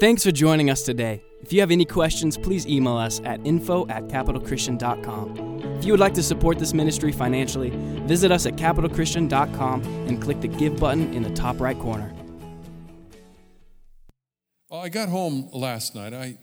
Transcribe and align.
Thanks 0.00 0.24
for 0.24 0.32
joining 0.32 0.70
us 0.70 0.82
today. 0.82 1.22
If 1.40 1.52
you 1.52 1.60
have 1.60 1.70
any 1.70 1.84
questions, 1.84 2.36
please 2.36 2.66
email 2.66 2.96
us 2.96 3.20
at 3.24 3.38
info 3.46 3.86
at 3.86 4.08
capitalchristian.com. 4.08 5.60
If 5.78 5.84
you 5.84 5.92
would 5.92 6.00
like 6.00 6.14
to 6.14 6.22
support 6.22 6.58
this 6.58 6.74
ministry 6.74 7.12
financially, 7.12 7.70
visit 8.04 8.32
us 8.32 8.44
at 8.44 8.56
capitalchristian.com 8.56 9.82
and 10.08 10.20
click 10.20 10.40
the 10.40 10.48
Give 10.48 10.76
button 10.80 11.14
in 11.14 11.22
the 11.22 11.30
top 11.30 11.60
right 11.60 11.78
corner. 11.78 12.12
Well, 14.68 14.80
I 14.80 14.88
got 14.88 15.10
home 15.10 15.48
last 15.52 15.94
night. 15.94 16.12
I 16.12 16.38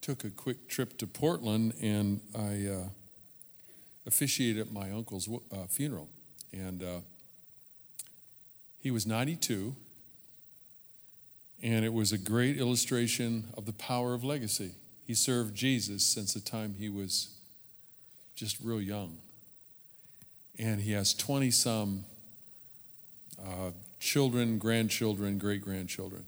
took 0.00 0.24
a 0.24 0.30
quick 0.30 0.68
trip 0.68 0.98
to 0.98 1.06
Portland 1.06 1.74
and 1.80 2.20
I 2.34 2.66
uh, 2.66 2.88
officiated 4.06 4.66
at 4.66 4.72
my 4.72 4.90
uncle's 4.90 5.28
uh, 5.28 5.66
funeral. 5.68 6.08
And 6.52 6.82
uh, 6.82 7.00
he 8.80 8.90
was 8.90 9.06
92, 9.06 9.76
and 11.62 11.84
it 11.84 11.92
was 11.92 12.12
a 12.12 12.18
great 12.18 12.58
illustration 12.58 13.44
of 13.56 13.66
the 13.66 13.72
power 13.72 14.14
of 14.14 14.24
legacy. 14.24 14.72
He 15.06 15.14
served 15.14 15.54
Jesus 15.54 16.02
since 16.02 16.34
the 16.34 16.40
time 16.40 16.74
he 16.78 16.88
was 16.88 17.28
just 18.34 18.58
real 18.62 18.80
young. 18.80 19.18
And 20.58 20.80
he 20.80 20.92
has 20.92 21.14
20 21.14 21.50
some 21.50 22.04
uh, 23.40 23.70
children, 24.00 24.58
grandchildren, 24.58 25.38
great 25.38 25.62
grandchildren. 25.62 26.24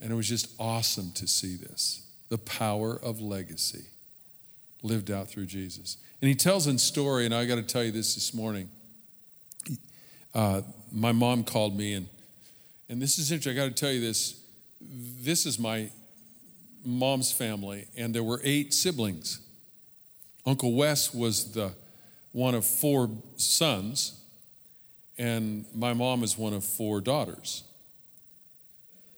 And 0.00 0.12
it 0.12 0.14
was 0.14 0.28
just 0.28 0.48
awesome 0.58 1.12
to 1.12 1.26
see 1.26 1.56
this 1.56 2.04
the 2.28 2.38
power 2.38 2.94
of 3.02 3.22
legacy 3.22 3.86
lived 4.82 5.10
out 5.10 5.28
through 5.28 5.46
Jesus. 5.46 5.96
And 6.20 6.28
he 6.28 6.34
tells 6.34 6.66
in 6.66 6.78
story, 6.78 7.24
and 7.24 7.34
I 7.34 7.46
got 7.46 7.56
to 7.56 7.62
tell 7.62 7.82
you 7.82 7.90
this 7.90 8.14
this 8.14 8.34
morning. 8.34 8.68
Uh, 10.34 10.60
my 10.92 11.10
mom 11.10 11.42
called 11.42 11.76
me, 11.76 11.94
and, 11.94 12.06
and 12.88 13.00
this 13.00 13.18
is 13.18 13.32
interesting. 13.32 13.58
I 13.58 13.66
got 13.66 13.74
to 13.74 13.82
tell 13.82 13.92
you 13.92 14.00
this. 14.00 14.37
This 14.80 15.46
is 15.46 15.58
my 15.58 15.90
mom's 16.84 17.32
family, 17.32 17.86
and 17.96 18.14
there 18.14 18.22
were 18.22 18.40
eight 18.44 18.72
siblings. 18.72 19.40
Uncle 20.46 20.74
Wes 20.74 21.12
was 21.12 21.52
the 21.52 21.72
one 22.32 22.54
of 22.54 22.64
four 22.64 23.10
sons, 23.36 24.20
and 25.18 25.64
my 25.74 25.92
mom 25.92 26.22
is 26.22 26.38
one 26.38 26.52
of 26.52 26.64
four 26.64 27.00
daughters. 27.00 27.64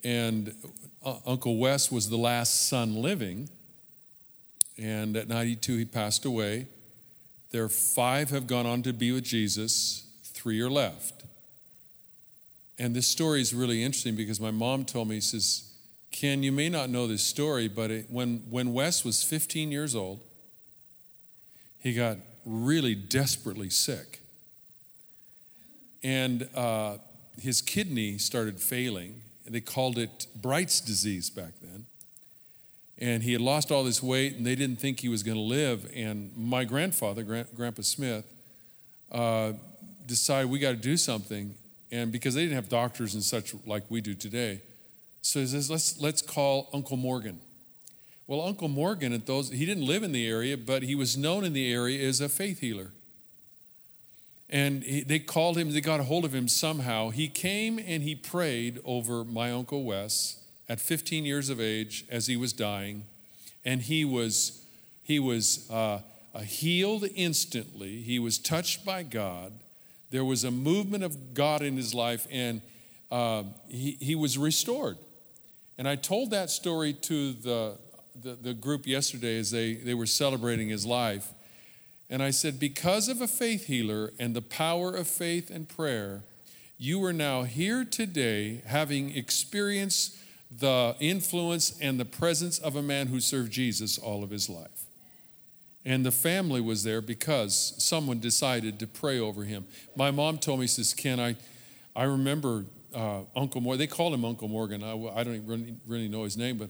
And 0.03 0.55
uh, 1.05 1.17
Uncle 1.27 1.59
Wes 1.59 1.93
was 1.93 2.09
the 2.09 2.17
last 2.17 2.69
son 2.69 2.97
living, 2.97 3.49
and 4.79 5.17
at 5.17 5.29
92 5.29 5.77
he 5.77 5.85
passed 5.85 6.25
away. 6.25 6.67
There 7.51 7.69
five 7.69 8.31
have 8.31 8.47
gone 8.47 8.67
on 8.67 8.83
to 8.83 8.93
be 8.93 9.13
with 9.13 9.25
Jesus, 9.25 10.07
three 10.25 10.61
are 10.61 10.71
left. 10.71 11.20
And 12.81 12.97
this 12.97 13.07
story 13.07 13.43
is 13.43 13.53
really 13.53 13.85
interesting 13.85 14.17
because 14.17 14.41
my 14.41 14.51
mom 14.51 14.87
told 14.87 15.07
me, 15.07 15.17
she 15.17 15.21
says, 15.21 15.71
Ken, 16.11 16.43
you 16.43 16.51
may 16.51 16.71
not 16.71 16.89
know 16.89 17.07
this 17.07 17.23
story, 17.23 17.69
but 17.69 17.91
it, 17.91 18.07
when, 18.09 18.39
when 18.49 18.73
Wes 18.73 19.05
was 19.05 19.23
15 19.23 19.71
years 19.71 19.95
old, 19.95 20.21
he 21.81 21.93
got 21.93 22.17
really 22.47 22.95
desperately 22.95 23.69
sick. 23.69 24.21
And 26.03 26.49
uh, 26.55 26.97
his 27.39 27.61
kidney 27.61 28.17
started 28.17 28.59
failing. 28.59 29.21
They 29.47 29.61
called 29.61 29.99
it 29.99 30.27
Bright's 30.35 30.81
disease 30.81 31.29
back 31.29 31.53
then. 31.61 31.85
And 32.97 33.23
he 33.23 33.33
had 33.33 33.43
lost 33.43 33.71
all 33.71 33.85
this 33.85 34.03
weight, 34.03 34.37
and 34.37 34.47
they 34.47 34.55
didn't 34.55 34.81
think 34.81 35.01
he 35.01 35.11
was 35.11 35.23
going 35.23 35.37
to 35.37 35.43
live. 35.43 35.91
And 35.95 36.35
my 36.35 36.65
grandfather, 36.65 37.45
Grandpa 37.55 37.83
Smith, 37.83 38.25
uh, 39.13 39.53
decided 40.07 40.51
we 40.51 40.59
got 40.59 40.71
to 40.71 40.77
do 40.77 40.97
something. 40.97 41.55
And 41.93 42.13
because 42.13 42.35
they 42.35 42.43
didn't 42.43 42.55
have 42.55 42.69
doctors 42.69 43.15
and 43.15 43.23
such 43.23 43.55
like 43.67 43.85
we 43.89 44.01
do 44.01 44.15
today, 44.15 44.61
so 45.23 45.41
he 45.41 45.47
says, 45.47 45.71
let's, 45.71 46.01
let's 46.01 46.23
call 46.23 46.69
Uncle 46.73 46.97
Morgan. 46.97 47.41
Well, 48.27 48.43
Uncle 48.43 48.69
Morgan, 48.69 49.13
at 49.13 49.27
those, 49.27 49.51
he 49.51 49.67
didn't 49.67 49.87
live 49.87 50.03
in 50.03 50.13
the 50.13 50.27
area, 50.27 50.57
but 50.57 50.83
he 50.83 50.95
was 50.95 51.17
known 51.17 51.45
in 51.45 51.53
the 51.53 51.73
area 51.73 52.09
as 52.09 52.21
a 52.21 52.29
faith 52.29 52.61
healer. 52.61 52.93
And 54.49 54.83
he, 54.83 55.03
they 55.03 55.19
called 55.19 55.59
him, 55.59 55.73
they 55.73 55.81
got 55.81 56.01
a 56.01 56.05
hold 56.05 56.25
of 56.25 56.35
him 56.35 56.49
somehow. 56.49 57.11
He 57.11 57.29
came 57.29 57.79
and 57.79 58.03
he 58.03 58.15
prayed 58.15 58.81
over 58.85 59.25
my 59.25 59.53
Uncle 59.53 59.85
Wes 59.85 60.37
at 60.69 60.81
15 60.81 61.25
years 61.25 61.51
of 61.51 61.61
age 61.61 62.05
as 62.11 62.29
he 62.29 62.37
was 62.37 62.53
dying. 62.53 63.05
And 63.65 63.83
he 63.83 64.05
was, 64.05 64.63
he 65.03 65.19
was 65.19 65.69
uh, 65.71 66.01
healed 66.43 67.05
instantly. 67.15 68.03
He 68.03 68.19
was 68.19 68.39
touched 68.39 68.85
by 68.85 69.03
God 69.03 69.53
there 70.11 70.25
was 70.25 70.45
a 70.45 70.51
movement 70.51 71.05
of 71.05 71.35
God 71.35 71.63
in 71.63 71.77
his 71.77 71.95
life, 71.95 72.27
and 72.31 72.61
uh, 73.11 73.45
he, 73.69 73.97
he 74.01 74.15
was 74.15 74.37
restored. 74.37 74.99
And 75.79 75.89
I 75.89 75.97
told 75.97 76.31
that 76.31 76.51
story 76.51 76.93
to 76.93 77.33
the, 77.33 77.79
the, 78.21 78.35
the 78.35 78.55
group 78.55 78.87
yesterday 78.87 79.39
as 79.39 79.51
they, 79.51 79.75
they 79.75 79.95
were 79.95 80.07
celebrating 80.07 80.69
his 80.69 80.85
life. 80.85 81.33
And 82.11 82.23
I 82.23 82.31
said, 82.31 82.59
Because 82.59 83.09
of 83.09 83.21
a 83.21 83.29
faith 83.29 83.67
healer 83.67 84.13
and 84.19 84.35
the 84.35 84.43
power 84.43 84.95
of 84.95 85.07
faith 85.07 85.49
and 85.49 85.69
prayer, 85.69 86.23
you 86.77 87.03
are 87.05 87.13
now 87.13 87.45
here 87.45 87.85
today 87.85 88.63
having 88.67 89.17
experienced 89.17 90.17
the 90.51 90.97
influence 90.99 91.79
and 91.81 92.01
the 92.01 92.05
presence 92.05 92.59
of 92.59 92.75
a 92.75 92.83
man 92.83 93.07
who 93.07 93.21
served 93.21 93.53
Jesus 93.53 93.97
all 93.97 94.25
of 94.25 94.31
his 94.31 94.49
life. 94.49 94.80
And 95.85 96.05
the 96.05 96.13
family 96.13 96.61
was 96.61 96.85
there 96.85 97.01
because 97.01 97.75
someone 97.79 98.21
decided 98.21 98.79
to 98.81 98.87
pray 98.87 99.19
over 99.19 99.45
him. 99.45 99.65
My 99.97 100.11
mom 100.11 100.39
told 100.39 100.61
me, 100.61 100.67
says, 100.67 100.93
Ken, 100.93 101.19
I, 101.19 101.37
I 101.97 102.05
remember 102.05 102.67
uh, 102.95 103.21
Uncle 103.35 103.61
Morgan. 103.61 103.79
They 103.79 103.87
called 103.87 104.13
him 104.13 104.25
Uncle 104.25 104.49
Morgan. 104.49 104.83
I, 104.83 104.93
I 104.93 105.25
don't 105.25 105.47
really, 105.47 105.75
really 105.87 106.09
know 106.09 106.25
his 106.25 106.37
name, 106.37 106.59
but 106.59 106.69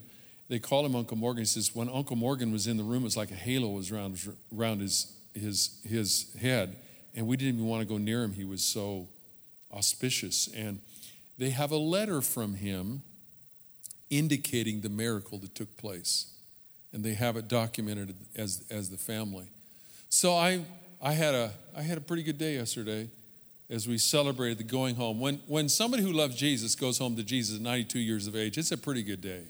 they 0.48 0.60
called 0.60 0.86
him 0.86 0.94
Uncle 0.94 1.16
Morgan. 1.16 1.42
He 1.42 1.46
says, 1.46 1.74
when 1.74 1.88
Uncle 1.88 2.16
Morgan 2.16 2.52
was 2.52 2.68
in 2.68 2.76
the 2.76 2.84
room, 2.84 3.02
it 3.02 3.06
was 3.06 3.16
like 3.16 3.32
a 3.32 3.36
halo 3.36 3.68
was 3.68 3.90
around, 3.90 4.20
around 4.56 4.80
his, 4.80 5.12
his, 5.34 5.80
his 5.84 6.32
head. 6.40 6.76
And 7.14 7.26
we 7.26 7.36
didn't 7.36 7.56
even 7.56 7.66
want 7.66 7.82
to 7.82 7.88
go 7.88 7.98
near 7.98 8.22
him. 8.22 8.32
He 8.32 8.44
was 8.44 8.62
so 8.62 9.08
auspicious. 9.72 10.48
And 10.54 10.80
they 11.36 11.50
have 11.50 11.72
a 11.72 11.76
letter 11.76 12.20
from 12.20 12.54
him 12.54 13.02
indicating 14.08 14.82
the 14.82 14.88
miracle 14.88 15.38
that 15.38 15.54
took 15.56 15.76
place 15.76 16.32
and 16.92 17.04
they 17.04 17.14
have 17.14 17.36
it 17.36 17.48
documented 17.48 18.14
as, 18.36 18.64
as 18.70 18.90
the 18.90 18.96
family. 18.96 19.46
So 20.08 20.34
I, 20.34 20.64
I, 21.00 21.12
had 21.12 21.34
a, 21.34 21.52
I 21.76 21.82
had 21.82 21.98
a 21.98 22.00
pretty 22.00 22.22
good 22.22 22.38
day 22.38 22.54
yesterday 22.54 23.08
as 23.68 23.86
we 23.86 23.98
celebrated 23.98 24.58
the 24.58 24.64
going 24.64 24.96
home. 24.96 25.20
When, 25.20 25.36
when 25.46 25.68
somebody 25.68 26.02
who 26.02 26.12
loves 26.12 26.34
Jesus 26.34 26.74
goes 26.74 26.98
home 26.98 27.16
to 27.16 27.22
Jesus 27.22 27.56
at 27.56 27.62
92 27.62 27.98
years 28.00 28.26
of 28.26 28.34
age, 28.34 28.58
it's 28.58 28.72
a 28.72 28.78
pretty 28.78 29.02
good 29.02 29.20
day. 29.20 29.42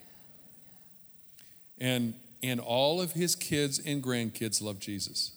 And, 1.80 2.14
and 2.42 2.60
all 2.60 3.00
of 3.00 3.12
his 3.12 3.34
kids 3.34 3.78
and 3.78 4.02
grandkids 4.02 4.62
love 4.62 4.78
Jesus. 4.78 5.32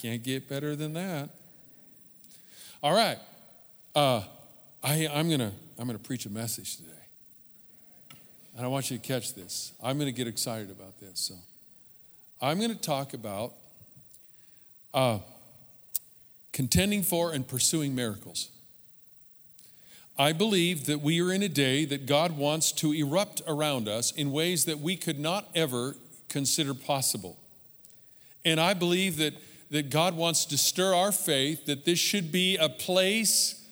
Can't 0.00 0.22
get 0.22 0.48
better 0.48 0.76
than 0.76 0.92
that. 0.92 1.30
All 2.82 2.94
right. 2.94 3.18
Uh, 3.94 4.22
I, 4.82 5.08
I'm 5.10 5.28
going 5.28 5.40
to 5.40 5.52
I'm 5.78 5.86
going 5.86 5.98
to 5.98 6.04
preach 6.04 6.26
a 6.26 6.30
message 6.30 6.76
today. 6.76 6.90
And 8.56 8.64
I 8.64 8.68
want 8.68 8.90
you 8.90 8.98
to 8.98 9.02
catch 9.02 9.34
this. 9.34 9.72
I'm 9.82 9.98
going 9.98 10.06
to 10.06 10.16
get 10.16 10.28
excited 10.28 10.70
about 10.70 11.00
this. 11.00 11.18
So, 11.20 11.34
I'm 12.40 12.58
going 12.58 12.70
to 12.70 12.80
talk 12.80 13.14
about 13.14 13.52
uh, 14.92 15.18
contending 16.52 17.02
for 17.02 17.32
and 17.32 17.46
pursuing 17.46 17.94
miracles. 17.94 18.50
I 20.16 20.32
believe 20.32 20.86
that 20.86 21.00
we 21.00 21.20
are 21.20 21.32
in 21.32 21.42
a 21.42 21.48
day 21.48 21.84
that 21.86 22.06
God 22.06 22.36
wants 22.36 22.70
to 22.72 22.92
erupt 22.92 23.42
around 23.48 23.88
us 23.88 24.12
in 24.12 24.30
ways 24.30 24.64
that 24.66 24.78
we 24.78 24.96
could 24.96 25.18
not 25.18 25.48
ever 25.54 25.96
consider 26.28 26.74
possible. 26.74 27.36
And 28.44 28.60
I 28.60 28.74
believe 28.74 29.16
that, 29.16 29.34
that 29.70 29.90
God 29.90 30.14
wants 30.14 30.44
to 30.46 30.58
stir 30.58 30.94
our 30.94 31.10
faith, 31.10 31.66
that 31.66 31.84
this 31.84 31.98
should 31.98 32.30
be 32.30 32.56
a 32.56 32.68
place 32.68 33.66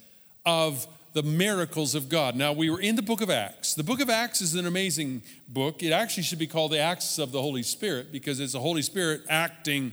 of 0.45 0.89
the 1.13 1.23
miracles 1.23 1.95
of 1.95 2.09
God. 2.09 2.35
Now, 2.37 2.53
we 2.53 2.71
were 2.71 2.81
in 2.81 2.97
the 2.97 3.03
book 3.03 3.21
of 3.21 3.31
Acts. 3.31 3.75
The 3.75 3.85
book 3.85 4.01
of 4.01 4.09
Acts 4.09 4.41
is 4.41 4.55
an 4.55 4.67
amazing 4.67 5.23
book. 5.49 5.83
It 5.83 5.93
actually 5.93 6.23
should 6.23 6.39
be 6.39 6.47
called 6.47 6.73
the 6.73 6.79
Acts 6.79 7.19
of 7.19 7.33
the 7.33 7.43
Holy 7.43 7.63
Spirit 7.63 8.11
because 8.11 8.41
it's 8.41 8.55
the 8.55 8.61
Holy 8.61 8.83
Spirit 8.83 9.23
acting 9.29 9.93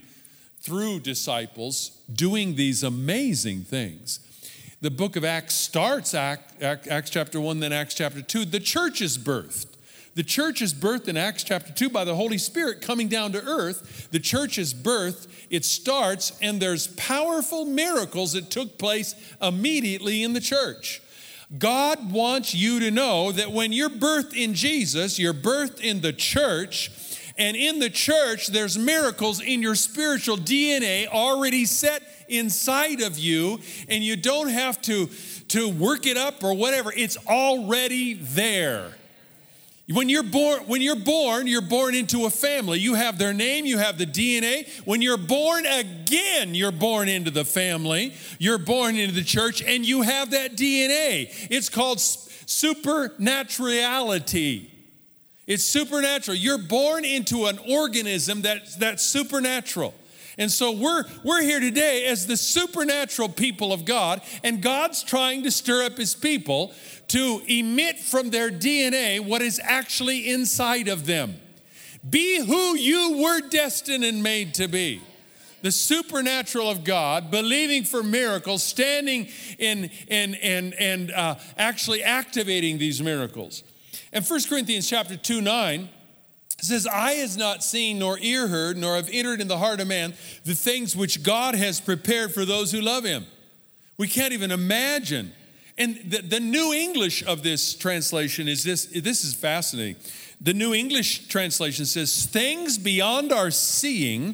through 0.62 1.00
disciples 1.02 2.00
doing 2.12 2.56
these 2.56 2.84
amazing 2.84 3.62
things. 3.62 4.20
The 4.82 4.92
book 4.92 5.18
of 5.18 5.26
Acts 5.26 5.56
starts 5.56 6.14
Act, 6.14 6.62
Acts 6.62 7.10
chapter 7.10 7.42
1, 7.42 7.60
then 7.60 7.74
Acts 7.74 7.96
chapter 7.96 8.22
2. 8.22 8.46
The 8.46 8.62
church 8.62 9.02
is 9.02 9.18
birthed. 9.18 9.68
The 10.16 10.24
church 10.24 10.62
is 10.62 10.74
birthed 10.74 11.08
in 11.08 11.18
Acts 11.18 11.44
chapter 11.44 11.72
2 11.72 11.90
by 11.90 12.06
the 12.06 12.16
Holy 12.16 12.38
Spirit 12.38 12.82
coming 12.82 13.10
down 13.10 13.34
to 13.34 13.44
earth. 13.44 14.10
The 14.12 14.20
church 14.20 14.58
is 14.58 14.74
birthed, 14.74 15.28
it 15.50 15.66
starts, 15.66 16.38
and 16.42 16.62
there's 16.62 16.88
powerful 16.88 17.66
miracles 17.66 18.34
that 18.34 18.50
took 18.50 18.78
place 18.78 19.16
immediately 19.42 20.24
in 20.24 20.34
the 20.34 20.42
church. 20.42 21.02
God 21.58 22.12
wants 22.12 22.54
you 22.54 22.80
to 22.82 22.92
know 22.92 23.32
that 23.32 23.52
when 23.52 23.74
you're 23.74 23.90
birthed 23.90 24.34
in 24.34 24.54
Jesus, 24.54 25.18
you're 25.18 25.34
birthed 25.34 25.82
in 25.82 26.02
the 26.02 26.14
church. 26.14 26.92
And 27.38 27.56
in 27.58 27.80
the 27.80 27.90
church, 27.90 28.48
there's 28.48 28.78
miracles 28.78 29.42
in 29.42 29.62
your 29.62 29.76
spiritual 29.76 30.38
DNA 30.38 31.08
already 31.08 31.66
set 31.66 32.04
inside 32.28 33.02
of 33.02 33.18
you, 33.18 33.60
and 33.88 34.04
you 34.04 34.16
don't 34.16 34.50
have 34.50 34.80
to, 34.84 35.08
to 35.48 35.70
work 35.70 36.06
it 36.06 36.18
up 36.18 36.44
or 36.44 36.54
whatever. 36.54 36.94
It's 36.96 37.18
already 37.26 38.14
there. 38.14 38.99
When 39.92 40.08
you're 40.08 40.22
born, 40.22 40.60
when 40.68 40.84
you're 40.84 40.96
born, 40.96 41.48
you're 41.48 41.62
born 41.62 41.96
into 41.96 42.26
a 42.26 42.30
family. 42.30 42.78
You 42.80 42.94
have 42.94 43.18
their 43.18 43.34
name, 43.34 43.66
you 43.66 43.80
have 43.80 43.98
the 43.98 44.06
DNA. 44.06 44.70
When 44.86 45.02
you're 45.02 45.18
born 45.18 45.66
again, 45.66 46.54
you're 46.54 46.72
born 46.72 47.10
into 47.10 47.32
the 47.32 47.44
family. 47.44 48.14
You're 48.38 48.60
born 48.60 48.98
into 48.98 49.16
the 49.16 49.24
church 49.24 49.64
and 49.64 49.84
you 49.84 50.04
have 50.04 50.30
that 50.32 50.56
DNA. 50.56 51.34
It's 51.50 51.70
called 51.70 51.98
supernaturality. 52.00 54.70
It's 55.48 55.64
supernatural. 55.64 56.38
You're 56.38 56.60
born 56.60 57.04
into 57.04 57.48
an 57.48 57.58
organism 57.68 58.44
that, 58.44 58.78
that's 58.78 59.02
supernatural. 59.02 59.96
And 60.40 60.50
so 60.50 60.72
we're, 60.72 61.04
we're 61.26 61.42
here 61.42 61.60
today 61.60 62.06
as 62.06 62.26
the 62.26 62.38
supernatural 62.38 63.28
people 63.28 63.74
of 63.74 63.84
God, 63.84 64.22
and 64.42 64.62
God's 64.62 65.04
trying 65.04 65.44
to 65.44 65.52
stir 65.52 65.84
up 65.84 65.98
his 65.98 66.16
people 66.16 66.74
to 67.10 67.42
emit 67.48 68.00
from 68.00 68.30
their 68.30 68.50
DNA 68.50 69.20
what 69.20 69.42
is 69.42 69.60
actually 69.62 70.30
inside 70.30 70.88
of 70.88 71.06
them. 71.06 71.36
Be 72.10 72.40
who 72.44 72.78
you 72.78 73.22
were 73.22 73.42
destined 73.50 74.06
and 74.06 74.24
made 74.24 74.54
to 74.54 74.70
be. 74.70 75.02
The 75.62 75.74
supernatural 75.74 76.70
of 76.70 76.86
God, 76.86 77.30
believing 77.30 77.84
for 77.84 78.02
miracles, 78.02 78.64
standing 78.64 79.28
in 79.58 79.92
and 80.08 80.38
and 80.38 80.74
and 80.76 81.12
uh, 81.12 81.36
actually 81.58 82.02
activating 82.02 82.78
these 82.78 83.02
miracles. 83.02 83.64
And 84.14 84.26
1 84.26 84.44
Corinthians 84.48 84.88
chapter 84.88 85.18
2, 85.18 85.42
9 85.42 85.90
says, 86.66 86.88
Eye 86.88 87.14
has 87.14 87.38
not 87.38 87.64
seen, 87.64 88.00
nor 88.00 88.20
ear 88.20 88.48
heard, 88.48 88.78
nor 88.78 88.96
have 88.96 89.10
entered 89.12 89.42
in 89.42 89.48
the 89.48 89.58
heart 89.58 89.80
of 89.80 89.88
man 89.88 90.14
the 90.46 90.56
things 90.56 90.96
which 90.96 91.24
God 91.24 91.56
has 91.56 91.80
prepared 91.80 92.34
for 92.34 92.46
those 92.46 92.72
who 92.72 92.82
love 92.82 93.04
him. 93.04 93.26
We 93.98 94.08
can't 94.08 94.34
even 94.34 94.52
imagine 94.52 95.34
and 95.80 95.96
the, 96.06 96.22
the 96.22 96.40
New 96.42 96.74
English 96.74 97.26
of 97.26 97.42
this 97.42 97.74
translation 97.74 98.50
is 98.50 98.66
this 98.66 98.86
this 98.88 99.24
is 99.24 99.34
fascinating. 99.34 99.96
The 100.42 100.54
New 100.54 100.74
English 100.74 101.30
translation 101.30 101.86
says, 101.86 102.26
Things 102.26 102.78
beyond 102.78 103.32
our 103.32 103.50
seeing, 103.50 104.34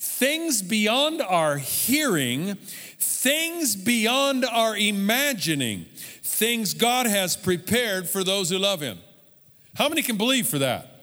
things 0.00 0.62
beyond 0.62 1.22
our 1.22 1.58
hearing, 1.58 2.56
things 2.98 3.76
beyond 3.76 4.44
our 4.44 4.76
imagining, 4.76 5.86
things 6.24 6.74
God 6.74 7.06
has 7.06 7.36
prepared 7.36 8.08
for 8.08 8.24
those 8.24 8.50
who 8.50 8.58
love 8.58 8.80
Him. 8.80 8.98
How 9.76 9.88
many 9.88 10.02
can 10.02 10.16
believe 10.16 10.48
for 10.48 10.58
that? 10.58 10.99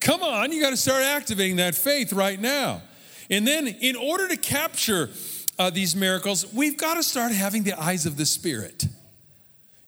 Come 0.00 0.22
on, 0.22 0.52
you 0.52 0.60
got 0.60 0.70
to 0.70 0.76
start 0.76 1.02
activating 1.02 1.56
that 1.56 1.74
faith 1.74 2.12
right 2.12 2.40
now. 2.40 2.82
And 3.30 3.46
then, 3.46 3.66
in 3.66 3.96
order 3.96 4.28
to 4.28 4.36
capture 4.36 5.10
uh, 5.58 5.70
these 5.70 5.96
miracles, 5.96 6.52
we've 6.52 6.76
got 6.76 6.94
to 6.94 7.02
start 7.02 7.32
having 7.32 7.64
the 7.64 7.72
eyes 7.72 8.06
of 8.06 8.16
the 8.16 8.26
Spirit. 8.26 8.84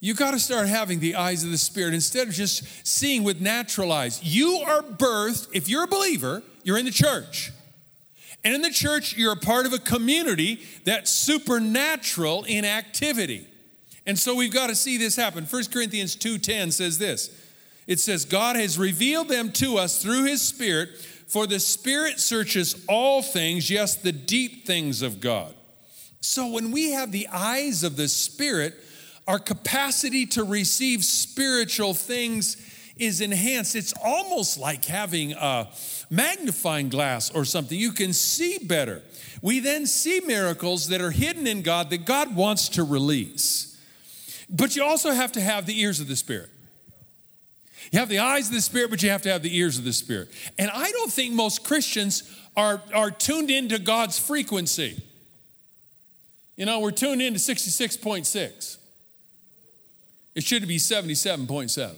You 0.00 0.14
got 0.14 0.30
to 0.30 0.38
start 0.38 0.68
having 0.68 1.00
the 1.00 1.16
eyes 1.16 1.44
of 1.44 1.50
the 1.50 1.58
Spirit 1.58 1.94
instead 1.94 2.28
of 2.28 2.34
just 2.34 2.86
seeing 2.86 3.24
with 3.24 3.40
natural 3.40 3.92
eyes. 3.92 4.22
You 4.22 4.58
are 4.66 4.82
birthed, 4.82 5.48
if 5.52 5.68
you're 5.68 5.84
a 5.84 5.88
believer, 5.88 6.42
you're 6.62 6.78
in 6.78 6.84
the 6.84 6.90
church. 6.90 7.52
And 8.44 8.54
in 8.54 8.62
the 8.62 8.70
church, 8.70 9.16
you're 9.16 9.32
a 9.32 9.36
part 9.36 9.66
of 9.66 9.72
a 9.72 9.78
community 9.78 10.62
that's 10.84 11.10
supernatural 11.10 12.44
in 12.44 12.64
activity. 12.64 13.46
And 14.06 14.18
so 14.18 14.34
we've 14.34 14.52
got 14.52 14.68
to 14.68 14.74
see 14.74 14.96
this 14.96 15.16
happen. 15.16 15.44
1 15.44 15.64
Corinthians 15.72 16.16
2:10 16.16 16.72
says 16.72 16.98
this. 16.98 17.30
It 17.88 17.98
says, 17.98 18.26
God 18.26 18.54
has 18.54 18.78
revealed 18.78 19.28
them 19.28 19.50
to 19.52 19.78
us 19.78 20.00
through 20.00 20.24
his 20.24 20.42
Spirit, 20.42 20.90
for 21.26 21.46
the 21.46 21.58
Spirit 21.58 22.20
searches 22.20 22.84
all 22.86 23.22
things, 23.22 23.70
yes, 23.70 23.96
the 23.96 24.12
deep 24.12 24.66
things 24.66 25.02
of 25.02 25.20
God. 25.20 25.54
So 26.20 26.48
when 26.48 26.70
we 26.70 26.92
have 26.92 27.12
the 27.12 27.28
eyes 27.28 27.82
of 27.84 27.96
the 27.96 28.06
Spirit, 28.06 28.74
our 29.26 29.38
capacity 29.38 30.26
to 30.26 30.44
receive 30.44 31.02
spiritual 31.02 31.94
things 31.94 32.58
is 32.96 33.22
enhanced. 33.22 33.74
It's 33.74 33.94
almost 34.04 34.58
like 34.58 34.84
having 34.84 35.32
a 35.32 35.68
magnifying 36.10 36.90
glass 36.90 37.30
or 37.30 37.46
something. 37.46 37.78
You 37.78 37.92
can 37.92 38.12
see 38.12 38.58
better. 38.58 39.02
We 39.40 39.60
then 39.60 39.86
see 39.86 40.20
miracles 40.20 40.88
that 40.88 41.00
are 41.00 41.10
hidden 41.10 41.46
in 41.46 41.62
God 41.62 41.88
that 41.90 42.04
God 42.04 42.36
wants 42.36 42.68
to 42.70 42.82
release. 42.82 43.80
But 44.50 44.76
you 44.76 44.84
also 44.84 45.12
have 45.12 45.32
to 45.32 45.40
have 45.40 45.64
the 45.64 45.80
ears 45.80 46.00
of 46.00 46.08
the 46.08 46.16
Spirit. 46.16 46.50
You 47.90 47.98
have 47.98 48.08
the 48.08 48.18
eyes 48.18 48.48
of 48.48 48.54
the 48.54 48.60
Spirit, 48.60 48.90
but 48.90 49.02
you 49.02 49.10
have 49.10 49.22
to 49.22 49.30
have 49.30 49.42
the 49.42 49.56
ears 49.56 49.78
of 49.78 49.84
the 49.84 49.92
Spirit. 49.92 50.28
And 50.58 50.70
I 50.70 50.90
don't 50.90 51.12
think 51.12 51.32
most 51.34 51.64
Christians 51.64 52.30
are, 52.56 52.82
are 52.92 53.10
tuned 53.10 53.50
into 53.50 53.78
God's 53.78 54.18
frequency. 54.18 55.00
You 56.56 56.66
know, 56.66 56.80
we're 56.80 56.90
tuned 56.90 57.22
into 57.22 57.38
66.6. 57.38 58.76
It 60.34 60.44
should 60.44 60.66
be 60.68 60.76
77.7 60.76 61.94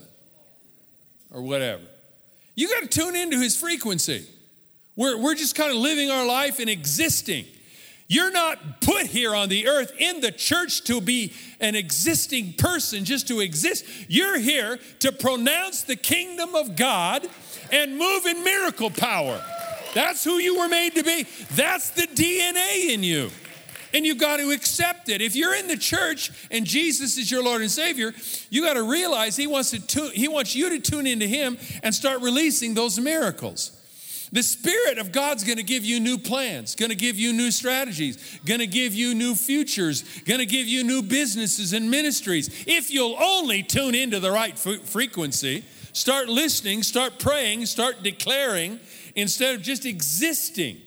or 1.33 1.41
whatever. 1.41 1.83
You 2.55 2.69
got 2.69 2.81
to 2.81 2.87
tune 2.87 3.15
into 3.15 3.39
his 3.39 3.57
frequency. 3.57 4.25
We're, 4.95 5.17
we're 5.17 5.35
just 5.35 5.55
kind 5.55 5.71
of 5.71 5.77
living 5.77 6.09
our 6.11 6.25
life 6.25 6.59
and 6.59 6.69
existing. 6.69 7.45
You're 8.11 8.29
not 8.29 8.81
put 8.81 9.05
here 9.05 9.33
on 9.33 9.47
the 9.47 9.69
earth 9.69 9.93
in 9.97 10.19
the 10.19 10.33
church 10.33 10.83
to 10.83 10.99
be 10.99 11.31
an 11.61 11.75
existing 11.75 12.55
person, 12.57 13.05
just 13.05 13.29
to 13.29 13.39
exist. 13.39 13.85
You're 14.09 14.37
here 14.37 14.79
to 14.99 15.13
pronounce 15.13 15.83
the 15.83 15.95
kingdom 15.95 16.53
of 16.53 16.75
God 16.75 17.25
and 17.71 17.97
move 17.97 18.25
in 18.25 18.43
miracle 18.43 18.89
power. 18.89 19.41
That's 19.93 20.25
who 20.25 20.39
you 20.39 20.59
were 20.59 20.67
made 20.67 20.95
to 20.95 21.03
be. 21.03 21.25
That's 21.51 21.91
the 21.91 22.01
DNA 22.01 22.89
in 22.89 23.01
you 23.01 23.31
and 23.93 24.05
you've 24.05 24.17
got 24.17 24.37
to 24.37 24.51
accept 24.51 25.07
it. 25.07 25.21
If 25.21 25.33
you're 25.33 25.55
in 25.55 25.67
the 25.67 25.77
church 25.77 26.31
and 26.49 26.65
Jesus 26.65 27.17
is 27.17 27.31
your 27.31 27.43
Lord 27.43 27.61
and 27.61 27.71
Savior, 27.71 28.13
you 28.49 28.61
got 28.61 28.73
to 28.73 28.83
realize 28.83 29.37
He 29.37 29.47
wants 29.47 29.71
to 29.71 29.85
tune, 29.85 30.11
He 30.11 30.27
wants 30.27 30.53
you 30.53 30.69
to 30.69 30.79
tune 30.79 31.07
into 31.07 31.27
Him 31.27 31.57
and 31.81 31.95
start 31.95 32.21
releasing 32.21 32.73
those 32.73 32.99
miracles. 32.99 33.71
The 34.33 34.43
Spirit 34.43 34.97
of 34.97 35.11
God's 35.11 35.43
gonna 35.43 35.63
give 35.63 35.83
you 35.83 35.99
new 35.99 36.17
plans, 36.17 36.75
gonna 36.75 36.95
give 36.95 37.19
you 37.19 37.33
new 37.33 37.51
strategies, 37.51 38.39
gonna 38.45 38.65
give 38.65 38.93
you 38.93 39.13
new 39.13 39.35
futures, 39.35 40.03
gonna 40.25 40.45
give 40.45 40.67
you 40.67 40.83
new 40.85 41.01
businesses 41.01 41.73
and 41.73 41.91
ministries. 41.91 42.63
If 42.65 42.91
you'll 42.91 43.17
only 43.21 43.61
tune 43.61 43.93
into 43.93 44.21
the 44.21 44.31
right 44.31 44.57
frequency, 44.57 45.65
start 45.91 46.29
listening, 46.29 46.83
start 46.83 47.19
praying, 47.19 47.65
start 47.65 48.03
declaring 48.03 48.79
instead 49.15 49.55
of 49.55 49.61
just 49.61 49.85
existing. 49.85 50.77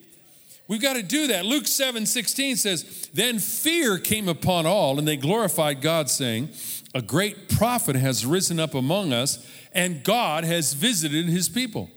We've 0.67 0.81
got 0.81 0.95
to 0.95 1.03
do 1.03 1.27
that. 1.27 1.45
Luke 1.45 1.67
7 1.67 2.07
16 2.07 2.57
says, 2.57 3.11
Then 3.13 3.39
fear 3.39 3.99
came 3.99 4.29
upon 4.29 4.65
all, 4.65 4.99
and 4.99 5.07
they 5.07 5.17
glorified 5.17 5.83
God, 5.83 6.09
saying, 6.09 6.49
A 6.95 7.03
great 7.03 7.51
prophet 7.51 7.97
has 7.97 8.25
risen 8.25 8.59
up 8.59 8.75
among 8.75 9.13
us, 9.13 9.47
and 9.73 10.03
God 10.03 10.45
has 10.45 10.73
visited 10.73 11.27
his 11.27 11.51
people. 11.51 11.91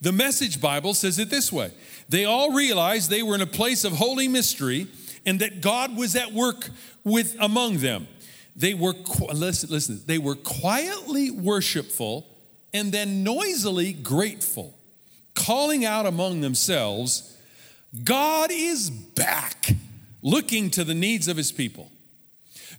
The 0.00 0.12
Message 0.12 0.60
Bible 0.60 0.94
says 0.94 1.18
it 1.18 1.30
this 1.30 1.52
way 1.52 1.72
They 2.08 2.24
all 2.24 2.52
realized 2.52 3.10
they 3.10 3.22
were 3.22 3.34
in 3.34 3.40
a 3.40 3.46
place 3.46 3.84
of 3.84 3.92
holy 3.92 4.28
mystery, 4.28 4.88
and 5.24 5.40
that 5.40 5.60
God 5.60 5.96
was 5.96 6.16
at 6.16 6.32
work 6.32 6.70
with 7.04 7.36
among 7.40 7.78
them. 7.78 8.08
They 8.54 8.72
were, 8.72 8.94
listen, 9.32 9.70
listen, 9.70 10.00
they 10.06 10.18
were 10.18 10.34
quietly 10.34 11.30
worshipful 11.30 12.26
and 12.72 12.92
then 12.92 13.22
noisily 13.22 13.92
grateful, 13.92 14.74
calling 15.34 15.84
out 15.84 16.06
among 16.06 16.40
themselves, 16.40 17.36
God 18.04 18.50
is 18.52 18.90
back 18.90 19.70
looking 20.22 20.70
to 20.70 20.84
the 20.84 20.94
needs 20.94 21.28
of 21.28 21.36
his 21.36 21.52
people. 21.52 21.90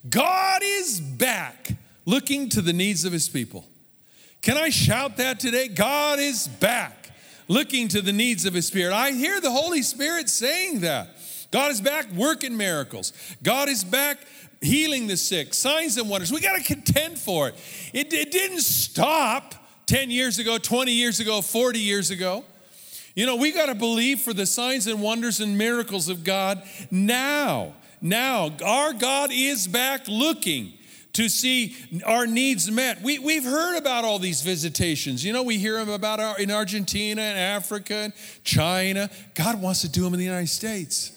God 0.07 0.61
is 0.63 0.99
back 0.99 1.69
looking 2.05 2.49
to 2.49 2.61
the 2.61 2.73
needs 2.73 3.05
of 3.05 3.13
his 3.13 3.27
people. 3.27 3.65
Can 4.41 4.57
I 4.57 4.69
shout 4.69 5.17
that 5.17 5.39
today? 5.39 5.67
God 5.67 6.19
is 6.19 6.47
back 6.47 6.96
looking 7.47 7.87
to 7.89 8.01
the 8.01 8.13
needs 8.13 8.45
of 8.45 8.53
his 8.53 8.67
spirit. 8.67 8.93
I 8.93 9.11
hear 9.11 9.39
the 9.39 9.51
Holy 9.51 9.81
Spirit 9.81 10.29
saying 10.29 10.81
that. 10.81 11.09
God 11.51 11.71
is 11.71 11.79
back 11.79 12.11
working 12.11 12.57
miracles. 12.57 13.13
God 13.41 13.69
is 13.69 13.83
back 13.83 14.17
healing 14.61 15.07
the 15.07 15.17
sick, 15.17 15.53
signs 15.53 15.97
and 15.97 16.09
wonders. 16.09 16.31
We 16.31 16.41
got 16.41 16.57
to 16.57 16.63
contend 16.63 17.17
for 17.17 17.49
it. 17.49 17.55
it. 17.93 18.11
It 18.11 18.31
didn't 18.31 18.61
stop 18.61 19.55
10 19.85 20.11
years 20.11 20.39
ago, 20.39 20.57
20 20.57 20.91
years 20.91 21.19
ago, 21.19 21.41
40 21.41 21.79
years 21.79 22.11
ago. 22.11 22.43
You 23.15 23.25
know, 23.25 23.35
we 23.35 23.51
got 23.51 23.67
to 23.67 23.75
believe 23.75 24.19
for 24.19 24.33
the 24.33 24.45
signs 24.45 24.85
and 24.85 25.01
wonders 25.01 25.39
and 25.39 25.57
miracles 25.57 26.09
of 26.09 26.23
God 26.23 26.61
now. 26.91 27.73
Now, 28.01 28.51
our 28.63 28.93
God 28.93 29.31
is 29.31 29.67
back 29.67 30.07
looking 30.07 30.73
to 31.17 31.29
see 31.29 31.75
our 32.05 32.27
needs 32.27 32.69
met. 32.69 33.01
We, 33.01 33.17
we've 33.17 33.43
heard 33.43 33.75
about 33.75 34.05
all 34.05 34.19
these 34.19 34.43
visitations. 34.43 35.25
You 35.25 35.33
know, 35.33 35.41
we 35.41 35.57
hear 35.57 35.73
them 35.83 35.89
about 35.89 36.19
our, 36.19 36.37
in 36.37 36.51
Argentina 36.51 37.23
and 37.23 37.39
Africa 37.39 37.95
and 37.95 38.13
China. 38.43 39.09
God 39.33 39.59
wants 39.59 39.81
to 39.81 39.89
do 39.89 40.03
them 40.03 40.13
in 40.13 40.19
the 40.19 40.25
United 40.25 40.49
States. 40.49 41.11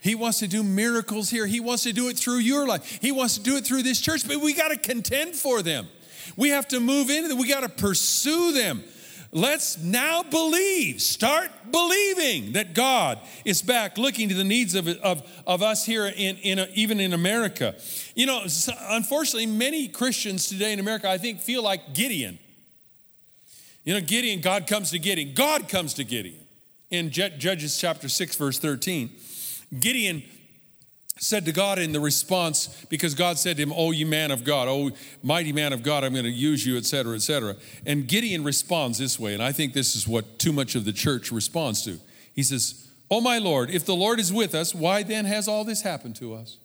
He 0.00 0.14
wants 0.14 0.38
to 0.38 0.46
do 0.46 0.62
miracles 0.62 1.28
here. 1.28 1.44
He 1.44 1.58
wants 1.58 1.82
to 1.82 1.92
do 1.92 2.08
it 2.08 2.16
through 2.16 2.38
your 2.38 2.68
life. 2.68 3.00
He 3.02 3.10
wants 3.10 3.36
to 3.36 3.42
do 3.42 3.56
it 3.56 3.66
through 3.66 3.82
this 3.82 4.00
church, 4.00 4.28
but 4.28 4.36
we 4.36 4.54
got 4.54 4.68
to 4.68 4.76
contend 4.76 5.34
for 5.34 5.60
them. 5.60 5.88
We 6.36 6.50
have 6.50 6.68
to 6.68 6.78
move 6.78 7.10
into 7.10 7.28
them. 7.28 7.38
We 7.38 7.48
got 7.48 7.64
to 7.64 7.68
pursue 7.68 8.52
them. 8.52 8.84
Let's 9.32 9.78
now 9.82 10.22
believe, 10.22 11.02
start 11.02 11.50
believing 11.70 12.52
that 12.52 12.74
God 12.74 13.18
is 13.44 13.60
back 13.60 13.98
looking 13.98 14.28
to 14.28 14.34
the 14.34 14.44
needs 14.44 14.74
of, 14.74 14.88
of, 14.88 15.28
of 15.46 15.62
us 15.62 15.84
here, 15.84 16.06
in, 16.06 16.36
in 16.38 16.58
a, 16.58 16.68
even 16.74 17.00
in 17.00 17.12
America. 17.12 17.74
You 18.14 18.26
know, 18.26 18.46
unfortunately, 18.88 19.46
many 19.46 19.88
Christians 19.88 20.46
today 20.46 20.72
in 20.72 20.80
America, 20.80 21.08
I 21.08 21.18
think, 21.18 21.40
feel 21.40 21.62
like 21.62 21.92
Gideon. 21.92 22.38
You 23.84 23.94
know, 23.94 24.00
Gideon, 24.00 24.40
God 24.40 24.66
comes 24.66 24.90
to 24.90 24.98
Gideon. 24.98 25.34
God 25.34 25.68
comes 25.68 25.94
to 25.94 26.04
Gideon. 26.04 26.40
In 26.90 27.10
Judges 27.10 27.78
chapter 27.78 28.08
6, 28.08 28.36
verse 28.36 28.58
13, 28.58 29.10
Gideon 29.80 30.22
said 31.18 31.46
to 31.46 31.52
God 31.52 31.78
in 31.78 31.92
the 31.92 32.00
response, 32.00 32.84
because 32.90 33.14
God 33.14 33.38
said 33.38 33.56
to 33.56 33.62
him, 33.62 33.72
Oh, 33.74 33.90
you 33.90 34.06
man 34.06 34.30
of 34.30 34.44
God, 34.44 34.68
oh, 34.68 34.90
mighty 35.22 35.52
man 35.52 35.72
of 35.72 35.82
God, 35.82 36.04
I'm 36.04 36.12
going 36.12 36.24
to 36.24 36.30
use 36.30 36.66
you, 36.66 36.76
etc., 36.76 37.14
etc. 37.14 37.56
And 37.86 38.06
Gideon 38.06 38.44
responds 38.44 38.98
this 38.98 39.18
way, 39.18 39.32
and 39.32 39.42
I 39.42 39.52
think 39.52 39.72
this 39.72 39.96
is 39.96 40.06
what 40.06 40.38
too 40.38 40.52
much 40.52 40.74
of 40.74 40.84
the 40.84 40.92
church 40.92 41.32
responds 41.32 41.82
to. 41.84 41.98
He 42.34 42.42
says, 42.42 42.88
Oh, 43.10 43.20
my 43.20 43.38
Lord, 43.38 43.70
if 43.70 43.86
the 43.86 43.94
Lord 43.94 44.20
is 44.20 44.32
with 44.32 44.54
us, 44.54 44.74
why 44.74 45.02
then 45.02 45.24
has 45.24 45.48
all 45.48 45.64
this 45.64 45.82
happened 45.82 46.16
to 46.16 46.34
us? 46.34 46.58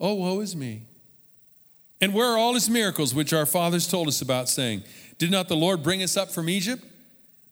Oh, 0.00 0.14
woe 0.14 0.40
is 0.40 0.54
me. 0.54 0.82
And 2.00 2.14
where 2.14 2.28
are 2.28 2.38
all 2.38 2.54
his 2.54 2.70
miracles 2.70 3.14
which 3.14 3.32
our 3.32 3.46
fathers 3.46 3.88
told 3.88 4.08
us 4.08 4.22
about, 4.22 4.48
saying, 4.48 4.84
Did 5.18 5.30
not 5.30 5.48
the 5.48 5.56
Lord 5.56 5.82
bring 5.82 6.02
us 6.02 6.16
up 6.16 6.30
from 6.30 6.48
Egypt? 6.48 6.84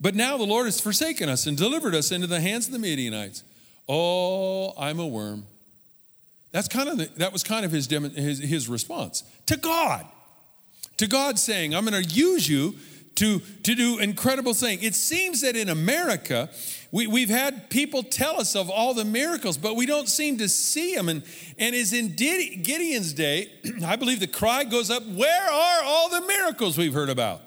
But 0.00 0.14
now 0.14 0.36
the 0.36 0.44
Lord 0.44 0.66
has 0.66 0.80
forsaken 0.80 1.28
us 1.28 1.46
and 1.46 1.56
delivered 1.56 1.94
us 1.94 2.12
into 2.12 2.26
the 2.26 2.40
hands 2.40 2.66
of 2.66 2.72
the 2.72 2.78
Midianites. 2.78 3.42
Oh, 3.88 4.74
I'm 4.78 5.00
a 5.00 5.06
worm. 5.06 5.46
That's 6.54 6.68
kind 6.68 6.88
of 6.88 6.98
the, 6.98 7.10
that 7.16 7.32
was 7.32 7.42
kind 7.42 7.64
of 7.64 7.72
his, 7.72 7.90
his, 7.90 8.38
his 8.38 8.68
response 8.68 9.24
to 9.46 9.56
God. 9.56 10.06
To 10.98 11.08
God 11.08 11.36
saying, 11.36 11.74
I'm 11.74 11.84
going 11.84 12.00
to 12.00 12.08
use 12.08 12.48
you 12.48 12.76
to, 13.16 13.40
to 13.40 13.74
do 13.74 13.98
incredible 13.98 14.54
things. 14.54 14.84
It 14.84 14.94
seems 14.94 15.40
that 15.40 15.56
in 15.56 15.68
America, 15.68 16.48
we, 16.92 17.08
we've 17.08 17.28
had 17.28 17.70
people 17.70 18.04
tell 18.04 18.40
us 18.40 18.54
of 18.54 18.70
all 18.70 18.94
the 18.94 19.04
miracles, 19.04 19.58
but 19.58 19.74
we 19.74 19.84
don't 19.84 20.08
seem 20.08 20.38
to 20.38 20.48
see 20.48 20.94
them. 20.94 21.08
And, 21.08 21.24
and 21.58 21.74
as 21.74 21.92
in 21.92 22.14
Gideon's 22.14 23.12
day, 23.14 23.50
I 23.84 23.96
believe 23.96 24.20
the 24.20 24.28
cry 24.28 24.62
goes 24.62 24.92
up, 24.92 25.04
Where 25.04 25.50
are 25.50 25.82
all 25.82 26.08
the 26.08 26.20
miracles 26.20 26.78
we've 26.78 26.94
heard 26.94 27.10
about? 27.10 27.40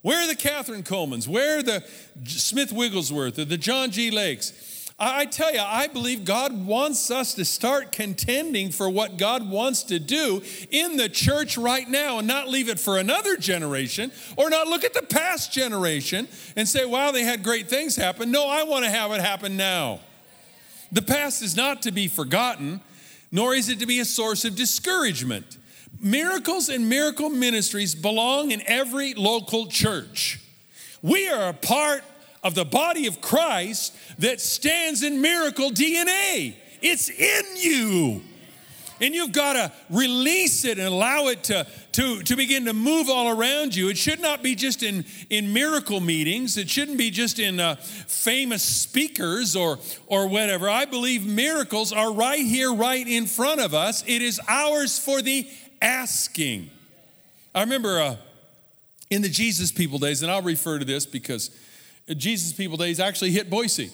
Where 0.00 0.24
are 0.24 0.26
the 0.26 0.34
Kathryn 0.34 0.82
Kuhlmans? 0.82 1.28
Where 1.28 1.58
are 1.58 1.62
the 1.62 1.84
Smith 2.24 2.72
Wigglesworth 2.72 3.38
or 3.38 3.44
the 3.44 3.58
John 3.58 3.90
G. 3.90 4.10
Lakes? 4.10 4.75
I 4.98 5.26
tell 5.26 5.52
you, 5.52 5.60
I 5.60 5.88
believe 5.88 6.24
God 6.24 6.66
wants 6.66 7.10
us 7.10 7.34
to 7.34 7.44
start 7.44 7.92
contending 7.92 8.70
for 8.70 8.88
what 8.88 9.18
God 9.18 9.48
wants 9.50 9.82
to 9.84 9.98
do 9.98 10.42
in 10.70 10.96
the 10.96 11.10
church 11.10 11.58
right 11.58 11.86
now 11.86 12.18
and 12.18 12.26
not 12.26 12.48
leave 12.48 12.70
it 12.70 12.80
for 12.80 12.96
another 12.96 13.36
generation 13.36 14.10
or 14.38 14.48
not 14.48 14.68
look 14.68 14.84
at 14.84 14.94
the 14.94 15.02
past 15.02 15.52
generation 15.52 16.28
and 16.56 16.66
say, 16.66 16.86
wow, 16.86 17.10
they 17.10 17.24
had 17.24 17.42
great 17.42 17.68
things 17.68 17.94
happen. 17.94 18.30
No, 18.30 18.48
I 18.48 18.62
want 18.62 18.86
to 18.86 18.90
have 18.90 19.12
it 19.12 19.20
happen 19.20 19.58
now. 19.58 20.00
The 20.90 21.02
past 21.02 21.42
is 21.42 21.56
not 21.56 21.82
to 21.82 21.92
be 21.92 22.08
forgotten, 22.08 22.80
nor 23.30 23.54
is 23.54 23.68
it 23.68 23.80
to 23.80 23.86
be 23.86 24.00
a 24.00 24.04
source 24.06 24.46
of 24.46 24.56
discouragement. 24.56 25.58
Miracles 26.00 26.70
and 26.70 26.88
miracle 26.88 27.28
ministries 27.28 27.94
belong 27.94 28.50
in 28.50 28.62
every 28.66 29.12
local 29.12 29.66
church. 29.66 30.40
We 31.02 31.28
are 31.28 31.50
a 31.50 31.54
part 31.54 32.02
of 32.46 32.54
the 32.54 32.64
body 32.64 33.08
of 33.08 33.20
Christ 33.20 33.92
that 34.20 34.40
stands 34.40 35.02
in 35.02 35.20
miracle 35.20 35.70
DNA. 35.70 36.54
It's 36.80 37.10
in 37.10 37.44
you. 37.56 38.22
And 39.00 39.14
you've 39.14 39.32
got 39.32 39.54
to 39.54 39.72
release 39.90 40.64
it 40.64 40.78
and 40.78 40.86
allow 40.86 41.26
it 41.26 41.42
to, 41.44 41.66
to, 41.92 42.22
to 42.22 42.36
begin 42.36 42.64
to 42.66 42.72
move 42.72 43.10
all 43.10 43.28
around 43.28 43.74
you. 43.74 43.88
It 43.88 43.98
should 43.98 44.20
not 44.20 44.44
be 44.44 44.54
just 44.54 44.84
in, 44.84 45.04
in 45.28 45.52
miracle 45.52 46.00
meetings. 46.00 46.56
It 46.56 46.70
shouldn't 46.70 46.96
be 46.96 47.10
just 47.10 47.40
in 47.40 47.58
uh, 47.58 47.74
famous 47.74 48.62
speakers 48.62 49.56
or, 49.56 49.78
or 50.06 50.28
whatever. 50.28 50.70
I 50.70 50.84
believe 50.84 51.26
miracles 51.26 51.92
are 51.92 52.12
right 52.12 52.46
here, 52.46 52.72
right 52.72 53.06
in 53.06 53.26
front 53.26 53.60
of 53.60 53.74
us. 53.74 54.04
It 54.06 54.22
is 54.22 54.40
ours 54.48 54.98
for 54.98 55.20
the 55.20 55.46
asking. 55.82 56.70
I 57.54 57.60
remember 57.60 58.00
uh, 58.00 58.16
in 59.10 59.22
the 59.22 59.28
Jesus 59.28 59.72
people 59.72 59.98
days, 59.98 60.22
and 60.22 60.30
I'll 60.30 60.42
refer 60.42 60.78
to 60.78 60.84
this 60.84 61.04
because 61.06 61.50
Jesus 62.14 62.52
people 62.52 62.76
days 62.76 63.00
actually 63.00 63.32
hit 63.32 63.50
Boise 63.50 63.90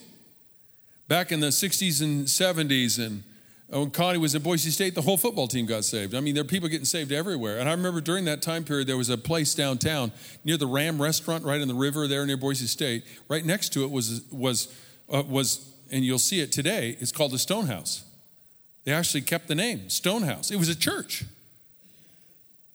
back 1.08 1.32
in 1.32 1.40
the 1.40 1.48
60s 1.48 2.02
and 2.02 2.26
70s. 2.26 3.04
And 3.04 3.22
when 3.68 3.90
Connie 3.90 4.18
was 4.18 4.34
at 4.34 4.42
Boise 4.42 4.70
State, 4.70 4.94
the 4.94 5.02
whole 5.02 5.16
football 5.16 5.48
team 5.48 5.66
got 5.66 5.84
saved. 5.84 6.14
I 6.14 6.20
mean, 6.20 6.34
there 6.34 6.42
are 6.42 6.46
people 6.46 6.68
getting 6.68 6.84
saved 6.84 7.12
everywhere. 7.12 7.58
And 7.58 7.68
I 7.68 7.72
remember 7.72 8.00
during 8.00 8.26
that 8.26 8.42
time 8.42 8.64
period, 8.64 8.86
there 8.86 8.98
was 8.98 9.08
a 9.08 9.16
place 9.16 9.54
downtown 9.54 10.12
near 10.44 10.56
the 10.56 10.66
Ram 10.66 11.00
restaurant, 11.00 11.44
right 11.44 11.60
in 11.60 11.68
the 11.68 11.74
river 11.74 12.06
there 12.06 12.26
near 12.26 12.36
Boise 12.36 12.66
State. 12.66 13.04
Right 13.28 13.44
next 13.44 13.70
to 13.70 13.84
it 13.84 13.90
was, 13.90 14.22
was, 14.30 14.74
uh, 15.10 15.22
was 15.26 15.72
and 15.90 16.04
you'll 16.04 16.18
see 16.18 16.40
it 16.40 16.50
today, 16.50 16.96
it's 17.00 17.12
called 17.12 17.32
the 17.32 17.38
Stonehouse. 17.38 18.04
They 18.84 18.92
actually 18.92 19.20
kept 19.20 19.46
the 19.46 19.54
name, 19.54 19.88
Stonehouse. 19.88 20.50
It 20.50 20.56
was 20.56 20.68
a 20.68 20.74
church. 20.74 21.24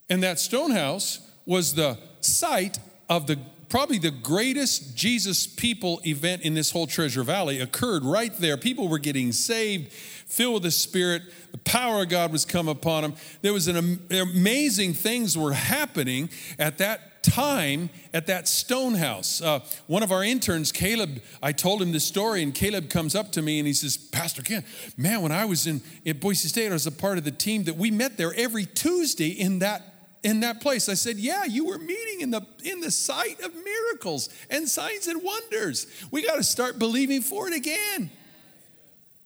And 0.10 0.24
that 0.24 0.39
Stonehouse 0.39 1.20
was 1.46 1.74
the 1.74 1.98
site 2.22 2.79
of 3.10 3.27
the 3.27 3.39
probably 3.69 3.97
the 3.97 4.12
greatest 4.12 4.95
Jesus 4.95 5.45
people 5.45 6.01
event 6.05 6.43
in 6.43 6.53
this 6.53 6.71
whole 6.71 6.88
Treasure 6.88 7.24
Valley 7.24 7.59
occurred 7.59 8.03
right 8.03 8.36
there. 8.38 8.57
People 8.57 8.88
were 8.88 9.00
getting 9.00 9.31
saved, 9.31 9.91
filled 9.91 10.55
with 10.55 10.63
the 10.63 10.71
Spirit. 10.71 11.24
The 11.51 11.57
power 11.59 12.03
of 12.03 12.09
God 12.09 12.31
was 12.31 12.45
come 12.45 12.67
upon 12.67 13.03
them. 13.03 13.13
There 13.41 13.53
was 13.53 13.67
an 13.67 14.00
amazing 14.09 14.93
things 14.93 15.38
were 15.38 15.53
happening 15.53 16.29
at 16.57 16.77
that 16.77 17.24
time 17.24 17.89
at 18.13 18.27
that 18.27 18.47
stone 18.47 18.95
house. 18.95 19.41
Uh, 19.41 19.59
one 19.88 20.01
of 20.01 20.12
our 20.12 20.24
interns, 20.24 20.71
Caleb, 20.71 21.21
I 21.43 21.51
told 21.51 21.81
him 21.81 21.91
this 21.91 22.05
story, 22.05 22.41
and 22.41 22.53
Caleb 22.53 22.89
comes 22.89 23.15
up 23.15 23.31
to 23.33 23.41
me 23.41 23.59
and 23.59 23.67
he 23.67 23.74
says, 23.74 23.97
Pastor 23.97 24.41
Ken, 24.41 24.63
man, 24.95 25.21
when 25.21 25.31
I 25.31 25.45
was 25.45 25.67
in 25.67 25.81
at 26.05 26.19
Boise 26.19 26.47
State, 26.47 26.69
I 26.69 26.74
was 26.74 26.88
a 26.88 26.91
part 26.91 27.17
of 27.17 27.25
the 27.25 27.31
team 27.31 27.65
that 27.65 27.75
we 27.75 27.91
met 27.91 28.17
there 28.17 28.33
every 28.36 28.65
Tuesday 28.65 29.29
in 29.29 29.59
that 29.59 29.97
in 30.24 30.41
that 30.41 30.62
place. 30.62 30.89
I 30.89 30.93
said, 30.93 31.17
Yeah, 31.17 31.45
you 31.45 31.65
were 31.65 31.77
meeting 31.77 32.21
in 32.21 32.31
the 32.31 32.45
in 32.63 32.81
the 32.81 32.91
sight 32.91 33.39
of 33.41 33.53
miracles 33.53 34.29
and 34.50 34.67
signs 34.67 35.07
and 35.07 35.21
wonders. 35.24 35.88
We 36.12 36.25
got 36.25 36.36
to 36.36 36.43
start 36.43 36.79
believing 36.79 37.21
for 37.21 37.47
it 37.47 37.53
again. 37.55 38.12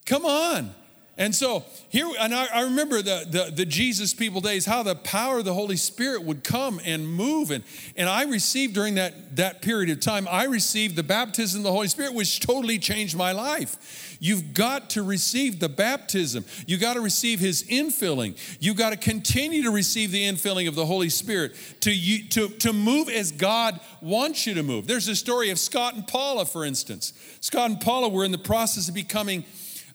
Come 0.06 0.26
on. 0.26 0.74
And 1.18 1.36
so 1.36 1.66
here, 1.90 2.08
and 2.20 2.34
I, 2.34 2.48
I 2.54 2.62
remember 2.64 3.02
the, 3.02 3.26
the, 3.30 3.52
the, 3.54 3.66
Jesus 3.66 4.14
people 4.14 4.40
days, 4.40 4.66
how 4.66 4.82
the 4.82 4.96
power 4.96 5.40
of 5.40 5.46
the 5.46 5.54
Holy 5.54 5.76
Spirit 5.76 6.24
would 6.24 6.44
come 6.44 6.80
and 6.86 7.08
move. 7.08 7.52
And, 7.52 7.66
and 7.98 8.08
I 8.08 8.24
received 8.24 8.74
during 8.74 8.96
that, 8.96 9.36
that 9.36 9.62
period 9.62 9.90
of 9.90 10.00
time, 10.00 10.26
I 10.32 10.46
received 10.46 10.96
the 10.96 11.04
baptism 11.04 11.60
of 11.60 11.64
the 11.66 11.72
Holy 11.72 11.90
Spirit, 11.90 12.14
which 12.14 12.40
totally 12.40 12.80
changed 12.80 13.16
my 13.16 13.34
life. 13.34 14.18
You've 14.22 14.54
got 14.54 14.92
to 14.92 15.04
receive 15.04 15.60
the 15.60 15.68
baptism. 15.68 16.46
You 16.66 16.78
got 16.78 16.94
to 16.94 17.02
receive 17.02 17.40
his 17.40 17.64
infilling. 17.64 18.38
You've 18.62 18.78
got 18.78 18.92
to 18.92 18.98
continue 18.98 19.64
to 19.64 19.72
receive 19.72 20.12
the 20.12 20.24
infilling 20.24 20.68
of 20.68 20.76
the 20.76 20.86
Holy 20.86 21.10
Spirit 21.10 21.56
to, 21.82 22.28
to, 22.30 22.48
to 22.48 22.72
move 22.72 23.10
as 23.10 23.32
God 23.32 23.80
wants 24.00 24.48
you 24.48 24.54
to 24.54 24.64
move. 24.64 24.88
There's 24.88 25.08
a 25.08 25.16
story 25.16 25.50
of 25.50 25.60
Scott 25.60 25.96
and 25.96 26.08
Paula, 26.08 26.46
for 26.46 26.64
instance. 26.64 27.14
Scott 27.42 27.70
and 27.70 27.82
Paula 27.82 28.10
were 28.10 28.24
in 28.24 28.32
the 28.32 28.38
process 28.38 28.88
of 28.88 28.96
becoming 28.96 29.44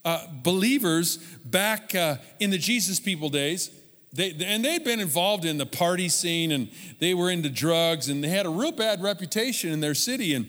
uh, 0.06 0.24
believers 0.42 1.16
back 1.44 1.94
uh, 1.94 2.16
in 2.38 2.50
the 2.50 2.58
Jesus 2.58 3.00
people 3.00 3.28
days. 3.28 3.70
They, 4.12 4.30
and 4.46 4.64
they'd 4.64 4.84
been 4.84 5.00
involved 5.00 5.44
in 5.44 5.58
the 5.58 5.66
party 5.66 6.08
scene 6.08 6.52
and 6.52 6.70
they 7.00 7.12
were 7.12 7.28
into 7.28 7.50
drugs 7.50 8.08
and 8.08 8.22
they 8.22 8.28
had 8.28 8.46
a 8.46 8.48
real 8.48 8.72
bad 8.72 9.02
reputation 9.02 9.72
in 9.72 9.80
their 9.80 9.94
city. 9.94 10.32
And, 10.32 10.48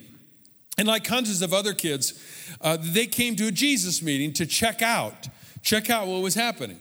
and 0.77 0.87
like 0.87 1.05
hundreds 1.05 1.41
of 1.41 1.53
other 1.53 1.73
kids, 1.73 2.13
uh, 2.61 2.77
they 2.79 3.07
came 3.07 3.35
to 3.37 3.47
a 3.47 3.51
Jesus 3.51 4.01
meeting 4.03 4.31
to 4.33 4.45
check 4.45 4.83
out, 4.83 5.27
check 5.63 5.89
out 5.89 6.07
what 6.07 6.21
was 6.21 6.35
happening. 6.35 6.79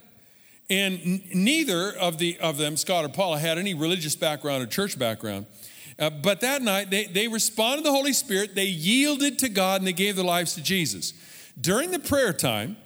And 0.68 1.00
n- 1.02 1.23
neither 1.33 1.97
of, 1.97 2.18
the, 2.18 2.38
of 2.40 2.59
them, 2.59 2.76
Scott 2.76 3.06
or 3.06 3.09
Paula, 3.09 3.38
had 3.38 3.56
any 3.56 3.73
religious 3.73 4.14
background 4.14 4.62
or 4.62 4.66
church 4.66 4.99
background. 4.99 5.47
Uh, 5.99 6.11
but 6.11 6.42
that 6.42 6.61
night, 6.61 6.90
they, 6.90 7.06
they 7.06 7.26
responded 7.26 7.85
to 7.85 7.88
the 7.88 7.97
Holy 7.97 8.12
Spirit, 8.12 8.54
they 8.54 8.66
yielded 8.66 9.38
to 9.38 9.49
God, 9.49 9.80
and 9.80 9.88
they 9.88 9.95
gave 9.95 10.14
their 10.16 10.26
lives 10.26 10.54
to 10.56 10.62
Jesus. 10.62 11.14
During 11.61 11.91
the 11.91 11.99
prayer 11.99 12.33
time, 12.33 12.77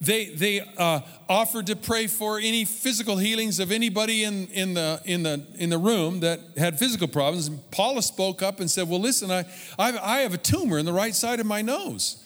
they, 0.00 0.26
they 0.26 0.60
uh, 0.60 1.00
offered 1.28 1.66
to 1.66 1.76
pray 1.76 2.06
for 2.06 2.38
any 2.38 2.64
physical 2.64 3.16
healings 3.16 3.60
of 3.60 3.70
anybody 3.70 4.24
in, 4.24 4.48
in, 4.48 4.74
the, 4.74 5.00
in, 5.04 5.22
the, 5.22 5.46
in 5.56 5.70
the 5.70 5.78
room 5.78 6.20
that 6.20 6.40
had 6.56 6.78
physical 6.78 7.08
problems. 7.08 7.48
And 7.48 7.70
Paula 7.70 8.02
spoke 8.02 8.42
up 8.42 8.60
and 8.60 8.70
said, 8.70 8.88
Well, 8.88 9.00
listen, 9.00 9.30
I, 9.30 9.44
I, 9.78 9.96
I 9.98 10.18
have 10.20 10.34
a 10.34 10.38
tumor 10.38 10.78
in 10.78 10.84
the 10.84 10.92
right 10.92 11.14
side 11.14 11.40
of 11.40 11.46
my 11.46 11.62
nose. 11.62 12.22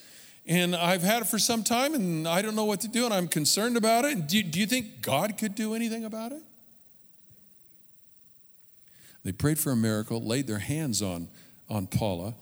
And 0.47 0.75
I've 0.75 1.03
had 1.03 1.23
it 1.23 1.27
for 1.27 1.39
some 1.39 1.63
time 1.63 1.95
and 1.95 2.27
I 2.27 2.41
don't 2.41 2.55
know 2.55 2.65
what 2.65 2.81
to 2.81 2.89
do 2.89 3.05
and 3.05 3.13
I'm 3.13 3.29
concerned 3.29 3.77
about 3.77 4.07
it. 4.07 4.27
Do, 4.27 4.43
do 4.43 4.59
you 4.59 4.67
think 4.67 5.03
God 5.03 5.37
could 5.37 5.55
do 5.55 5.75
anything 5.75 6.05
about 6.05 6.33
it? 6.33 6.43
They 9.25 9.33
prayed 9.33 9.59
for 9.59 9.73
a 9.73 9.77
miracle, 9.77 10.23
laid 10.23 10.47
their 10.47 10.59
hands 10.59 11.03
on, 11.03 11.29
on 11.69 11.87
Paula, 11.87 12.35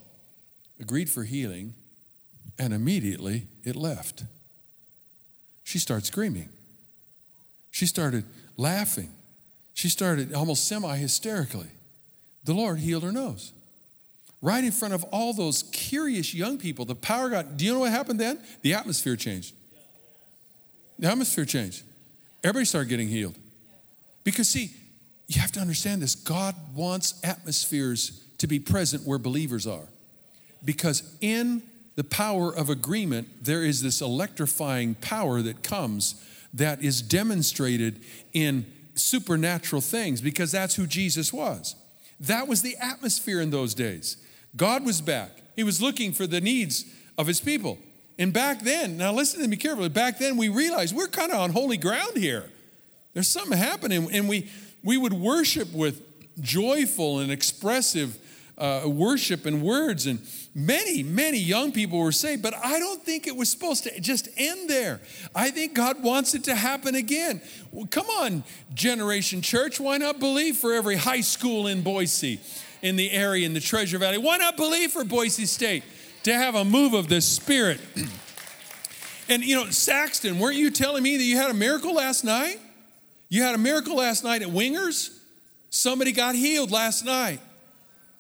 agreed 0.79 1.11
for 1.11 1.25
healing, 1.25 1.75
and 2.59 2.73
immediately 2.73 3.47
it 3.65 3.77
left. 3.77 4.25
She 5.65 5.79
started 5.79 6.07
screaming. 6.07 6.49
She 7.71 7.87
started 7.87 8.25
laughing. 8.57 9.13
She 9.75 9.89
started 9.89 10.33
almost 10.33 10.67
semi 10.67 10.97
hysterically. 10.97 11.69
The 12.45 12.55
Lord 12.55 12.79
healed 12.79 13.03
her 13.03 13.13
nose. 13.13 13.53
Right 14.41 14.63
in 14.63 14.73
front 14.73 14.95
of 14.95 15.05
all 15.05 15.33
those 15.33 15.65
curious 15.65 16.33
young 16.33 16.59
people, 16.59 16.85
the 16.85 16.95
power 16.95 17.29
got. 17.29 17.57
Do 17.57 17.65
you 17.65 17.73
know 17.73 17.81
what 17.81 17.91
happened 17.91 18.21
then? 18.21 18.39
The 18.63 18.75
atmosphere 18.75 19.17
changed. 19.17 19.55
The 20.99 21.09
atmosphere 21.09 21.45
changed. 21.45 21.83
Everybody 22.45 22.65
started 22.65 22.89
getting 22.89 23.09
healed. 23.09 23.35
Because, 24.25 24.49
see, 24.49 24.71
you 25.27 25.41
have 25.41 25.53
to 25.53 25.61
understand 25.61 26.01
this 26.01 26.15
God 26.15 26.55
wants 26.75 27.21
atmospheres 27.25 28.23
to 28.39 28.47
be 28.47 28.59
present 28.59 29.07
where 29.07 29.19
believers 29.19 29.67
are. 29.67 29.89
Because 30.65 31.03
in 31.21 31.63
the 31.97 32.05
power 32.05 32.55
of 32.55 32.71
agreement, 32.71 33.29
there 33.43 33.63
is 33.63 33.83
this 33.83 34.01
electrifying 34.01 34.95
power 34.97 35.43
that 35.43 35.63
comes 35.63 36.23
that 36.55 36.83
is 36.83 37.03
demonstrated 37.03 38.01
in 38.33 38.67
supernatural 38.95 39.83
things 39.83 40.21
because 40.21 40.53
that's 40.53 40.77
who 40.77 40.87
Jesus 40.87 41.33
was. 41.33 41.75
That 42.21 42.49
was 42.49 42.63
the 42.63 42.77
atmosphere 42.77 43.41
in 43.41 43.51
those 43.51 43.75
days. 43.75 44.17
God 44.57 44.85
was 44.85 45.01
back. 45.01 45.31
He 45.55 45.65
was 45.65 45.83
looking 45.83 46.13
for 46.13 46.27
the 46.27 46.41
needs 46.41 46.85
of 47.19 47.27
his 47.27 47.41
people. 47.41 47.79
And 48.19 48.33
back 48.33 48.63
then, 48.63 48.97
now 48.97 49.13
listen 49.13 49.43
to 49.43 49.49
me 49.49 49.57
carefully, 49.57 49.91
back 49.91 50.19
then 50.19 50.37
we 50.37 50.49
realized 50.49 50.97
we're 50.97 51.09
kind 51.09 51.33
of 51.33 51.39
on 51.39 51.51
holy 51.51 51.77
ground 51.77 52.17
here. 52.17 52.51
There's 53.13 53.29
something 53.29 53.57
happening, 53.57 54.11
and 54.13 54.29
we, 54.29 54.51
we 54.83 54.97
would 54.97 55.13
worship 55.13 55.73
with 55.73 56.03
joyful 56.41 57.19
and 57.19 57.31
expressive 57.31 58.19
uh, 58.59 58.83
worship 58.87 59.47
and 59.47 59.63
words. 59.63 60.07
And 60.07 60.21
many, 60.55 61.03
many 61.03 61.39
young 61.39 61.73
people 61.73 61.99
were 61.99 62.13
saved, 62.13 62.43
but 62.43 62.55
I 62.55 62.79
don't 62.79 63.03
think 63.03 63.27
it 63.27 63.37
was 63.37 63.49
supposed 63.49 63.85
to 63.85 64.01
just 64.01 64.29
end 64.37 64.69
there. 64.69 65.01
I 65.35 65.51
think 65.51 65.75
God 65.75 66.03
wants 66.03 66.35
it 66.35 66.45
to 66.45 66.55
happen 66.55 66.95
again. 66.95 67.41
Well, 67.73 67.87
come 67.91 68.07
on, 68.07 68.45
Generation 68.75 69.43
Church, 69.43 69.79
why 69.79 69.99
not 69.99 70.19
believe 70.19 70.57
for 70.57 70.73
every 70.73 70.97
high 70.97 71.21
school 71.21 71.67
in 71.67 71.83
Boise, 71.83 72.41
in 72.83 72.97
the 72.97 73.11
area, 73.11 73.47
in 73.47 73.55
the 73.55 73.61
Treasure 73.61 73.99
Valley? 73.99 74.19
Why 74.19 74.39
not 74.39 74.57
believe 74.57 74.93
for 74.93 75.05
Boise 75.05 75.47
State 75.47 75.85
to 76.23 76.35
have 76.35 76.55
a 76.55 76.65
move 76.65 76.95
of 76.95 77.09
the 77.09 77.21
Spirit? 77.21 77.81
and 79.29 79.45
you 79.45 79.55
know, 79.55 79.67
Saxton, 79.67 80.39
weren't 80.39 80.57
you 80.57 80.71
telling 80.71 81.03
me 81.03 81.17
that 81.17 81.25
you 81.25 81.37
had 81.37 81.51
a 81.51 81.55
miracle 81.55 81.95
last 81.95 82.25
night? 82.25 82.59
You 83.29 83.43
had 83.43 83.55
a 83.55 83.59
miracle 83.59 83.97
last 83.97 84.25
night 84.25 84.43
at 84.43 84.49
Wingers? 84.49 85.11
Somebody 85.69 86.13
got 86.13 86.37
healed 86.37 86.71
last 86.71 87.05
night 87.05 87.41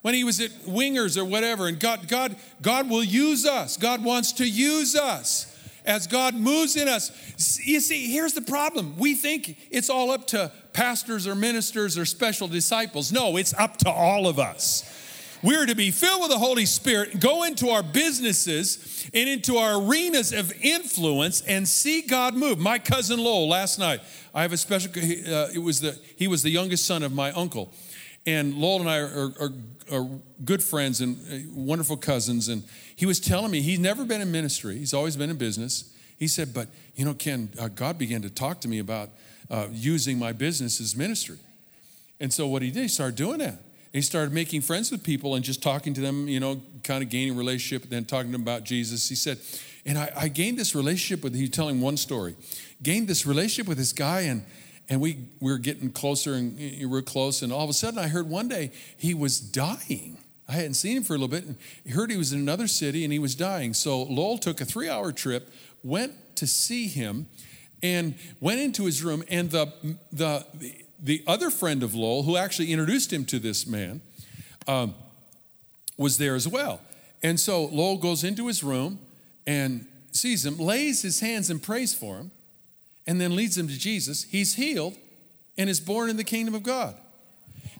when 0.06 0.14
he 0.14 0.22
was 0.22 0.40
at 0.40 0.52
Wingers 0.66 1.16
or 1.20 1.24
whatever. 1.24 1.66
And 1.66 1.80
God, 1.80 2.06
God, 2.06 2.36
God 2.62 2.88
will 2.88 3.02
use 3.02 3.44
us. 3.44 3.76
God 3.76 4.04
wants 4.04 4.30
to 4.34 4.48
use 4.48 4.94
us 4.94 5.52
as 5.84 6.06
God 6.06 6.36
moves 6.36 6.76
in 6.76 6.86
us. 6.86 7.10
You 7.66 7.80
see, 7.80 8.12
here's 8.12 8.32
the 8.32 8.40
problem. 8.40 8.96
We 8.98 9.16
think 9.16 9.58
it's 9.68 9.90
all 9.90 10.12
up 10.12 10.28
to 10.28 10.52
pastors 10.72 11.26
or 11.26 11.34
ministers 11.34 11.98
or 11.98 12.04
special 12.04 12.46
disciples. 12.46 13.10
No, 13.10 13.36
it's 13.36 13.52
up 13.54 13.78
to 13.78 13.90
all 13.90 14.28
of 14.28 14.38
us. 14.38 14.84
We're 15.42 15.66
to 15.66 15.74
be 15.74 15.90
filled 15.90 16.20
with 16.20 16.30
the 16.30 16.38
Holy 16.38 16.66
Spirit, 16.66 17.18
go 17.18 17.42
into 17.42 17.70
our 17.70 17.82
businesses 17.82 19.10
and 19.12 19.28
into 19.28 19.56
our 19.56 19.82
arenas 19.82 20.32
of 20.32 20.52
influence 20.62 21.40
and 21.40 21.66
see 21.66 22.02
God 22.02 22.36
move. 22.36 22.60
My 22.60 22.78
cousin 22.78 23.18
Lowell 23.18 23.48
last 23.48 23.80
night, 23.80 24.02
I 24.32 24.42
have 24.42 24.52
a 24.52 24.56
special, 24.56 24.92
uh, 24.92 25.48
it 25.52 25.60
was 25.60 25.80
the, 25.80 25.98
he 26.16 26.28
was 26.28 26.44
the 26.44 26.50
youngest 26.50 26.86
son 26.86 27.02
of 27.02 27.12
my 27.12 27.32
uncle. 27.32 27.72
And 28.24 28.54
Lowell 28.54 28.80
and 28.80 28.90
I 28.90 28.98
are, 28.98 29.32
are, 29.40 29.52
are 29.90 30.06
good 30.44 30.62
friends 30.62 31.00
and 31.00 31.18
uh, 31.30 31.50
wonderful 31.52 31.96
cousins. 31.96 32.48
And 32.48 32.62
he 32.94 33.06
was 33.06 33.20
telling 33.20 33.50
me 33.50 33.60
he's 33.60 33.78
never 33.78 34.04
been 34.04 34.20
in 34.20 34.30
ministry, 34.30 34.78
he's 34.78 34.94
always 34.94 35.16
been 35.16 35.30
in 35.30 35.36
business. 35.36 35.92
He 36.18 36.28
said, 36.28 36.54
But, 36.54 36.68
you 36.94 37.04
know, 37.04 37.14
Ken, 37.14 37.50
uh, 37.60 37.68
God 37.68 37.98
began 37.98 38.22
to 38.22 38.30
talk 38.30 38.60
to 38.62 38.68
me 38.68 38.78
about 38.78 39.10
uh, 39.50 39.68
using 39.70 40.18
my 40.18 40.32
business 40.32 40.80
as 40.80 40.96
ministry. 40.96 41.38
And 42.20 42.32
so 42.32 42.46
what 42.46 42.62
he 42.62 42.70
did, 42.70 42.82
he 42.82 42.88
started 42.88 43.16
doing 43.16 43.38
that. 43.38 43.58
he 43.92 44.00
started 44.00 44.32
making 44.32 44.62
friends 44.62 44.90
with 44.90 45.02
people 45.02 45.34
and 45.34 45.44
just 45.44 45.62
talking 45.62 45.92
to 45.94 46.00
them, 46.00 46.28
you 46.28 46.40
know, 46.40 46.62
kind 46.82 47.02
of 47.02 47.10
gaining 47.10 47.36
relationship, 47.36 47.82
and 47.82 47.90
then 47.90 48.04
talking 48.04 48.30
to 48.30 48.32
them 48.32 48.42
about 48.42 48.64
Jesus. 48.64 49.08
He 49.08 49.14
said, 49.14 49.38
and 49.84 49.98
I, 49.98 50.10
I 50.16 50.28
gained 50.28 50.58
this 50.58 50.74
relationship 50.74 51.22
with, 51.22 51.34
he's 51.34 51.50
telling 51.50 51.80
one 51.80 51.96
story, 51.96 52.34
gained 52.82 53.08
this 53.08 53.26
relationship 53.26 53.68
with 53.68 53.78
this 53.78 53.92
guy, 53.92 54.22
and 54.22 54.44
and 54.88 55.00
we, 55.00 55.28
we 55.40 55.50
were 55.50 55.58
getting 55.58 55.90
closer 55.90 56.34
and 56.34 56.56
we 56.56 56.86
were 56.86 57.02
close. 57.02 57.42
And 57.42 57.52
all 57.52 57.64
of 57.64 57.70
a 57.70 57.72
sudden, 57.72 57.98
I 57.98 58.08
heard 58.08 58.28
one 58.28 58.48
day 58.48 58.70
he 58.96 59.14
was 59.14 59.40
dying. 59.40 60.18
I 60.48 60.52
hadn't 60.52 60.74
seen 60.74 60.96
him 60.96 61.02
for 61.02 61.14
a 61.14 61.18
little 61.18 61.28
bit. 61.28 61.44
And 61.44 61.92
heard 61.92 62.10
he 62.10 62.16
was 62.16 62.32
in 62.32 62.38
another 62.38 62.68
city 62.68 63.02
and 63.02 63.12
he 63.12 63.18
was 63.18 63.34
dying. 63.34 63.74
So 63.74 64.02
Lowell 64.02 64.38
took 64.38 64.60
a 64.60 64.64
three 64.64 64.88
hour 64.88 65.10
trip, 65.10 65.52
went 65.82 66.36
to 66.36 66.46
see 66.46 66.86
him, 66.86 67.26
and 67.82 68.14
went 68.40 68.60
into 68.60 68.84
his 68.84 69.02
room. 69.02 69.24
And 69.28 69.50
the, 69.50 69.72
the, 70.12 70.46
the 71.02 71.24
other 71.26 71.50
friend 71.50 71.82
of 71.82 71.94
Lowell, 71.94 72.22
who 72.22 72.36
actually 72.36 72.72
introduced 72.72 73.12
him 73.12 73.24
to 73.26 73.40
this 73.40 73.66
man, 73.66 74.00
um, 74.68 74.94
was 75.96 76.18
there 76.18 76.36
as 76.36 76.46
well. 76.46 76.80
And 77.22 77.40
so 77.40 77.64
Lowell 77.64 77.98
goes 77.98 78.22
into 78.22 78.46
his 78.46 78.62
room 78.62 79.00
and 79.46 79.86
sees 80.12 80.46
him, 80.46 80.58
lays 80.58 81.02
his 81.02 81.20
hands 81.20 81.50
and 81.50 81.60
prays 81.60 81.92
for 81.92 82.18
him 82.18 82.30
and 83.06 83.20
then 83.20 83.36
leads 83.36 83.56
him 83.56 83.68
to 83.68 83.78
Jesus, 83.78 84.24
he's 84.24 84.54
healed 84.54 84.96
and 85.56 85.70
is 85.70 85.80
born 85.80 86.10
in 86.10 86.16
the 86.16 86.24
kingdom 86.24 86.54
of 86.54 86.62
God. 86.62 86.96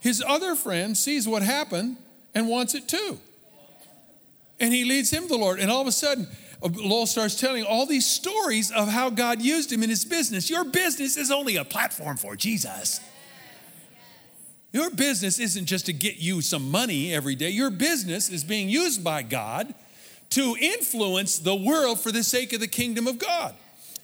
His 0.00 0.22
other 0.26 0.54
friend 0.54 0.96
sees 0.96 1.26
what 1.26 1.42
happened 1.42 1.96
and 2.34 2.48
wants 2.48 2.74
it 2.74 2.88
too. 2.88 3.18
And 4.60 4.72
he 4.72 4.84
leads 4.84 5.10
him 5.10 5.24
to 5.24 5.28
the 5.28 5.36
Lord. 5.36 5.58
And 5.58 5.70
all 5.70 5.80
of 5.80 5.86
a 5.86 5.92
sudden, 5.92 6.28
uh, 6.62 6.68
Lowell 6.72 7.06
starts 7.06 7.38
telling 7.38 7.64
all 7.64 7.86
these 7.86 8.06
stories 8.06 8.70
of 8.70 8.88
how 8.88 9.10
God 9.10 9.42
used 9.42 9.72
him 9.72 9.82
in 9.82 9.90
his 9.90 10.04
business. 10.04 10.48
Your 10.48 10.64
business 10.64 11.16
is 11.16 11.30
only 11.30 11.56
a 11.56 11.64
platform 11.64 12.16
for 12.16 12.36
Jesus. 12.36 13.00
Your 14.72 14.90
business 14.90 15.38
isn't 15.38 15.66
just 15.66 15.86
to 15.86 15.92
get 15.92 16.16
you 16.16 16.40
some 16.40 16.70
money 16.70 17.12
every 17.12 17.34
day. 17.34 17.50
Your 17.50 17.70
business 17.70 18.28
is 18.28 18.44
being 18.44 18.68
used 18.68 19.02
by 19.02 19.22
God 19.22 19.74
to 20.30 20.56
influence 20.60 21.38
the 21.38 21.54
world 21.54 22.00
for 22.00 22.12
the 22.12 22.22
sake 22.22 22.52
of 22.52 22.60
the 22.60 22.68
kingdom 22.68 23.06
of 23.06 23.18
God. 23.18 23.54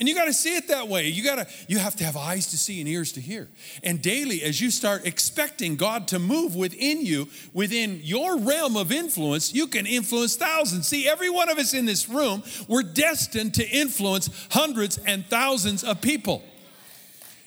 And 0.02 0.08
you 0.08 0.16
got 0.16 0.24
to 0.24 0.34
see 0.34 0.56
it 0.56 0.66
that 0.66 0.88
way. 0.88 1.06
You 1.06 1.22
got 1.22 1.36
to 1.36 1.46
you 1.68 1.78
have 1.78 1.94
to 1.94 2.04
have 2.04 2.16
eyes 2.16 2.48
to 2.48 2.58
see 2.58 2.80
and 2.80 2.88
ears 2.88 3.12
to 3.12 3.20
hear. 3.20 3.48
And 3.84 4.02
daily 4.02 4.42
as 4.42 4.60
you 4.60 4.72
start 4.72 5.06
expecting 5.06 5.76
God 5.76 6.08
to 6.08 6.18
move 6.18 6.56
within 6.56 7.06
you, 7.06 7.28
within 7.52 8.00
your 8.02 8.36
realm 8.36 8.76
of 8.76 8.90
influence, 8.90 9.54
you 9.54 9.68
can 9.68 9.86
influence 9.86 10.34
thousands. 10.34 10.88
See, 10.88 11.08
every 11.08 11.30
one 11.30 11.48
of 11.48 11.56
us 11.56 11.72
in 11.72 11.86
this 11.86 12.08
room, 12.08 12.42
we're 12.66 12.82
destined 12.82 13.54
to 13.54 13.68
influence 13.68 14.28
hundreds 14.50 14.98
and 14.98 15.24
thousands 15.26 15.84
of 15.84 16.00
people. 16.00 16.42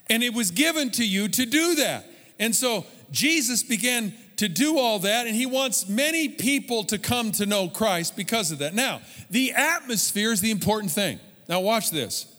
And 0.10 0.24
it 0.24 0.34
was 0.34 0.52
given 0.52 0.91
to 0.91 1.06
you 1.06 1.28
to 1.28 1.46
do 1.46 1.76
that. 1.76 2.10
And 2.39 2.56
so 2.56 2.86
Jesus 3.12 3.63
began 3.63 4.13
to 4.38 4.48
do 4.48 4.78
all 4.78 5.00
that, 5.00 5.28
and 5.28 5.36
he 5.36 5.46
wants 5.46 5.89
many 5.89 6.30
people 6.30 6.86
to 6.86 6.98
come 6.98 7.34
to 7.34 7.46
know 7.46 7.68
Christ 7.68 8.15
because 8.15 8.52
of 8.52 8.60
that. 8.60 8.74
Now, 8.74 9.02
the 9.30 9.52
atmosphere 9.52 10.32
is 10.32 10.39
the 10.39 10.52
important 10.52 10.94
thing. 10.94 11.20
Now, 11.50 11.60
watch 11.60 11.91
this. 11.91 12.32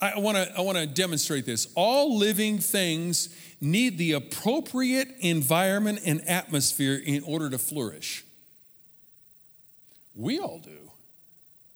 I 0.00 0.18
want 0.18 0.36
to 0.36 0.56
I 0.56 0.60
want 0.60 0.78
to 0.78 0.86
demonstrate 0.86 1.44
this. 1.44 1.66
All 1.74 2.16
living 2.16 2.58
things 2.58 3.34
need 3.60 3.98
the 3.98 4.12
appropriate 4.12 5.08
environment 5.20 6.00
and 6.06 6.20
atmosphere 6.28 7.00
in 7.04 7.24
order 7.24 7.50
to 7.50 7.58
flourish. 7.58 8.24
We 10.14 10.38
all 10.38 10.58
do. 10.58 10.70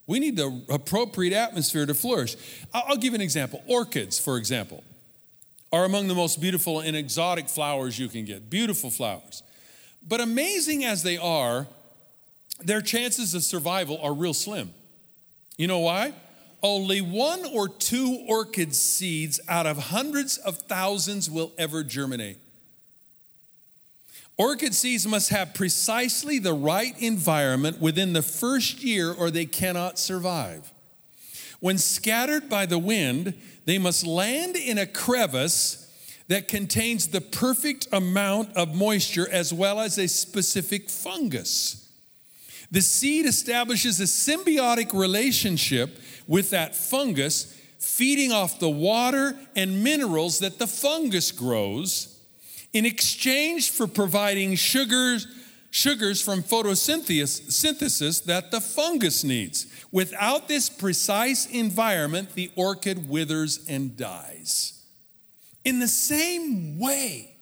We 0.07 0.21
need 0.21 0.37
the 0.37 0.63
appropriate 0.69 1.33
atmosphere 1.33 1.87
to 1.87 1.95
flourish. 1.95 2.37
I'll 2.75 2.97
give 2.97 3.15
an 3.15 3.21
example. 3.21 3.63
Orchids, 3.67 4.19
for 4.19 4.37
example, 4.37 4.83
are 5.73 5.85
among 5.85 6.09
the 6.09 6.15
most 6.15 6.41
beautiful 6.41 6.81
and 6.81 6.97
exotic 6.97 7.49
flowers 7.49 7.99
you 7.99 8.09
can 8.09 8.25
get. 8.25 8.51
Beautiful 8.51 8.91
flowers. 8.91 9.43
But 10.07 10.21
amazing 10.21 10.85
as 10.85 11.03
they 11.03 11.17
are, 11.17 11.67
their 12.63 12.81
chances 12.81 13.35
of 13.35 13.43
survival 13.43 13.99
are 14.03 14.13
real 14.13 14.35
slim. 14.35 14.75
You 15.57 15.69
know 15.69 15.79
why? 15.79 16.13
Only 16.63 17.01
one 17.01 17.45
or 17.45 17.69
two 17.69 18.25
orchid 18.29 18.75
seeds 18.75 19.41
out 19.49 19.67
of 19.67 19.79
hundreds 19.79 20.39
of 20.39 20.59
thousands 20.59 21.29
will 21.29 21.53
ever 21.59 21.83
germinate. 21.83 22.39
Orchid 24.37 24.75
seeds 24.75 25.07
must 25.07 25.31
have 25.31 25.55
precisely 25.55 26.39
the 26.39 26.55
right 26.55 26.95
environment 27.01 27.81
within 27.81 28.13
the 28.13 28.23
first 28.23 28.83
year 28.83 29.13
or 29.13 29.31
they 29.31 29.45
cannot 29.45 29.99
survive. 29.99 30.73
When 31.61 31.79
scattered 31.79 32.49
by 32.49 32.67
the 32.67 32.79
wind, 32.79 33.35
they 33.67 33.79
must 33.79 34.07
land 34.07 34.57
in 34.57 34.79
a 34.79 34.87
crevice 34.87 35.79
that 36.29 36.49
contains 36.49 37.09
the 37.09 37.21
perfect 37.21 37.89
amount 37.93 38.57
of 38.57 38.75
moisture 38.75 39.29
as 39.31 39.53
well 39.53 39.81
as 39.81 39.99
a 39.99 40.09
specific 40.09 40.89
fungus. 40.89 41.82
The 42.73 42.81
seed 42.81 43.27
establishes 43.27 44.01
a 44.01 44.05
symbiotic 44.05 44.93
relationship 44.93 46.01
with 46.27 46.51
that 46.51 46.75
fungus, 46.75 47.57
feeding 47.79 48.33
off 48.33 48.59
the 48.59 48.71
water 48.71 49.37
and 49.55 49.85
minerals 49.85 50.39
that 50.39 50.59
the 50.59 50.67
fungus 50.67 51.31
grows 51.31 52.19
in 52.73 52.87
exchange 52.87 53.71
for 53.71 53.87
providing 53.87 54.55
sugars, 54.55 55.27
sugars 55.71 56.23
from 56.23 56.43
photosynthesis 56.43 58.25
that 58.25 58.51
the 58.51 58.61
fungus 58.61 59.23
needs. 59.23 59.67
Without 59.91 60.49
this 60.49 60.71
precise 60.71 61.45
environment, 61.47 62.33
the 62.35 62.51
orchid 62.57 63.09
withers 63.09 63.67
and 63.69 63.97
dies. 63.99 64.83
In 65.65 65.79
the 65.79 65.89
same 65.89 66.79
way, 66.79 67.37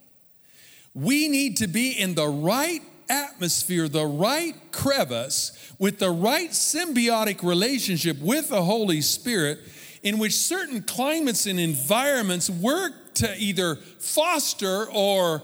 we 0.92 1.28
need 1.28 1.58
to 1.58 1.68
be 1.68 1.92
in 1.92 2.16
the 2.16 2.26
right 2.26 2.82
atmosphere, 3.10 3.88
the 3.88 4.06
right 4.06 4.54
crevice, 4.72 5.74
with 5.78 5.98
the 5.98 6.10
right 6.10 6.50
symbiotic 6.50 7.42
relationship 7.42 8.18
with 8.20 8.48
the 8.48 8.62
Holy 8.62 9.00
Spirit, 9.00 9.58
in 10.02 10.18
which 10.18 10.34
certain 10.34 10.82
climates 10.82 11.46
and 11.46 11.60
environments 11.60 12.48
work 12.48 13.14
to 13.14 13.34
either 13.38 13.76
foster 13.98 14.86
or 14.90 15.42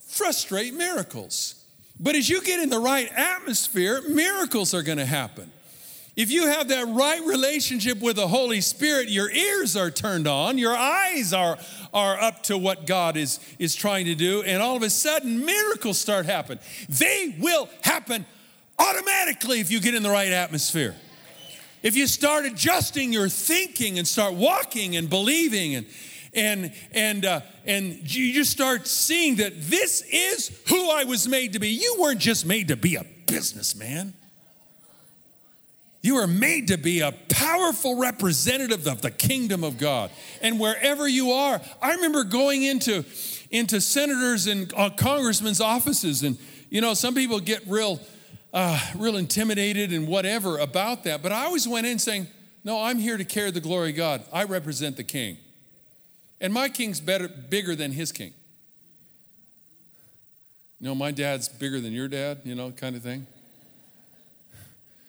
frustrate 0.00 0.74
miracles. 0.74 1.64
But 1.98 2.14
as 2.14 2.28
you 2.28 2.42
get 2.42 2.60
in 2.60 2.70
the 2.70 2.78
right 2.78 3.10
atmosphere, 3.12 4.02
miracles 4.08 4.72
are 4.74 4.82
going 4.82 4.98
to 4.98 5.06
happen. 5.06 5.50
If 6.18 6.32
you 6.32 6.48
have 6.48 6.66
that 6.66 6.88
right 6.88 7.24
relationship 7.24 8.00
with 8.00 8.16
the 8.16 8.26
Holy 8.26 8.60
Spirit, 8.60 9.08
your 9.08 9.30
ears 9.30 9.76
are 9.76 9.88
turned 9.88 10.26
on, 10.26 10.58
your 10.58 10.76
eyes 10.76 11.32
are, 11.32 11.56
are 11.94 12.20
up 12.20 12.42
to 12.44 12.58
what 12.58 12.88
God 12.88 13.16
is, 13.16 13.38
is 13.60 13.76
trying 13.76 14.06
to 14.06 14.16
do, 14.16 14.42
and 14.42 14.60
all 14.60 14.74
of 14.74 14.82
a 14.82 14.90
sudden 14.90 15.44
miracles 15.46 15.96
start 15.96 16.26
happening. 16.26 16.58
They 16.88 17.36
will 17.38 17.68
happen 17.82 18.26
automatically 18.80 19.60
if 19.60 19.70
you 19.70 19.78
get 19.80 19.94
in 19.94 20.02
the 20.02 20.10
right 20.10 20.32
atmosphere. 20.32 20.96
If 21.84 21.94
you 21.94 22.08
start 22.08 22.46
adjusting 22.46 23.12
your 23.12 23.28
thinking 23.28 23.96
and 23.96 24.08
start 24.08 24.34
walking 24.34 24.96
and 24.96 25.08
believing 25.08 25.76
and 25.76 25.86
and 26.34 26.72
and 26.90 27.24
uh, 27.24 27.40
and 27.64 28.12
you 28.12 28.32
just 28.32 28.50
start 28.50 28.88
seeing 28.88 29.36
that 29.36 29.52
this 29.62 30.02
is 30.10 30.50
who 30.68 30.90
I 30.90 31.04
was 31.04 31.28
made 31.28 31.52
to 31.52 31.60
be. 31.60 31.68
You 31.68 31.96
weren't 32.00 32.18
just 32.18 32.44
made 32.44 32.66
to 32.68 32.76
be 32.76 32.96
a 32.96 33.06
businessman. 33.28 34.14
You 36.00 36.16
are 36.16 36.26
made 36.26 36.68
to 36.68 36.78
be 36.78 37.00
a 37.00 37.12
powerful 37.28 37.98
representative 37.98 38.86
of 38.86 39.02
the 39.02 39.10
kingdom 39.10 39.64
of 39.64 39.78
God. 39.78 40.10
And 40.40 40.60
wherever 40.60 41.08
you 41.08 41.32
are, 41.32 41.60
I 41.82 41.94
remember 41.94 42.24
going 42.24 42.62
into 42.62 43.04
into 43.50 43.80
senators 43.80 44.46
and 44.46 44.72
uh, 44.76 44.90
congressmen's 44.90 45.60
offices, 45.60 46.22
and 46.22 46.38
you 46.70 46.80
know, 46.80 46.94
some 46.94 47.14
people 47.14 47.40
get 47.40 47.66
real 47.66 48.00
uh, 48.52 48.78
real 48.96 49.16
intimidated 49.16 49.92
and 49.92 50.06
whatever 50.06 50.58
about 50.58 51.04
that. 51.04 51.22
But 51.22 51.32
I 51.32 51.44
always 51.44 51.66
went 51.66 51.86
in 51.86 51.98
saying, 51.98 52.28
No, 52.64 52.80
I'm 52.80 52.98
here 52.98 53.16
to 53.16 53.24
carry 53.24 53.50
the 53.50 53.60
glory 53.60 53.90
of 53.90 53.96
God. 53.96 54.22
I 54.32 54.44
represent 54.44 54.96
the 54.96 55.04
king. 55.04 55.38
And 56.40 56.52
my 56.52 56.68
king's 56.68 57.00
better, 57.00 57.26
bigger 57.26 57.74
than 57.74 57.90
his 57.92 58.12
king. 58.12 58.32
You 60.80 60.86
know, 60.86 60.94
my 60.94 61.10
dad's 61.10 61.48
bigger 61.48 61.80
than 61.80 61.92
your 61.92 62.06
dad, 62.06 62.42
you 62.44 62.54
know, 62.54 62.70
kind 62.70 62.94
of 62.94 63.02
thing. 63.02 63.26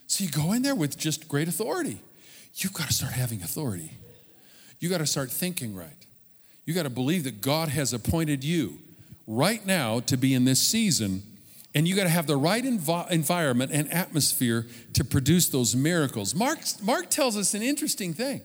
So 0.09 0.23
you 0.23 0.31
go 0.31 0.53
in 0.53 0.63
there 0.63 0.75
with 0.75 0.97
just 0.97 1.27
great 1.29 1.47
authority. 1.47 2.01
You've 2.55 2.73
got 2.73 2.87
to 2.87 2.93
start 2.93 3.13
having 3.13 3.43
authority. 3.43 3.93
You 4.79 4.89
got 4.89 4.97
to 4.97 5.05
start 5.05 5.31
thinking 5.31 5.75
right. 5.75 6.05
You 6.65 6.73
got 6.73 6.83
to 6.83 6.89
believe 6.89 7.23
that 7.25 7.41
God 7.41 7.69
has 7.69 7.93
appointed 7.93 8.43
you 8.43 8.79
right 9.27 9.63
now 9.65 9.99
to 10.01 10.17
be 10.17 10.33
in 10.33 10.45
this 10.45 10.59
season 10.59 11.21
and 11.75 11.87
you 11.87 11.95
got 11.95 12.03
to 12.03 12.09
have 12.09 12.25
the 12.25 12.35
right 12.35 12.63
env- 12.63 13.11
environment 13.11 13.71
and 13.71 13.93
atmosphere 13.93 14.65
to 14.93 15.03
produce 15.03 15.49
those 15.49 15.75
miracles. 15.75 16.33
Mark, 16.33 16.59
Mark 16.81 17.11
tells 17.11 17.37
us 17.37 17.53
an 17.53 17.61
interesting 17.61 18.15
thing. 18.15 18.41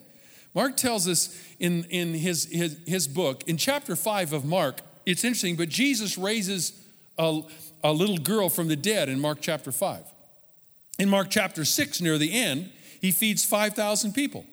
Mark 0.53 0.77
tells 0.77 1.07
us 1.07 1.35
in, 1.59 1.85
in 1.85 2.13
his, 2.13 2.45
his, 2.45 2.77
his 2.85 3.07
book, 3.07 3.43
in 3.47 3.57
chapter 3.57 3.95
5 3.95 4.31
of 4.31 4.45
Mark, 4.45 4.81
it's 5.07 5.23
interesting, 5.23 5.55
but 5.55 5.69
Jesus 5.69 6.17
raises 6.17 6.79
a, 7.17 7.41
a 7.83 7.91
little 7.91 8.17
girl 8.17 8.47
from 8.47 8.67
the 8.67 8.75
dead 8.75 9.09
in 9.09 9.19
Mark 9.19 9.39
chapter 9.41 9.71
5. 9.71 10.03
In 10.97 11.09
Mark 11.09 11.29
chapter 11.29 11.65
6, 11.65 12.01
near 12.01 12.17
the 12.17 12.33
end, 12.33 12.69
he 13.01 13.11
feeds 13.11 13.43
5,000 13.43 14.13
people. 14.13 14.45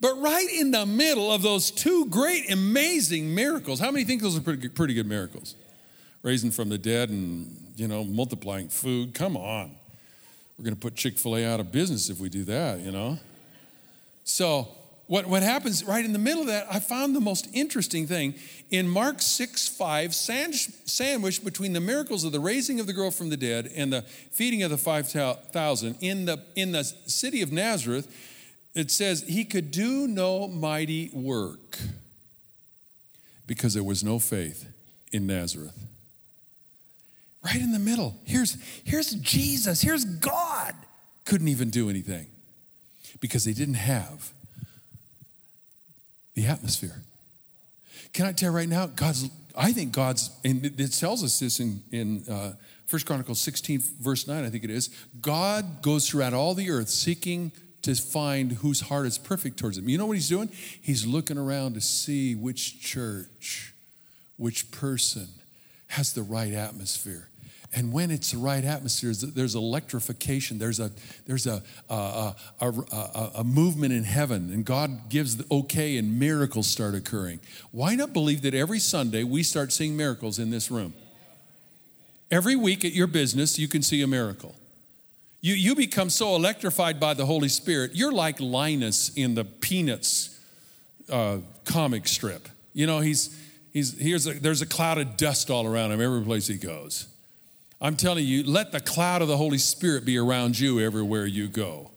But 0.00 0.20
right 0.20 0.48
in 0.52 0.70
the 0.70 0.86
middle 0.86 1.32
of 1.32 1.42
those 1.42 1.70
two 1.70 2.06
great, 2.06 2.50
amazing 2.50 3.34
miracles, 3.34 3.80
how 3.80 3.90
many 3.90 4.04
think 4.04 4.22
those 4.22 4.36
are 4.36 4.40
pretty, 4.40 4.68
pretty 4.68 4.94
good 4.94 5.06
miracles? 5.06 5.56
Raising 6.22 6.50
from 6.50 6.68
the 6.68 6.78
dead 6.78 7.08
and 7.08 7.66
you 7.76 7.88
know, 7.88 8.04
multiplying 8.04 8.68
food. 8.68 9.14
Come 9.14 9.36
on. 9.36 9.74
We're 10.58 10.64
going 10.64 10.74
to 10.74 10.80
put 10.80 10.94
Chick 10.94 11.18
fil 11.18 11.36
A 11.36 11.44
out 11.44 11.60
of 11.60 11.70
business 11.70 12.08
if 12.08 12.18
we 12.18 12.28
do 12.28 12.44
that, 12.44 12.80
you 12.80 12.90
know? 12.90 13.18
So, 14.24 14.68
what, 15.06 15.26
what 15.26 15.42
happens 15.42 15.84
right 15.84 16.04
in 16.04 16.12
the 16.12 16.18
middle 16.18 16.40
of 16.40 16.48
that, 16.48 16.66
I 16.70 16.80
found 16.80 17.14
the 17.14 17.20
most 17.20 17.48
interesting 17.52 18.06
thing. 18.06 18.34
In 18.70 18.88
Mark 18.88 19.22
6 19.22 19.68
5, 19.68 20.14
sandwiched 20.14 21.44
between 21.44 21.72
the 21.72 21.80
miracles 21.80 22.24
of 22.24 22.32
the 22.32 22.40
raising 22.40 22.80
of 22.80 22.86
the 22.86 22.92
girl 22.92 23.10
from 23.10 23.30
the 23.30 23.36
dead 23.36 23.70
and 23.76 23.92
the 23.92 24.02
feeding 24.02 24.62
of 24.62 24.70
the 24.70 24.78
5,000, 24.78 25.96
in 26.00 26.24
the, 26.24 26.42
in 26.56 26.72
the 26.72 26.82
city 26.82 27.42
of 27.42 27.52
Nazareth, 27.52 28.08
it 28.74 28.90
says 28.90 29.22
he 29.22 29.44
could 29.44 29.70
do 29.70 30.08
no 30.08 30.48
mighty 30.48 31.10
work 31.12 31.78
because 33.46 33.74
there 33.74 33.84
was 33.84 34.02
no 34.02 34.18
faith 34.18 34.66
in 35.12 35.26
Nazareth 35.26 35.86
right 37.46 37.62
in 37.62 37.72
the 37.72 37.78
middle. 37.78 38.16
Here's, 38.24 38.58
here's 38.84 39.10
Jesus, 39.12 39.80
here's 39.80 40.04
God. 40.04 40.74
Couldn't 41.24 41.48
even 41.48 41.70
do 41.70 41.88
anything 41.88 42.26
because 43.20 43.44
they 43.44 43.52
didn't 43.52 43.74
have 43.74 44.32
the 46.36 46.46
atmosphere. 46.46 47.02
Can 48.12 48.26
I 48.26 48.32
tell 48.32 48.50
you 48.50 48.56
right 48.56 48.68
now, 48.68 48.86
God's, 48.86 49.28
I 49.56 49.72
think 49.72 49.92
God's, 49.92 50.30
and 50.44 50.64
it 50.64 50.92
tells 50.92 51.24
us 51.24 51.40
this 51.40 51.58
in, 51.58 51.82
in 51.90 52.22
uh, 52.30 52.52
1 52.88 53.02
Chronicles 53.02 53.40
16, 53.40 53.82
verse 54.00 54.28
9, 54.28 54.44
I 54.44 54.50
think 54.50 54.62
it 54.62 54.70
is. 54.70 54.90
God 55.20 55.82
goes 55.82 56.08
throughout 56.08 56.34
all 56.34 56.54
the 56.54 56.70
earth 56.70 56.88
seeking 56.88 57.50
to 57.82 57.94
find 57.94 58.52
whose 58.52 58.82
heart 58.82 59.06
is 59.06 59.18
perfect 59.18 59.58
towards 59.58 59.78
him. 59.78 59.88
You 59.88 59.98
know 59.98 60.06
what 60.06 60.14
he's 60.14 60.28
doing? 60.28 60.50
He's 60.80 61.06
looking 61.06 61.38
around 61.38 61.74
to 61.74 61.80
see 61.80 62.34
which 62.34 62.80
church, 62.80 63.72
which 64.36 64.70
person 64.70 65.28
has 65.88 66.12
the 66.12 66.22
right 66.22 66.52
atmosphere. 66.52 67.28
And 67.74 67.92
when 67.92 68.10
it's 68.10 68.32
the 68.32 68.38
right 68.38 68.64
atmosphere, 68.64 69.12
there's 69.12 69.54
electrification, 69.54 70.58
there's 70.58 70.80
a, 70.80 70.90
there's 71.26 71.46
a, 71.46 71.62
a, 71.90 72.34
a, 72.60 72.66
a, 72.68 73.30
a 73.36 73.44
movement 73.44 73.92
in 73.92 74.04
heaven, 74.04 74.50
and 74.52 74.64
God 74.64 75.08
gives 75.08 75.36
the 75.36 75.44
okay, 75.50 75.96
and 75.96 76.18
miracles 76.18 76.66
start 76.66 76.94
occurring. 76.94 77.40
Why 77.72 77.94
not 77.94 78.12
believe 78.12 78.42
that 78.42 78.54
every 78.54 78.78
Sunday 78.78 79.24
we 79.24 79.42
start 79.42 79.72
seeing 79.72 79.96
miracles 79.96 80.38
in 80.38 80.50
this 80.50 80.70
room? 80.70 80.94
Every 82.30 82.56
week 82.56 82.84
at 82.84 82.92
your 82.92 83.06
business, 83.06 83.58
you 83.58 83.68
can 83.68 83.82
see 83.82 84.02
a 84.02 84.06
miracle. 84.06 84.54
You, 85.40 85.54
you 85.54 85.74
become 85.74 86.10
so 86.10 86.34
electrified 86.34 86.98
by 86.98 87.14
the 87.14 87.26
Holy 87.26 87.48
Spirit, 87.48 87.92
you're 87.94 88.12
like 88.12 88.40
Linus 88.40 89.10
in 89.16 89.34
the 89.34 89.44
Peanuts 89.44 90.40
uh, 91.10 91.38
comic 91.64 92.08
strip. 92.08 92.48
You 92.72 92.86
know, 92.86 93.00
he's, 93.00 93.38
he's, 93.72 93.98
here's 93.98 94.26
a, 94.26 94.32
there's 94.34 94.62
a 94.62 94.66
cloud 94.66 94.98
of 94.98 95.16
dust 95.16 95.50
all 95.50 95.66
around 95.66 95.92
him 95.92 96.00
every 96.00 96.22
place 96.22 96.46
he 96.46 96.58
goes. 96.58 97.06
I'm 97.80 97.96
telling 97.96 98.24
you, 98.24 98.42
let 98.42 98.72
the 98.72 98.80
cloud 98.80 99.20
of 99.22 99.28
the 99.28 99.36
Holy 99.36 99.58
Spirit 99.58 100.04
be 100.04 100.16
around 100.16 100.58
you 100.58 100.80
everywhere 100.80 101.26
you 101.26 101.46
go. 101.46 101.90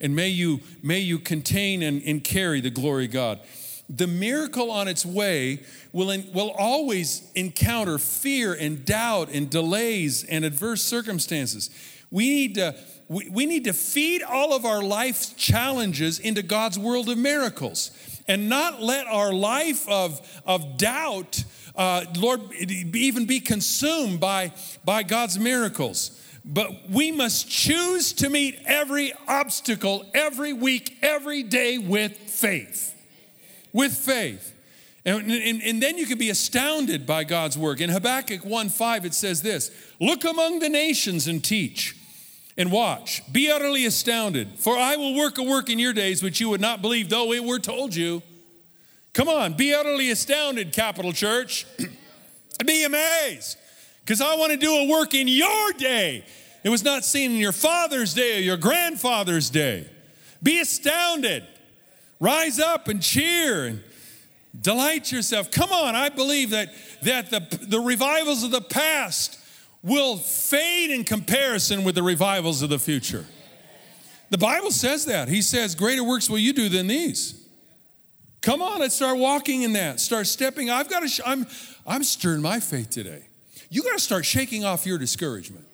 And 0.00 0.16
may 0.16 0.28
you, 0.28 0.60
may 0.82 1.00
you 1.00 1.18
contain 1.18 1.82
and, 1.82 2.02
and 2.02 2.24
carry 2.24 2.60
the 2.60 2.70
glory 2.70 3.06
of 3.06 3.12
God. 3.12 3.40
The 3.88 4.06
miracle 4.06 4.70
on 4.70 4.88
its 4.88 5.06
way 5.06 5.62
will, 5.92 6.10
in, 6.10 6.32
will 6.32 6.50
always 6.50 7.30
encounter 7.34 7.98
fear 7.98 8.54
and 8.54 8.84
doubt 8.84 9.28
and 9.30 9.48
delays 9.48 10.24
and 10.24 10.44
adverse 10.44 10.82
circumstances. 10.82 11.70
We 12.10 12.28
need 12.28 12.54
to, 12.56 12.74
we, 13.08 13.28
we 13.28 13.46
need 13.46 13.64
to 13.64 13.72
feed 13.72 14.22
all 14.22 14.54
of 14.54 14.64
our 14.64 14.82
life's 14.82 15.34
challenges 15.34 16.18
into 16.18 16.42
God's 16.42 16.78
world 16.78 17.08
of 17.08 17.18
miracles 17.18 17.90
and 18.26 18.48
not 18.48 18.82
let 18.82 19.06
our 19.06 19.32
life 19.32 19.88
of, 19.88 20.20
of 20.46 20.78
doubt 20.78 21.44
uh, 21.76 22.04
Lord, 22.16 22.40
even 22.52 23.26
be 23.26 23.40
consumed 23.40 24.20
by, 24.20 24.52
by 24.84 25.02
God's 25.02 25.38
miracles. 25.38 26.22
But 26.44 26.88
we 26.88 27.10
must 27.10 27.50
choose 27.50 28.12
to 28.14 28.30
meet 28.30 28.58
every 28.66 29.12
obstacle 29.26 30.06
every 30.14 30.52
week, 30.52 30.96
every 31.02 31.42
day 31.42 31.76
with 31.76 32.16
faith. 32.16 32.94
With 33.72 33.92
faith. 33.92 34.54
And, 35.04 35.30
and, 35.30 35.62
and, 35.62 35.82
then 35.82 35.98
you 35.98 36.06
can 36.06 36.18
be 36.18 36.30
astounded 36.30 37.06
by 37.06 37.24
God's 37.24 37.56
work. 37.56 37.80
In 37.80 37.90
Habakkuk 37.90 38.44
1 38.44 38.68
5, 38.68 39.04
it 39.04 39.14
says 39.14 39.42
this 39.42 39.70
Look 40.00 40.24
among 40.24 40.60
the 40.60 40.68
nations 40.68 41.28
and 41.28 41.42
teach 41.42 41.96
and 42.56 42.72
watch. 42.72 43.22
Be 43.32 43.50
utterly 43.50 43.84
astounded, 43.84 44.58
for 44.58 44.76
I 44.76 44.96
will 44.96 45.14
work 45.14 45.38
a 45.38 45.42
work 45.42 45.70
in 45.70 45.78
your 45.78 45.92
days 45.92 46.22
which 46.22 46.40
you 46.40 46.48
would 46.48 46.60
not 46.60 46.82
believe, 46.82 47.08
though 47.08 47.32
it 47.32 47.44
were 47.44 47.58
told 47.58 47.94
you. 47.94 48.22
Come 49.16 49.30
on, 49.30 49.54
be 49.54 49.72
utterly 49.72 50.10
astounded, 50.10 50.74
Capital 50.74 51.10
Church. 51.10 51.64
be 52.66 52.84
amazed, 52.84 53.56
because 54.00 54.20
I 54.20 54.36
want 54.36 54.52
to 54.52 54.58
do 54.58 54.70
a 54.70 54.88
work 54.88 55.14
in 55.14 55.26
your 55.26 55.72
day. 55.72 56.22
It 56.62 56.68
was 56.68 56.84
not 56.84 57.02
seen 57.02 57.30
in 57.30 57.38
your 57.38 57.52
father's 57.52 58.12
day 58.12 58.36
or 58.36 58.40
your 58.42 58.58
grandfather's 58.58 59.48
day. 59.48 59.88
Be 60.42 60.60
astounded. 60.60 61.46
Rise 62.20 62.60
up 62.60 62.88
and 62.88 63.00
cheer 63.00 63.64
and 63.64 63.82
delight 64.60 65.10
yourself. 65.10 65.50
Come 65.50 65.72
on, 65.72 65.94
I 65.94 66.10
believe 66.10 66.50
that, 66.50 66.74
that 67.00 67.30
the, 67.30 67.66
the 67.68 67.80
revivals 67.80 68.42
of 68.42 68.50
the 68.50 68.60
past 68.60 69.40
will 69.82 70.18
fade 70.18 70.90
in 70.90 71.04
comparison 71.04 71.84
with 71.84 71.94
the 71.94 72.02
revivals 72.02 72.60
of 72.60 72.68
the 72.68 72.78
future. 72.78 73.24
The 74.28 74.36
Bible 74.36 74.72
says 74.72 75.06
that. 75.06 75.28
He 75.28 75.40
says, 75.40 75.74
Greater 75.74 76.04
works 76.04 76.28
will 76.28 76.36
you 76.36 76.52
do 76.52 76.68
than 76.68 76.86
these. 76.86 77.45
Come 78.46 78.62
on, 78.62 78.78
let's 78.78 78.94
start 78.94 79.18
walking 79.18 79.62
in 79.62 79.72
that. 79.72 79.98
Start 79.98 80.28
stepping. 80.28 80.70
I've 80.70 80.88
got 80.88 81.00
to, 81.00 81.08
sh- 81.08 81.20
I'm, 81.26 81.48
I'm 81.84 82.04
stirring 82.04 82.42
my 82.42 82.60
faith 82.60 82.90
today. 82.90 83.24
You 83.70 83.82
got 83.82 83.94
to 83.94 83.98
start 83.98 84.24
shaking 84.24 84.64
off 84.64 84.86
your 84.86 84.98
discouragement. 84.98 85.66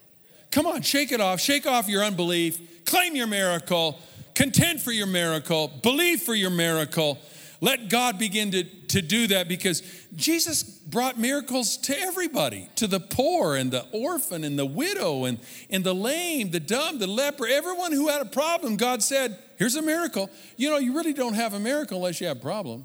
Come 0.50 0.64
on, 0.64 0.80
shake 0.80 1.12
it 1.12 1.20
off. 1.20 1.38
Shake 1.38 1.66
off 1.66 1.86
your 1.86 2.02
unbelief. 2.02 2.86
Claim 2.86 3.14
your 3.14 3.26
miracle. 3.26 3.98
Contend 4.34 4.80
for 4.80 4.90
your 4.90 5.06
miracle. 5.06 5.70
Believe 5.82 6.22
for 6.22 6.34
your 6.34 6.48
miracle. 6.48 7.18
Let 7.60 7.90
God 7.90 8.18
begin 8.18 8.50
to, 8.52 8.64
to 8.64 9.02
do 9.02 9.26
that 9.26 9.48
because 9.48 9.82
Jesus 10.16 10.62
brought 10.62 11.18
miracles 11.18 11.76
to 11.76 12.00
everybody, 12.00 12.70
to 12.76 12.86
the 12.86 13.00
poor 13.00 13.54
and 13.54 13.70
the 13.70 13.84
orphan 13.92 14.44
and 14.44 14.58
the 14.58 14.64
widow 14.64 15.26
and, 15.26 15.38
and 15.68 15.84
the 15.84 15.94
lame, 15.94 16.50
the 16.50 16.58
dumb, 16.58 16.98
the 16.98 17.06
leper, 17.06 17.46
everyone 17.46 17.92
who 17.92 18.08
had 18.08 18.22
a 18.22 18.30
problem. 18.30 18.78
God 18.78 19.02
said, 19.02 19.36
Here's 19.62 19.76
a 19.76 19.82
miracle. 19.82 20.28
You 20.56 20.70
know, 20.70 20.78
you 20.78 20.92
really 20.92 21.12
don't 21.12 21.34
have 21.34 21.54
a 21.54 21.60
miracle 21.60 21.98
unless 21.98 22.20
you 22.20 22.26
have 22.26 22.38
a 22.38 22.40
problem. 22.40 22.84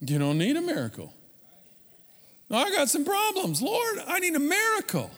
You 0.00 0.18
don't 0.18 0.38
need 0.38 0.56
a 0.56 0.60
miracle. 0.60 1.12
No, 2.50 2.56
I 2.56 2.68
got 2.72 2.88
some 2.88 3.04
problems. 3.04 3.62
Lord, 3.62 4.00
I 4.08 4.18
need 4.18 4.34
a 4.34 4.40
miracle. 4.40 5.12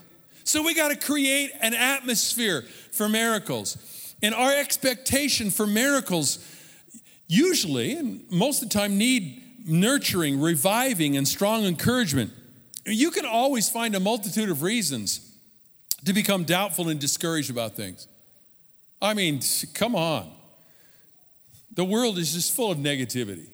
So 0.44 0.62
we 0.62 0.74
got 0.74 0.88
to 0.88 0.98
create 0.98 1.50
an 1.62 1.72
atmosphere 1.72 2.66
for 2.92 3.08
miracles. 3.08 4.14
And 4.22 4.34
our 4.34 4.54
expectation 4.54 5.48
for 5.48 5.66
miracles 5.66 6.38
usually, 7.26 7.94
and 7.94 8.30
most 8.30 8.62
of 8.62 8.68
the 8.68 8.78
time, 8.78 8.98
need 8.98 9.42
nurturing, 9.66 10.42
reviving, 10.42 11.16
and 11.16 11.26
strong 11.26 11.64
encouragement. 11.64 12.32
You 12.84 13.10
can 13.10 13.24
always 13.24 13.70
find 13.70 13.94
a 13.94 14.00
multitude 14.00 14.50
of 14.50 14.60
reasons 14.60 15.26
to 16.04 16.12
become 16.12 16.44
doubtful 16.44 16.90
and 16.90 17.00
discouraged 17.00 17.48
about 17.48 17.76
things. 17.76 18.08
I 19.00 19.14
mean, 19.14 19.40
come 19.74 19.94
on. 19.94 20.30
The 21.74 21.84
world 21.84 22.18
is 22.18 22.32
just 22.32 22.54
full 22.56 22.70
of 22.70 22.78
negativity. 22.78 23.46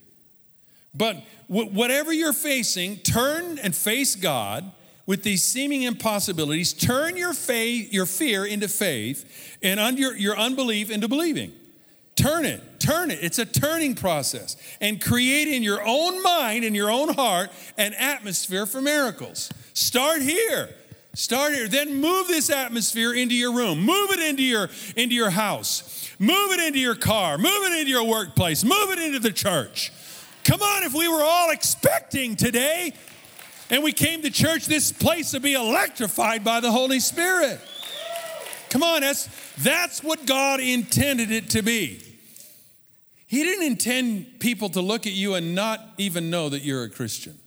But 0.94 1.16
whatever 1.48 2.12
you're 2.12 2.32
facing, 2.32 2.98
turn 2.98 3.58
and 3.58 3.74
face 3.74 4.14
God 4.14 4.70
with 5.06 5.22
these 5.22 5.42
seeming 5.42 5.82
impossibilities. 5.82 6.72
Turn 6.72 7.16
your 7.16 7.34
faith, 7.34 7.92
your 7.92 8.06
fear 8.06 8.44
into 8.44 8.68
faith, 8.68 9.58
and 9.62 9.98
your, 9.98 10.16
your 10.16 10.36
unbelief 10.36 10.90
into 10.90 11.08
believing. 11.08 11.52
Turn 12.14 12.44
it, 12.44 12.60
turn 12.78 13.10
it. 13.10 13.18
It's 13.22 13.38
a 13.38 13.46
turning 13.46 13.94
process. 13.94 14.56
And 14.80 15.00
create 15.00 15.48
in 15.48 15.62
your 15.62 15.82
own 15.84 16.22
mind, 16.22 16.64
in 16.64 16.74
your 16.74 16.90
own 16.90 17.14
heart, 17.14 17.50
an 17.78 17.94
atmosphere 17.94 18.66
for 18.66 18.82
miracles. 18.82 19.50
Start 19.72 20.22
here. 20.22 20.68
Start 21.14 21.52
here. 21.52 21.68
Then 21.68 22.00
move 22.00 22.28
this 22.28 22.48
atmosphere 22.48 23.12
into 23.12 23.34
your 23.34 23.54
room. 23.54 23.80
Move 23.80 24.10
it 24.12 24.20
into 24.20 24.42
your, 24.42 24.70
into 24.96 25.14
your 25.14 25.30
house. 25.30 26.10
Move 26.18 26.52
it 26.52 26.60
into 26.60 26.78
your 26.78 26.94
car. 26.94 27.36
Move 27.36 27.64
it 27.64 27.78
into 27.80 27.90
your 27.90 28.04
workplace. 28.04 28.64
Move 28.64 28.90
it 28.90 28.98
into 28.98 29.18
the 29.18 29.32
church. 29.32 29.92
Come 30.44 30.62
on, 30.62 30.82
if 30.82 30.94
we 30.94 31.08
were 31.08 31.22
all 31.22 31.50
expecting 31.50 32.34
today 32.34 32.92
and 33.70 33.82
we 33.84 33.92
came 33.92 34.22
to 34.22 34.30
church, 34.30 34.66
this 34.66 34.90
place 34.90 35.32
would 35.32 35.42
be 35.42 35.54
electrified 35.54 36.42
by 36.42 36.60
the 36.60 36.72
Holy 36.72 36.98
Spirit. 36.98 37.60
Come 38.70 38.82
on, 38.82 39.02
that's, 39.02 39.28
that's 39.58 40.02
what 40.02 40.26
God 40.26 40.60
intended 40.60 41.30
it 41.30 41.50
to 41.50 41.62
be. 41.62 42.02
He 43.26 43.42
didn't 43.44 43.64
intend 43.64 44.40
people 44.40 44.68
to 44.70 44.80
look 44.80 45.06
at 45.06 45.12
you 45.12 45.34
and 45.34 45.54
not 45.54 45.80
even 45.98 46.30
know 46.30 46.48
that 46.48 46.62
you're 46.62 46.84
a 46.84 46.90
Christian. 46.90 47.38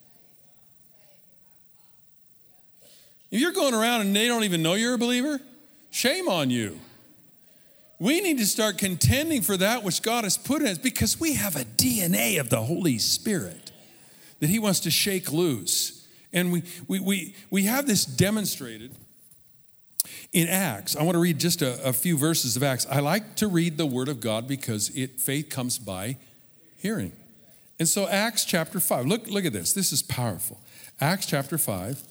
If 3.36 3.42
you're 3.42 3.52
going 3.52 3.74
around 3.74 4.00
and 4.00 4.16
they 4.16 4.30
don't 4.30 4.46
even 4.46 4.64
know 4.64 4.76
you're 4.76 4.94
a 4.94 4.98
believer, 4.98 5.42
shame 5.92 6.30
on 6.30 6.50
you. 6.50 6.80
We 8.00 8.22
need 8.22 8.38
to 8.38 8.46
start 8.46 8.78
contending 8.78 9.42
for 9.42 9.58
that 9.58 9.84
which 9.84 10.02
God 10.02 10.24
has 10.24 10.38
put 10.38 10.62
in 10.62 10.70
us 10.70 10.78
because 10.78 11.20
we 11.20 11.34
have 11.34 11.58
a 11.58 11.66
DNA 11.66 12.40
of 12.40 12.50
the 12.50 12.62
Holy 12.62 12.98
Spirit 12.98 13.74
that 14.40 14.50
He 14.50 14.58
wants 14.58 14.80
to 14.80 14.90
shake 14.90 15.34
loose. 15.34 16.08
And 16.32 16.50
we, 16.50 16.64
we, 16.88 17.02
we, 17.02 17.36
we 17.50 17.64
have 17.64 17.88
this 17.88 18.06
demonstrated 18.06 18.96
in 20.32 20.48
Acts, 20.48 20.96
I 20.96 21.04
want 21.04 21.16
to 21.16 21.20
read 21.20 21.38
just 21.38 21.62
a, 21.62 21.90
a, 21.90 21.92
few 21.92 22.18
verses 22.18 22.56
of 22.56 22.64
Acts. 22.64 22.88
I 22.90 23.02
like 23.02 23.36
to 23.36 23.50
read 23.50 23.76
the 23.76 23.86
Word 23.86 24.08
of 24.08 24.22
God 24.22 24.48
because 24.48 24.96
it, 24.96 25.20
faith 25.20 25.50
comes 25.50 25.78
by 25.78 26.16
hearing. 26.78 27.12
And 27.80 27.90
so, 27.90 28.08
Acts 28.08 28.46
chapter 28.46 28.80
5, 28.80 29.06
look, 29.06 29.28
look 29.28 29.44
at 29.44 29.52
this. 29.52 29.74
This 29.74 29.92
is 29.92 30.02
powerful. 30.02 30.62
Acts 31.02 31.26
chapter 31.26 31.58
5 31.58 32.02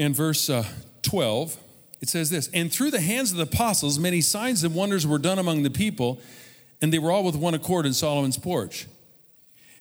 and 0.00 0.16
verse 0.16 0.48
uh, 0.48 0.64
12, 1.02 1.58
it 2.00 2.08
says 2.08 2.30
this 2.30 2.48
And 2.54 2.72
through 2.72 2.90
the 2.90 3.00
hands 3.00 3.30
of 3.30 3.36
the 3.36 3.44
apostles, 3.44 3.98
many 3.98 4.22
signs 4.22 4.64
and 4.64 4.74
wonders 4.74 5.06
were 5.06 5.18
done 5.18 5.38
among 5.38 5.62
the 5.62 5.70
people, 5.70 6.18
and 6.80 6.90
they 6.92 6.98
were 6.98 7.12
all 7.12 7.22
with 7.22 7.36
one 7.36 7.54
accord 7.54 7.84
in 7.84 7.92
Solomon's 7.92 8.38
porch. 8.38 8.86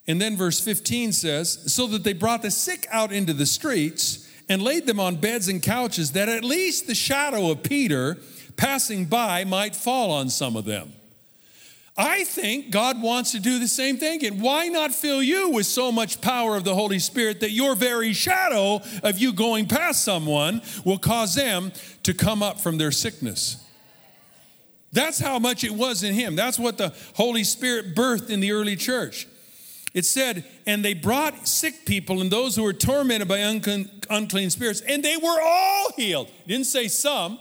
And 0.08 0.20
then 0.20 0.36
verse 0.36 0.60
15 0.60 1.14
says, 1.14 1.74
So 1.74 1.88
that 1.88 2.04
they 2.04 2.14
brought 2.14 2.42
the 2.42 2.52
sick 2.52 2.86
out 2.92 3.14
into 3.14 3.32
the 3.32 3.46
streets 3.46 4.28
and 4.50 4.62
laid 4.62 4.88
them 4.88 5.00
on 5.00 5.16
beds 5.16 5.48
and 5.48 5.64
couches, 5.64 6.12
that 6.12 6.28
at 6.28 6.44
least 6.44 6.88
the 6.88 6.96
shadow 6.96 7.52
of 7.52 7.64
Peter 7.64 8.18
passing 8.58 9.06
by 9.06 9.46
might 9.46 9.76
fall 9.76 10.12
on 10.12 10.30
some 10.30 10.58
of 10.58 10.66
them. 10.66 10.92
I 12.02 12.24
think 12.24 12.72
God 12.72 13.02
wants 13.02 13.34
to 13.34 13.42
do 13.42 13.60
the 13.60 13.68
same 13.68 13.98
thing. 13.98 14.26
And 14.26 14.42
why 14.42 14.70
not 14.70 14.96
fill 14.96 15.22
you 15.22 15.50
with 15.50 15.66
so 15.66 15.92
much 15.92 16.22
power 16.22 16.56
of 16.56 16.64
the 16.64 16.74
Holy 16.74 16.98
Spirit 16.98 17.42
that 17.42 17.52
your 17.52 17.76
very 17.76 18.14
shadow 18.14 18.80
of 19.04 19.20
you 19.20 19.34
going 19.34 19.68
past 19.68 20.06
someone 20.06 20.62
will 20.86 20.98
cause 20.98 21.36
them 21.36 21.74
to 22.04 22.14
come 22.14 22.42
up 22.42 22.62
from 22.62 22.78
their 22.78 22.92
sickness? 22.92 23.62
That's 24.94 25.20
how 25.20 25.40
much 25.40 25.66
it 25.66 25.72
was 25.72 26.02
in 26.02 26.14
him. 26.14 26.38
That's 26.38 26.58
what 26.58 26.78
the 26.78 26.96
Holy 27.16 27.44
Spirit 27.44 27.96
birthed 27.96 28.30
in 28.30 28.40
the 28.40 28.54
early 28.54 28.78
church. 28.78 29.28
It 29.94 30.06
said, 30.06 30.46
and 30.66 30.86
they 30.86 30.94
brought 30.94 31.50
sick 31.50 31.86
people 31.86 32.22
and 32.22 32.32
those 32.32 32.56
who 32.56 32.64
were 32.64 32.72
tormented 32.72 33.28
by 33.28 33.40
unclean, 33.40 34.50
spirits, 34.52 34.80
and 34.82 35.04
they 35.04 35.18
were 35.18 35.42
all 35.42 35.92
healed. 35.98 36.32
Didn't 36.48 36.68
say 36.68 36.88
some, 36.88 37.40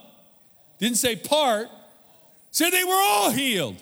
didn't 0.81 0.97
say 0.97 1.15
part, 1.15 1.69
said 2.51 2.71
they 2.71 2.83
were 2.83 2.91
all 2.93 3.31
healed. 3.31 3.77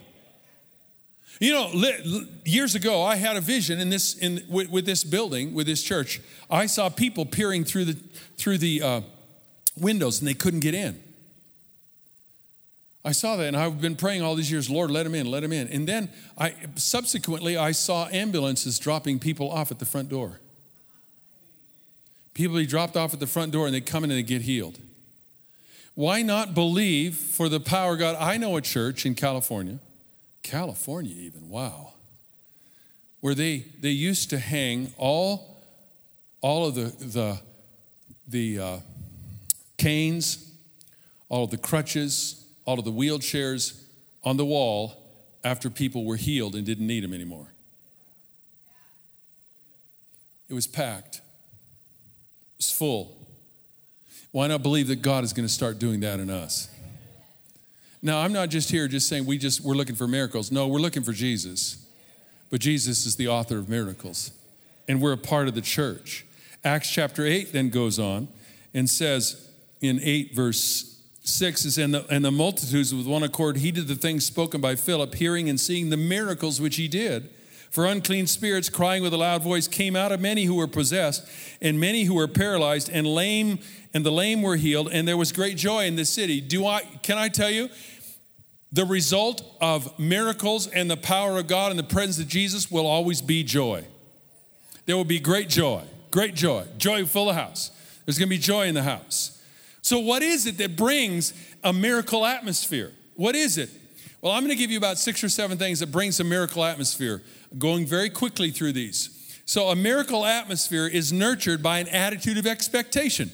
You 1.38 1.52
know, 1.52 2.24
years 2.44 2.74
ago, 2.74 3.02
I 3.02 3.16
had 3.16 3.36
a 3.36 3.40
vision 3.40 3.78
in 3.78 3.90
this, 3.90 4.16
in, 4.16 4.42
with, 4.48 4.70
with 4.70 4.86
this 4.86 5.04
building, 5.04 5.52
with 5.52 5.66
this 5.66 5.82
church. 5.82 6.20
I 6.50 6.66
saw 6.66 6.88
people 6.88 7.26
peering 7.26 7.64
through 7.64 7.86
the, 7.86 7.98
through 8.38 8.58
the 8.58 8.82
uh, 8.82 9.00
windows 9.78 10.20
and 10.20 10.28
they 10.28 10.34
couldn't 10.34 10.60
get 10.60 10.74
in. 10.74 11.02
I 13.04 13.12
saw 13.12 13.36
that 13.36 13.46
and 13.46 13.56
I've 13.56 13.80
been 13.80 13.96
praying 13.96 14.22
all 14.22 14.34
these 14.34 14.50
years, 14.50 14.68
Lord, 14.68 14.90
let 14.90 15.04
them 15.04 15.14
in, 15.14 15.30
let 15.30 15.40
them 15.40 15.52
in. 15.52 15.68
And 15.68 15.86
then 15.86 16.08
I 16.36 16.54
subsequently 16.74 17.56
I 17.56 17.70
saw 17.70 18.08
ambulances 18.08 18.78
dropping 18.78 19.20
people 19.20 19.50
off 19.50 19.70
at 19.70 19.78
the 19.78 19.84
front 19.84 20.08
door. 20.08 20.40
People 22.34 22.56
be 22.56 22.66
dropped 22.66 22.96
off 22.96 23.14
at 23.14 23.20
the 23.20 23.26
front 23.26 23.52
door 23.52 23.66
and 23.66 23.74
they 23.74 23.80
come 23.80 24.04
in 24.04 24.10
and 24.10 24.18
they 24.18 24.24
get 24.24 24.42
healed. 24.42 24.78
Why 25.94 26.22
not 26.22 26.52
believe 26.54 27.16
for 27.16 27.48
the 27.48 27.60
power 27.60 27.96
God? 27.96 28.16
I 28.18 28.38
know 28.38 28.56
a 28.56 28.60
church 28.60 29.06
in 29.06 29.14
California, 29.14 29.78
California 30.46 31.12
even, 31.12 31.48
wow, 31.48 31.92
where 33.20 33.34
they, 33.34 33.64
they 33.80 33.90
used 33.90 34.30
to 34.30 34.38
hang 34.38 34.92
all, 34.96 35.56
all 36.40 36.66
of 36.66 36.76
the, 36.76 36.84
the, 37.04 37.40
the 38.28 38.58
uh, 38.58 38.78
canes, 39.76 40.52
all 41.28 41.42
of 41.44 41.50
the 41.50 41.58
crutches, 41.58 42.46
all 42.64 42.78
of 42.78 42.84
the 42.84 42.92
wheelchairs 42.92 43.82
on 44.22 44.36
the 44.36 44.44
wall 44.44 45.02
after 45.42 45.68
people 45.68 46.04
were 46.04 46.16
healed 46.16 46.54
and 46.54 46.64
didn't 46.64 46.86
need 46.86 47.02
them 47.02 47.12
anymore. 47.12 47.48
It 50.48 50.54
was 50.54 50.68
packed, 50.68 51.16
it 51.16 52.58
was 52.58 52.70
full. 52.70 53.16
Why 54.30 54.46
not 54.46 54.62
believe 54.62 54.86
that 54.88 55.02
God 55.02 55.24
is 55.24 55.32
going 55.32 55.48
to 55.48 55.52
start 55.52 55.80
doing 55.80 56.00
that 56.00 56.20
in 56.20 56.30
us? 56.30 56.68
Now, 58.06 58.20
I'm 58.20 58.32
not 58.32 58.50
just 58.50 58.70
here 58.70 58.86
just 58.86 59.08
saying 59.08 59.26
we 59.26 59.36
just 59.36 59.62
we're 59.62 59.74
looking 59.74 59.96
for 59.96 60.06
miracles. 60.06 60.52
No, 60.52 60.68
we're 60.68 60.78
looking 60.78 61.02
for 61.02 61.12
Jesus. 61.12 61.84
But 62.50 62.60
Jesus 62.60 63.04
is 63.04 63.16
the 63.16 63.26
author 63.26 63.58
of 63.58 63.68
miracles, 63.68 64.30
and 64.86 65.02
we're 65.02 65.14
a 65.14 65.18
part 65.18 65.48
of 65.48 65.56
the 65.56 65.60
church. 65.60 66.24
Acts 66.62 66.88
chapter 66.88 67.26
8 67.26 67.52
then 67.52 67.68
goes 67.68 67.98
on 67.98 68.28
and 68.72 68.88
says 68.88 69.50
in 69.80 69.98
8 70.00 70.36
verse 70.36 71.00
6 71.24 71.64
is, 71.64 71.78
and 71.78 71.94
the, 71.94 72.06
and 72.08 72.24
the 72.24 72.30
multitudes 72.30 72.94
with 72.94 73.08
one 73.08 73.24
accord 73.24 73.56
heeded 73.56 73.88
the 73.88 73.96
things 73.96 74.24
spoken 74.24 74.60
by 74.60 74.76
Philip, 74.76 75.12
hearing 75.16 75.48
and 75.48 75.58
seeing 75.58 75.90
the 75.90 75.96
miracles 75.96 76.60
which 76.60 76.76
he 76.76 76.86
did. 76.86 77.28
For 77.72 77.86
unclean 77.86 78.28
spirits, 78.28 78.68
crying 78.68 79.02
with 79.02 79.12
a 79.14 79.16
loud 79.16 79.42
voice, 79.42 79.66
came 79.66 79.96
out 79.96 80.12
of 80.12 80.20
many 80.20 80.44
who 80.44 80.54
were 80.54 80.68
possessed, 80.68 81.28
and 81.60 81.80
many 81.80 82.04
who 82.04 82.14
were 82.14 82.28
paralyzed, 82.28 82.88
and 82.88 83.04
lame, 83.04 83.58
and 83.92 84.06
the 84.06 84.12
lame 84.12 84.42
were 84.42 84.54
healed, 84.54 84.88
and 84.92 85.08
there 85.08 85.16
was 85.16 85.32
great 85.32 85.56
joy 85.56 85.86
in 85.86 85.96
the 85.96 86.04
city. 86.04 86.40
Do 86.40 86.66
I 86.66 86.82
can 87.02 87.18
I 87.18 87.28
tell 87.28 87.50
you? 87.50 87.68
The 88.76 88.84
result 88.84 89.42
of 89.58 89.98
miracles 89.98 90.66
and 90.66 90.90
the 90.90 90.98
power 90.98 91.38
of 91.38 91.46
God 91.46 91.70
and 91.70 91.78
the 91.78 91.82
presence 91.82 92.18
of 92.18 92.28
Jesus 92.28 92.70
will 92.70 92.86
always 92.86 93.22
be 93.22 93.42
joy. 93.42 93.86
There 94.84 94.94
will 94.98 95.06
be 95.06 95.18
great 95.18 95.48
joy, 95.48 95.82
great 96.10 96.34
joy, 96.34 96.66
joy 96.76 97.06
full 97.06 97.24
the 97.24 97.32
house. 97.32 97.70
There's 98.04 98.18
going 98.18 98.28
to 98.28 98.36
be 98.36 98.38
joy 98.38 98.66
in 98.66 98.74
the 98.74 98.82
house. 98.82 99.42
So, 99.80 99.98
what 99.98 100.22
is 100.22 100.46
it 100.46 100.58
that 100.58 100.76
brings 100.76 101.32
a 101.64 101.72
miracle 101.72 102.26
atmosphere? 102.26 102.92
What 103.14 103.34
is 103.34 103.56
it? 103.56 103.70
Well, 104.20 104.32
I'm 104.32 104.42
going 104.42 104.54
to 104.54 104.60
give 104.60 104.70
you 104.70 104.76
about 104.76 104.98
six 104.98 105.24
or 105.24 105.30
seven 105.30 105.56
things 105.56 105.80
that 105.80 105.90
brings 105.90 106.20
a 106.20 106.24
miracle 106.24 106.62
atmosphere, 106.62 107.22
going 107.56 107.86
very 107.86 108.10
quickly 108.10 108.50
through 108.50 108.72
these. 108.72 109.40
So, 109.46 109.70
a 109.70 109.74
miracle 109.74 110.26
atmosphere 110.26 110.86
is 110.86 111.14
nurtured 111.14 111.62
by 111.62 111.78
an 111.78 111.88
attitude 111.88 112.36
of 112.36 112.46
expectation. 112.46 113.30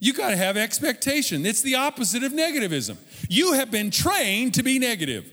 You 0.00 0.14
got 0.14 0.30
to 0.30 0.36
have 0.36 0.56
expectation. 0.56 1.46
It's 1.46 1.62
the 1.62 1.74
opposite 1.74 2.24
of 2.24 2.32
negativism. 2.32 2.96
You 3.32 3.54
have 3.54 3.70
been 3.70 3.90
trained 3.90 4.52
to 4.54 4.62
be 4.62 4.78
negative. 4.78 5.24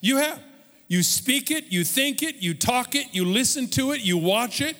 You 0.00 0.16
have. 0.16 0.42
you 0.88 1.04
speak 1.04 1.52
it, 1.52 1.66
you 1.66 1.84
think 1.84 2.24
it, 2.24 2.42
you 2.42 2.54
talk 2.54 2.96
it, 2.96 3.06
you 3.14 3.24
listen 3.24 3.68
to 3.68 3.92
it, 3.92 4.00
you 4.00 4.18
watch 4.18 4.60
it. 4.60 4.76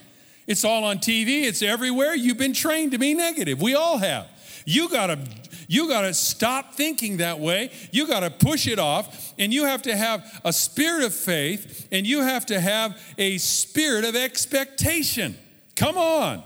It's 0.48 0.64
all 0.64 0.82
on 0.82 0.98
TV, 0.98 1.44
it's 1.44 1.62
everywhere. 1.62 2.12
You've 2.16 2.36
been 2.36 2.52
trained 2.52 2.90
to 2.90 2.98
be 2.98 3.14
negative. 3.14 3.62
We 3.62 3.76
all 3.76 3.98
have. 3.98 4.26
You 4.66 4.88
gotta, 4.88 5.20
you 5.68 5.86
gotta 5.86 6.12
stop 6.12 6.74
thinking 6.74 7.18
that 7.18 7.38
way. 7.38 7.70
You 7.92 8.04
gotta 8.08 8.30
push 8.30 8.66
it 8.66 8.80
off, 8.80 9.32
and 9.38 9.54
you 9.54 9.66
have 9.66 9.82
to 9.82 9.96
have 9.96 10.40
a 10.44 10.52
spirit 10.52 11.04
of 11.04 11.14
faith, 11.14 11.86
and 11.92 12.04
you 12.04 12.22
have 12.22 12.46
to 12.46 12.58
have 12.58 13.00
a 13.16 13.38
spirit 13.38 14.04
of 14.04 14.16
expectation. 14.16 15.36
Come 15.76 15.96
on. 15.96 16.42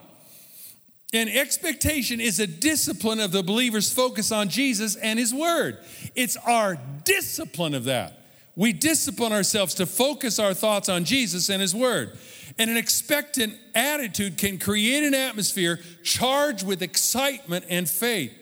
And 1.12 1.30
expectation 1.30 2.20
is 2.20 2.38
a 2.38 2.46
discipline 2.46 3.18
of 3.18 3.32
the 3.32 3.42
believer's 3.42 3.90
focus 3.90 4.30
on 4.30 4.50
Jesus 4.50 4.94
and 4.96 5.18
His 5.18 5.32
Word. 5.32 5.78
It's 6.14 6.36
our 6.36 6.78
discipline 7.04 7.74
of 7.74 7.84
that. 7.84 8.14
We 8.56 8.72
discipline 8.72 9.32
ourselves 9.32 9.74
to 9.74 9.86
focus 9.86 10.38
our 10.38 10.52
thoughts 10.52 10.88
on 10.88 11.04
Jesus 11.04 11.48
and 11.48 11.62
His 11.62 11.74
Word. 11.74 12.18
And 12.58 12.70
an 12.70 12.76
expectant 12.76 13.54
attitude 13.74 14.36
can 14.36 14.58
create 14.58 15.04
an 15.04 15.14
atmosphere 15.14 15.80
charged 16.02 16.66
with 16.66 16.82
excitement 16.82 17.64
and 17.70 17.88
faith. 17.88 18.32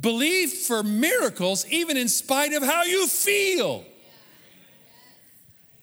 Believe 0.00 0.50
for 0.50 0.82
miracles 0.82 1.66
even 1.68 1.96
in 1.96 2.08
spite 2.08 2.52
of 2.54 2.62
how 2.62 2.84
you 2.84 3.06
feel. 3.06 3.84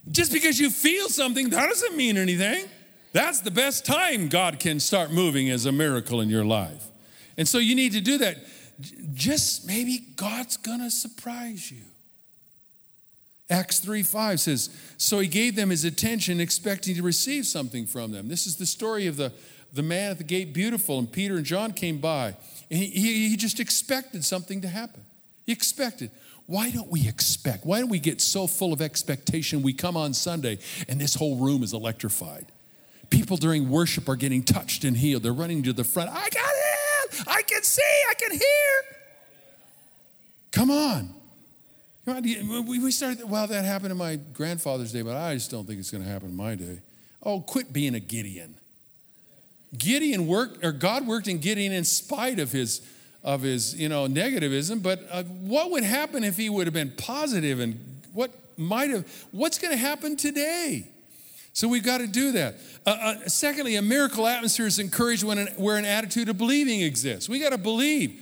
Just 0.09 0.31
because 0.31 0.59
you 0.59 0.69
feel 0.69 1.09
something, 1.09 1.49
that 1.49 1.67
doesn't 1.67 1.97
mean 1.97 2.17
anything. 2.17 2.65
That's 3.15 3.39
the 3.39 3.49
best 3.49 3.85
time 3.85 4.27
God 4.27 4.59
can 4.59 4.77
start 4.77 5.09
moving 5.09 5.49
as 5.49 5.65
a 5.65 5.71
miracle 5.71 6.19
in 6.19 6.29
your 6.29 6.43
life. 6.43 6.83
And 7.37 7.47
so 7.47 7.59
you 7.59 7.73
need 7.73 7.93
to 7.93 8.01
do 8.01 8.17
that. 8.17 8.39
Just 9.13 9.65
maybe 9.65 9.99
God's 10.17 10.57
gonna 10.57 10.91
surprise 10.91 11.71
you. 11.71 11.83
Acts 13.49 13.79
3 13.79 14.03
5 14.03 14.41
says, 14.41 14.69
So 14.97 15.19
he 15.19 15.29
gave 15.29 15.55
them 15.55 15.69
his 15.69 15.85
attention, 15.85 16.41
expecting 16.41 16.93
to 16.95 17.03
receive 17.03 17.45
something 17.45 17.85
from 17.85 18.11
them. 18.11 18.27
This 18.27 18.45
is 18.45 18.57
the 18.57 18.65
story 18.65 19.07
of 19.07 19.15
the, 19.15 19.31
the 19.71 19.81
man 19.81 20.11
at 20.11 20.17
the 20.17 20.25
gate, 20.25 20.53
beautiful, 20.53 20.99
and 20.99 21.09
Peter 21.09 21.37
and 21.37 21.45
John 21.45 21.71
came 21.71 21.99
by. 21.99 22.35
And 22.69 22.79
he, 22.79 22.87
he, 22.87 23.29
he 23.29 23.37
just 23.37 23.61
expected 23.61 24.25
something 24.25 24.59
to 24.59 24.67
happen. 24.67 25.05
He 25.45 25.53
expected. 25.53 26.11
Why 26.47 26.69
don't 26.69 26.89
we 26.89 27.07
expect? 27.07 27.65
Why 27.65 27.79
don't 27.79 27.87
we 27.87 27.99
get 27.99 28.19
so 28.19 28.45
full 28.45 28.73
of 28.73 28.81
expectation 28.81 29.61
we 29.61 29.71
come 29.71 29.95
on 29.95 30.13
Sunday 30.13 30.59
and 30.89 30.99
this 30.99 31.15
whole 31.15 31.37
room 31.37 31.63
is 31.63 31.71
electrified? 31.71 32.47
People 33.09 33.37
during 33.37 33.69
worship 33.69 34.07
are 34.09 34.15
getting 34.15 34.43
touched 34.43 34.83
and 34.83 34.97
healed. 34.97 35.23
They're 35.23 35.33
running 35.33 35.63
to 35.63 35.73
the 35.73 35.83
front. 35.83 36.09
I 36.09 36.29
got 36.29 36.33
it. 36.33 37.23
I 37.27 37.41
can 37.43 37.63
see. 37.63 37.81
I 38.09 38.13
can 38.15 38.31
hear. 38.31 38.97
Come 40.51 40.71
on. 40.71 41.13
We 42.05 42.91
started, 42.91 43.29
well, 43.29 43.47
that 43.47 43.65
happened 43.65 43.91
in 43.91 43.97
my 43.97 44.15
grandfather's 44.15 44.91
day, 44.91 45.01
but 45.01 45.15
I 45.15 45.33
just 45.33 45.49
don't 45.49 45.65
think 45.65 45.79
it's 45.79 45.91
going 45.91 46.03
to 46.03 46.09
happen 46.09 46.29
in 46.29 46.35
my 46.35 46.55
day. 46.55 46.79
Oh, 47.23 47.41
quit 47.41 47.73
being 47.73 47.95
a 47.95 47.99
Gideon. 47.99 48.55
Gideon 49.77 50.27
worked, 50.27 50.63
or 50.63 50.71
God 50.71 51.07
worked 51.07 51.27
in 51.27 51.39
Gideon 51.39 51.73
in 51.73 51.83
spite 51.83 52.39
of 52.39 52.51
his, 52.51 52.81
of 53.23 53.41
his, 53.41 53.73
you 53.75 53.89
know, 53.89 54.07
negativism. 54.07 54.83
But 54.83 55.05
uh, 55.11 55.23
what 55.23 55.71
would 55.71 55.83
happen 55.83 56.23
if 56.23 56.37
he 56.37 56.49
would 56.49 56.67
have 56.67 56.73
been 56.73 56.93
positive, 56.95 57.59
and 57.59 58.01
what 58.13 58.31
might 58.55 58.91
have? 58.91 59.05
What's 59.31 59.57
going 59.57 59.71
to 59.71 59.77
happen 59.77 60.15
today? 60.15 60.87
So 61.55 61.69
we've 61.69 61.83
got 61.83 61.99
to 61.99 62.07
do 62.07 62.33
that. 62.33 62.55
Uh, 62.85 62.89
uh, 62.89 63.15
secondly, 63.27 63.77
a 63.77 63.81
miracle 63.81 64.27
atmosphere 64.27 64.67
is 64.67 64.77
encouraged 64.77 65.23
when 65.23 65.37
an, 65.37 65.47
where 65.55 65.77
an 65.77 65.85
attitude 65.85 66.27
of 66.27 66.37
believing 66.37 66.81
exists. 66.81 67.29
We 67.29 67.39
got 67.39 67.53
to 67.53 67.57
believe. 67.57 68.21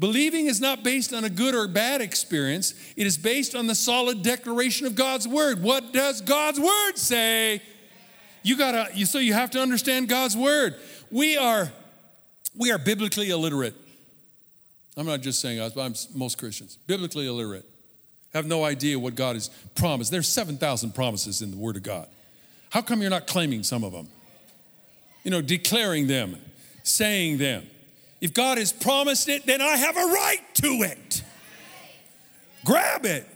Believing 0.00 0.46
is 0.46 0.60
not 0.60 0.82
based 0.82 1.14
on 1.14 1.22
a 1.22 1.30
good 1.30 1.54
or 1.54 1.68
bad 1.68 2.00
experience, 2.00 2.74
it 2.96 3.06
is 3.06 3.16
based 3.16 3.54
on 3.54 3.68
the 3.68 3.76
solid 3.76 4.24
declaration 4.24 4.84
of 4.88 4.96
God's 4.96 5.28
word. 5.28 5.62
What 5.62 5.92
does 5.92 6.20
God's 6.22 6.58
word 6.58 6.94
say? 6.96 7.62
You 8.42 8.58
gotta, 8.58 8.88
you, 8.94 9.06
so 9.06 9.20
you 9.20 9.32
have 9.32 9.52
to 9.52 9.60
understand 9.60 10.08
God's 10.08 10.36
word. 10.36 10.74
We 11.08 11.36
are, 11.36 11.70
we 12.56 12.72
are 12.72 12.78
biblically 12.78 13.30
illiterate. 13.30 13.76
I'm 14.96 15.06
not 15.06 15.20
just 15.20 15.40
saying 15.40 15.60
us, 15.60 15.72
but 15.72 15.82
I'm 15.82 15.94
most 16.18 16.36
Christians. 16.36 16.78
Biblically 16.88 17.28
illiterate. 17.28 17.64
Have 18.32 18.46
no 18.46 18.64
idea 18.64 18.98
what 18.98 19.14
God 19.14 19.36
has 19.36 19.50
promised. 19.76 20.10
There's 20.10 20.26
7,000 20.26 20.96
promises 20.96 21.42
in 21.42 21.52
the 21.52 21.56
Word 21.56 21.76
of 21.76 21.84
God. 21.84 22.08
How 22.72 22.80
come 22.80 23.02
you're 23.02 23.10
not 23.10 23.26
claiming 23.26 23.64
some 23.64 23.84
of 23.84 23.92
them? 23.92 24.08
You 25.24 25.30
know, 25.30 25.42
declaring 25.42 26.06
them, 26.06 26.38
saying 26.82 27.36
them. 27.36 27.66
If 28.22 28.32
God 28.32 28.56
has 28.56 28.72
promised 28.72 29.28
it, 29.28 29.44
then 29.44 29.60
I 29.60 29.76
have 29.76 29.94
a 29.94 30.06
right 30.06 30.40
to 30.54 30.68
it. 30.82 31.22
Grab 32.64 33.04
it. 33.04 33.28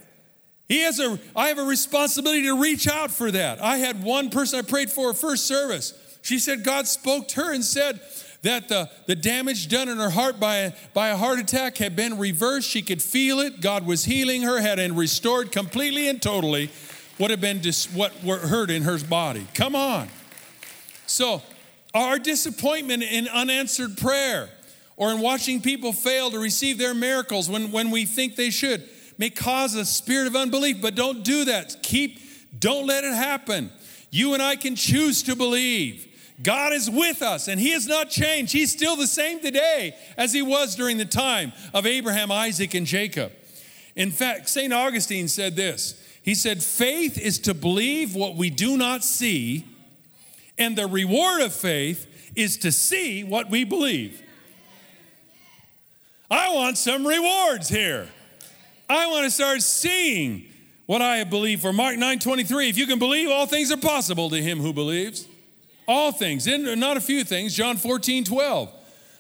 He 0.69 0.81
has 0.85 0.99
a 0.99 1.19
I 1.37 1.49
have 1.49 1.59
a 1.59 1.65
responsibility 1.65 2.45
to 2.45 2.59
reach 2.59 2.89
out 2.89 3.11
for 3.11 3.31
that. 3.31 3.63
I 3.63 3.77
had 3.77 4.03
one 4.03 4.31
person 4.31 4.59
I 4.59 4.63
prayed 4.63 4.91
for 4.91 5.13
first 5.13 5.45
service. 5.47 5.93
She 6.23 6.39
said 6.39 6.65
God 6.65 6.87
spoke 6.87 7.29
to 7.29 7.43
her 7.43 7.53
and 7.53 7.63
said 7.63 8.01
that 8.41 8.69
the, 8.71 8.89
the 9.07 9.15
damage 9.15 9.69
done 9.69 9.91
in 9.91 9.99
her 9.99 10.11
heart 10.11 10.41
by 10.41 10.57
a, 10.57 10.73
by 10.95 11.09
a 11.09 11.17
heart 11.17 11.39
attack 11.41 11.77
had 11.77 11.95
been 11.95 12.17
reversed. 12.17 12.71
She 12.71 12.81
could 12.81 13.03
feel 13.03 13.41
it. 13.41 13.61
God 13.61 13.85
was 13.87 14.07
healing 14.07 14.43
her, 14.43 14.61
had 14.61 14.79
and 14.79 14.97
restored 14.97 15.53
completely 15.53 16.09
and 16.09 16.23
totally 16.23 16.71
what 17.19 17.31
had 17.31 17.41
been 17.41 17.61
dis, 17.61 17.87
what 17.93 18.23
were 18.23 18.39
hurt 18.39 18.71
in 18.71 18.83
her 18.83 18.99
body. 18.99 19.47
Come 19.55 19.75
on. 19.75 20.09
So, 21.07 21.43
our 21.95 22.19
disappointment 22.19 23.03
in 23.03 23.29
unanswered 23.29 23.97
prayer 23.97 24.51
or 24.97 25.13
in 25.13 25.21
watching 25.21 25.61
people 25.61 25.93
fail 25.93 26.31
to 26.31 26.39
receive 26.39 26.79
their 26.79 26.95
miracles 26.95 27.49
when, 27.49 27.73
when 27.73 27.91
we 27.91 28.05
think 28.05 28.37
they 28.37 28.51
should 28.51 28.87
may 29.19 29.31
cause 29.31 29.75
a 29.75 29.85
spirit 29.85 30.27
of 30.27 30.37
unbelief, 30.37 30.81
but 30.81 30.95
don't 30.95 31.25
do 31.25 31.47
that. 31.47 31.83
Keep, 31.83 32.21
don't 32.59 32.87
let 32.87 33.05
it 33.05 33.15
happen. 33.15 33.71
You 34.11 34.35
and 34.35 34.43
I 34.43 34.57
can 34.57 34.77
choose 34.77 35.23
to 35.25 35.37
believe. 35.37 36.07
God 36.43 36.73
is 36.73 36.91
with 36.91 37.23
us 37.23 37.49
and 37.49 37.59
He 37.59 37.71
has 37.71 37.87
not 37.87 38.11
changed. 38.11 38.53
He's 38.53 38.73
still 38.73 38.97
the 38.97 39.07
same 39.07 39.41
today 39.41 39.97
as 40.17 40.33
He 40.33 40.43
was 40.43 40.77
during 40.77 40.99
the 40.99 41.07
time 41.07 41.53
of 41.73 41.87
Abraham, 41.87 42.31
Isaac, 42.31 42.75
and 42.75 42.87
Jacob. 42.87 43.33
In 43.95 44.11
fact, 44.11 44.51
St. 44.51 44.73
Augustine 44.73 45.29
said 45.29 45.57
this 45.57 46.03
he 46.27 46.35
said, 46.35 46.63
Faith 46.63 47.17
is 47.17 47.39
to 47.39 47.55
believe 47.55 48.17
what 48.17 48.35
we 48.35 48.51
do 48.51 48.77
not 48.77 49.05
see, 49.05 49.65
and 50.59 50.77
the 50.77 50.89
reward 50.89 51.41
of 51.41 51.55
faith 51.55 52.33
is 52.35 52.59
to 52.59 52.73
see 52.73 53.23
what 53.23 53.49
we 53.49 53.63
believe. 53.63 54.21
I 56.29 56.53
want 56.53 56.79
some 56.79 57.07
rewards 57.07 57.69
here. 57.69 58.09
I 58.91 59.07
want 59.07 59.25
to 59.25 59.31
start 59.31 59.63
seeing 59.63 60.47
what 60.87 61.01
I 61.01 61.23
believe 61.23 61.61
for 61.61 61.73
Mark 61.73 61.97
9 61.97 62.19
23. 62.19 62.71
If 62.71 62.77
you 62.77 62.89
can 62.89 62.99
believe, 62.99 63.31
all 63.31 63.47
things 63.47 63.71
are 63.71 63.77
possible 63.77 64.29
to 64.31 64.43
him 64.43 64.59
who 64.59 64.73
believes. 64.73 65.29
All 65.87 66.11
things, 66.11 66.49
not 66.49 66.97
a 66.97 67.01
few 67.01 67.23
things. 67.23 67.55
John 67.55 67.77
14 67.77 68.25
12. 68.25 68.73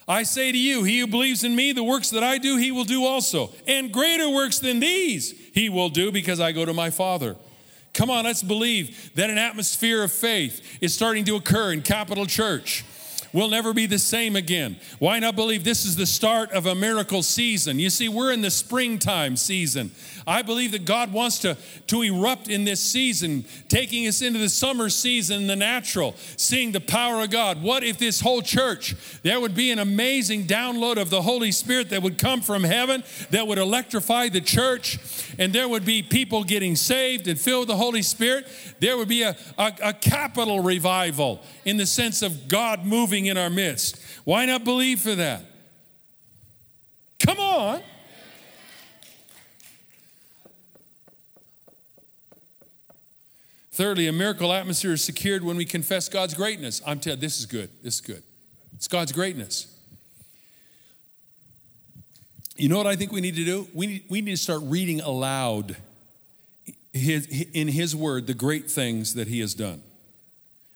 I 0.08 0.22
say 0.22 0.52
to 0.52 0.58
you, 0.58 0.84
he 0.84 1.00
who 1.00 1.06
believes 1.06 1.42
in 1.42 1.56
me, 1.56 1.72
the 1.72 1.82
works 1.82 2.10
that 2.10 2.22
I 2.22 2.38
do, 2.38 2.56
he 2.56 2.70
will 2.70 2.84
do 2.84 3.04
also. 3.04 3.50
And 3.66 3.92
greater 3.92 4.30
works 4.30 4.60
than 4.60 4.78
these 4.78 5.34
he 5.52 5.68
will 5.68 5.88
do 5.88 6.12
because 6.12 6.38
I 6.38 6.52
go 6.52 6.64
to 6.64 6.72
my 6.72 6.90
Father. 6.90 7.36
Come 7.92 8.10
on, 8.10 8.24
let's 8.24 8.42
believe 8.42 9.14
that 9.14 9.30
an 9.30 9.38
atmosphere 9.38 10.02
of 10.02 10.12
faith 10.12 10.78
is 10.80 10.94
starting 10.94 11.24
to 11.24 11.36
occur 11.36 11.72
in 11.72 11.82
Capital 11.82 12.26
Church. 12.26 12.84
We'll 13.32 13.48
never 13.48 13.74
be 13.74 13.86
the 13.86 13.98
same 13.98 14.36
again. 14.36 14.76
Why 14.98 15.18
not 15.18 15.34
believe 15.34 15.64
this 15.64 15.84
is 15.84 15.96
the 15.96 16.06
start 16.06 16.52
of 16.52 16.66
a 16.66 16.74
miracle 16.74 17.22
season? 17.22 17.78
You 17.78 17.90
see, 17.90 18.08
we're 18.08 18.32
in 18.32 18.40
the 18.42 18.50
springtime 18.50 19.36
season. 19.36 19.90
I 20.26 20.42
believe 20.42 20.72
that 20.72 20.84
God 20.84 21.12
wants 21.12 21.38
to, 21.40 21.56
to 21.86 22.02
erupt 22.02 22.48
in 22.48 22.64
this 22.64 22.80
season, 22.80 23.44
taking 23.68 24.08
us 24.08 24.22
into 24.22 24.40
the 24.40 24.48
summer 24.48 24.88
season, 24.88 25.46
the 25.46 25.54
natural, 25.54 26.16
seeing 26.36 26.72
the 26.72 26.80
power 26.80 27.22
of 27.22 27.30
God. 27.30 27.62
What 27.62 27.84
if 27.84 27.98
this 27.98 28.20
whole 28.20 28.42
church, 28.42 28.96
there 29.22 29.40
would 29.40 29.54
be 29.54 29.70
an 29.70 29.78
amazing 29.78 30.46
download 30.46 30.96
of 30.96 31.10
the 31.10 31.22
Holy 31.22 31.52
Spirit 31.52 31.90
that 31.90 32.02
would 32.02 32.18
come 32.18 32.40
from 32.40 32.64
heaven, 32.64 33.04
that 33.30 33.46
would 33.46 33.58
electrify 33.58 34.28
the 34.28 34.40
church, 34.40 34.98
and 35.38 35.52
there 35.52 35.68
would 35.68 35.84
be 35.84 36.02
people 36.02 36.42
getting 36.42 36.74
saved 36.74 37.28
and 37.28 37.38
filled 37.38 37.60
with 37.60 37.68
the 37.68 37.76
Holy 37.76 38.02
Spirit? 38.02 38.48
There 38.80 38.96
would 38.96 39.08
be 39.08 39.22
a, 39.22 39.36
a, 39.56 39.72
a 39.82 39.92
capital 39.92 40.60
revival 40.60 41.40
in 41.64 41.76
the 41.76 41.86
sense 41.86 42.22
of 42.22 42.48
God 42.48 42.84
moving 42.84 43.26
in 43.26 43.36
our 43.36 43.50
midst. 43.50 44.02
Why 44.24 44.44
not 44.46 44.64
believe 44.64 45.00
for 45.00 45.14
that? 45.14 45.42
Come 47.20 47.38
on. 47.38 47.82
Thirdly, 53.76 54.06
a 54.06 54.12
miracle 54.12 54.54
atmosphere 54.54 54.94
is 54.94 55.04
secured 55.04 55.44
when 55.44 55.58
we 55.58 55.66
confess 55.66 56.08
God's 56.08 56.32
greatness. 56.32 56.80
I'm 56.86 56.98
telling 56.98 57.20
this 57.20 57.38
is 57.38 57.44
good. 57.44 57.68
This 57.82 57.96
is 57.96 58.00
good. 58.00 58.22
It's 58.74 58.88
God's 58.88 59.12
greatness. 59.12 59.66
You 62.56 62.70
know 62.70 62.78
what 62.78 62.86
I 62.86 62.96
think 62.96 63.12
we 63.12 63.20
need 63.20 63.36
to 63.36 63.44
do? 63.44 63.68
We 63.74 63.86
need, 63.86 64.04
we 64.08 64.22
need 64.22 64.30
to 64.30 64.38
start 64.38 64.62
reading 64.64 65.02
aloud 65.02 65.76
his, 66.94 67.26
in 67.52 67.68
His 67.68 67.94
Word 67.94 68.26
the 68.26 68.32
great 68.32 68.70
things 68.70 69.12
that 69.12 69.28
He 69.28 69.40
has 69.40 69.52
done. 69.52 69.82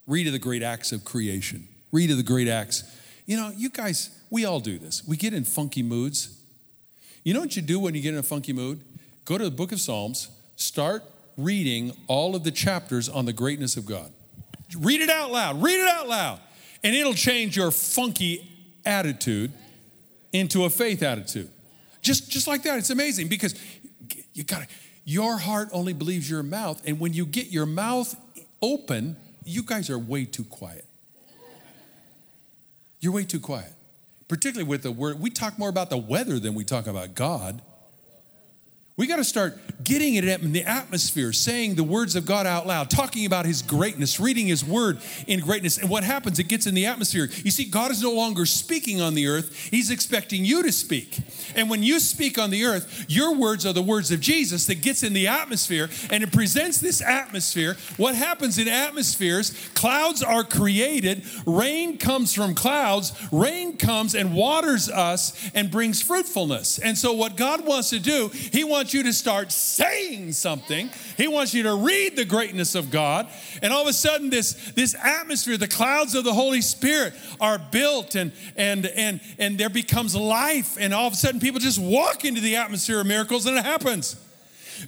Read 0.06 0.26
of 0.26 0.34
the 0.34 0.38
great 0.38 0.62
acts 0.62 0.92
of 0.92 1.02
creation. 1.02 1.68
Read 1.92 2.10
of 2.10 2.18
the 2.18 2.22
great 2.22 2.48
acts. 2.48 2.84
You 3.24 3.38
know, 3.38 3.50
you 3.56 3.70
guys, 3.70 4.10
we 4.28 4.44
all 4.44 4.60
do 4.60 4.78
this. 4.78 5.08
We 5.08 5.16
get 5.16 5.32
in 5.32 5.44
funky 5.44 5.82
moods. 5.82 6.38
You 7.24 7.32
know 7.32 7.40
what 7.40 7.56
you 7.56 7.62
do 7.62 7.80
when 7.80 7.94
you 7.94 8.02
get 8.02 8.12
in 8.12 8.20
a 8.20 8.22
funky 8.22 8.52
mood? 8.52 8.82
Go 9.24 9.38
to 9.38 9.44
the 9.44 9.50
book 9.50 9.72
of 9.72 9.80
Psalms, 9.80 10.28
start 10.56 11.02
reading 11.44 11.92
all 12.06 12.36
of 12.36 12.44
the 12.44 12.50
chapters 12.50 13.08
on 13.08 13.24
the 13.24 13.32
greatness 13.32 13.76
of 13.76 13.86
God. 13.86 14.12
Read 14.78 15.00
it 15.00 15.10
out 15.10 15.30
loud, 15.30 15.62
read 15.62 15.80
it 15.80 15.88
out 15.88 16.08
loud, 16.08 16.40
and 16.82 16.94
it'll 16.94 17.14
change 17.14 17.56
your 17.56 17.70
funky 17.70 18.48
attitude 18.84 19.52
into 20.32 20.64
a 20.64 20.70
faith 20.70 21.02
attitude. 21.02 21.50
Just, 22.02 22.30
just 22.30 22.46
like 22.46 22.62
that. 22.62 22.78
It's 22.78 22.90
amazing 22.90 23.28
because 23.28 23.54
you 24.32 24.44
got 24.44 24.66
your 25.04 25.38
heart 25.38 25.68
only 25.72 25.92
believes 25.92 26.30
your 26.30 26.42
mouth. 26.42 26.80
And 26.86 27.00
when 27.00 27.12
you 27.12 27.26
get 27.26 27.48
your 27.48 27.66
mouth 27.66 28.14
open, 28.62 29.16
you 29.44 29.62
guys 29.62 29.90
are 29.90 29.98
way 29.98 30.24
too 30.24 30.44
quiet. 30.44 30.84
You're 33.00 33.12
way 33.12 33.24
too 33.24 33.40
quiet. 33.40 33.72
Particularly 34.28 34.68
with 34.68 34.82
the 34.82 34.92
word, 34.92 35.18
we 35.18 35.30
talk 35.30 35.58
more 35.58 35.68
about 35.68 35.90
the 35.90 35.96
weather 35.96 36.38
than 36.38 36.54
we 36.54 36.64
talk 36.64 36.86
about 36.86 37.14
God. 37.14 37.62
We 39.00 39.06
got 39.06 39.16
to 39.16 39.24
start 39.24 39.58
getting 39.82 40.16
it 40.16 40.24
in 40.24 40.52
the 40.52 40.62
atmosphere, 40.62 41.32
saying 41.32 41.76
the 41.76 41.82
words 41.82 42.16
of 42.16 42.26
God 42.26 42.46
out 42.46 42.66
loud, 42.66 42.90
talking 42.90 43.24
about 43.24 43.46
His 43.46 43.62
greatness, 43.62 44.20
reading 44.20 44.46
His 44.46 44.62
word 44.62 44.98
in 45.26 45.40
greatness. 45.40 45.78
And 45.78 45.88
what 45.88 46.04
happens? 46.04 46.38
It 46.38 46.48
gets 46.48 46.66
in 46.66 46.74
the 46.74 46.84
atmosphere. 46.84 47.30
You 47.42 47.50
see, 47.50 47.64
God 47.64 47.90
is 47.90 48.02
no 48.02 48.12
longer 48.12 48.44
speaking 48.44 49.00
on 49.00 49.14
the 49.14 49.26
earth, 49.26 49.56
He's 49.70 49.90
expecting 49.90 50.44
you 50.44 50.62
to 50.62 50.70
speak. 50.70 51.18
And 51.54 51.70
when 51.70 51.82
you 51.82 51.98
speak 51.98 52.38
on 52.38 52.50
the 52.50 52.66
earth, 52.66 53.06
your 53.08 53.34
words 53.34 53.64
are 53.64 53.72
the 53.72 53.80
words 53.80 54.10
of 54.10 54.20
Jesus 54.20 54.66
that 54.66 54.82
gets 54.82 55.02
in 55.02 55.14
the 55.14 55.28
atmosphere 55.28 55.88
and 56.10 56.22
it 56.22 56.30
presents 56.30 56.78
this 56.78 57.00
atmosphere. 57.00 57.78
What 57.96 58.14
happens 58.14 58.58
in 58.58 58.68
atmospheres? 58.68 59.70
Clouds 59.72 60.22
are 60.22 60.44
created, 60.44 61.24
rain 61.46 61.96
comes 61.96 62.34
from 62.34 62.54
clouds, 62.54 63.12
rain 63.32 63.78
comes 63.78 64.14
and 64.14 64.34
waters 64.34 64.90
us 64.90 65.50
and 65.54 65.70
brings 65.70 66.02
fruitfulness. 66.02 66.78
And 66.78 66.98
so, 66.98 67.14
what 67.14 67.38
God 67.38 67.64
wants 67.64 67.88
to 67.90 67.98
do, 67.98 68.28
He 68.28 68.62
wants 68.62 68.89
wants 68.90 68.94
you 68.94 69.02
to 69.04 69.12
start 69.12 69.52
saying 69.52 70.32
something. 70.32 70.90
He 71.16 71.28
wants 71.28 71.54
you 71.54 71.62
to 71.62 71.76
read 71.76 72.16
the 72.16 72.24
greatness 72.24 72.74
of 72.74 72.90
God. 72.90 73.28
And 73.62 73.72
all 73.72 73.82
of 73.82 73.86
a 73.86 73.92
sudden, 73.92 74.30
this, 74.30 74.72
this 74.72 74.96
atmosphere, 74.96 75.56
the 75.56 75.68
clouds 75.68 76.16
of 76.16 76.24
the 76.24 76.32
Holy 76.32 76.60
Spirit 76.60 77.14
are 77.40 77.56
built 77.56 78.16
and, 78.16 78.32
and, 78.56 78.86
and, 78.86 79.20
and 79.38 79.58
there 79.58 79.68
becomes 79.68 80.16
life. 80.16 80.76
And 80.76 80.92
all 80.92 81.06
of 81.06 81.12
a 81.12 81.16
sudden, 81.16 81.38
people 81.38 81.60
just 81.60 81.78
walk 81.78 82.24
into 82.24 82.40
the 82.40 82.56
atmosphere 82.56 83.00
of 83.00 83.06
miracles 83.06 83.46
and 83.46 83.56
it 83.56 83.64
happens. 83.64 84.16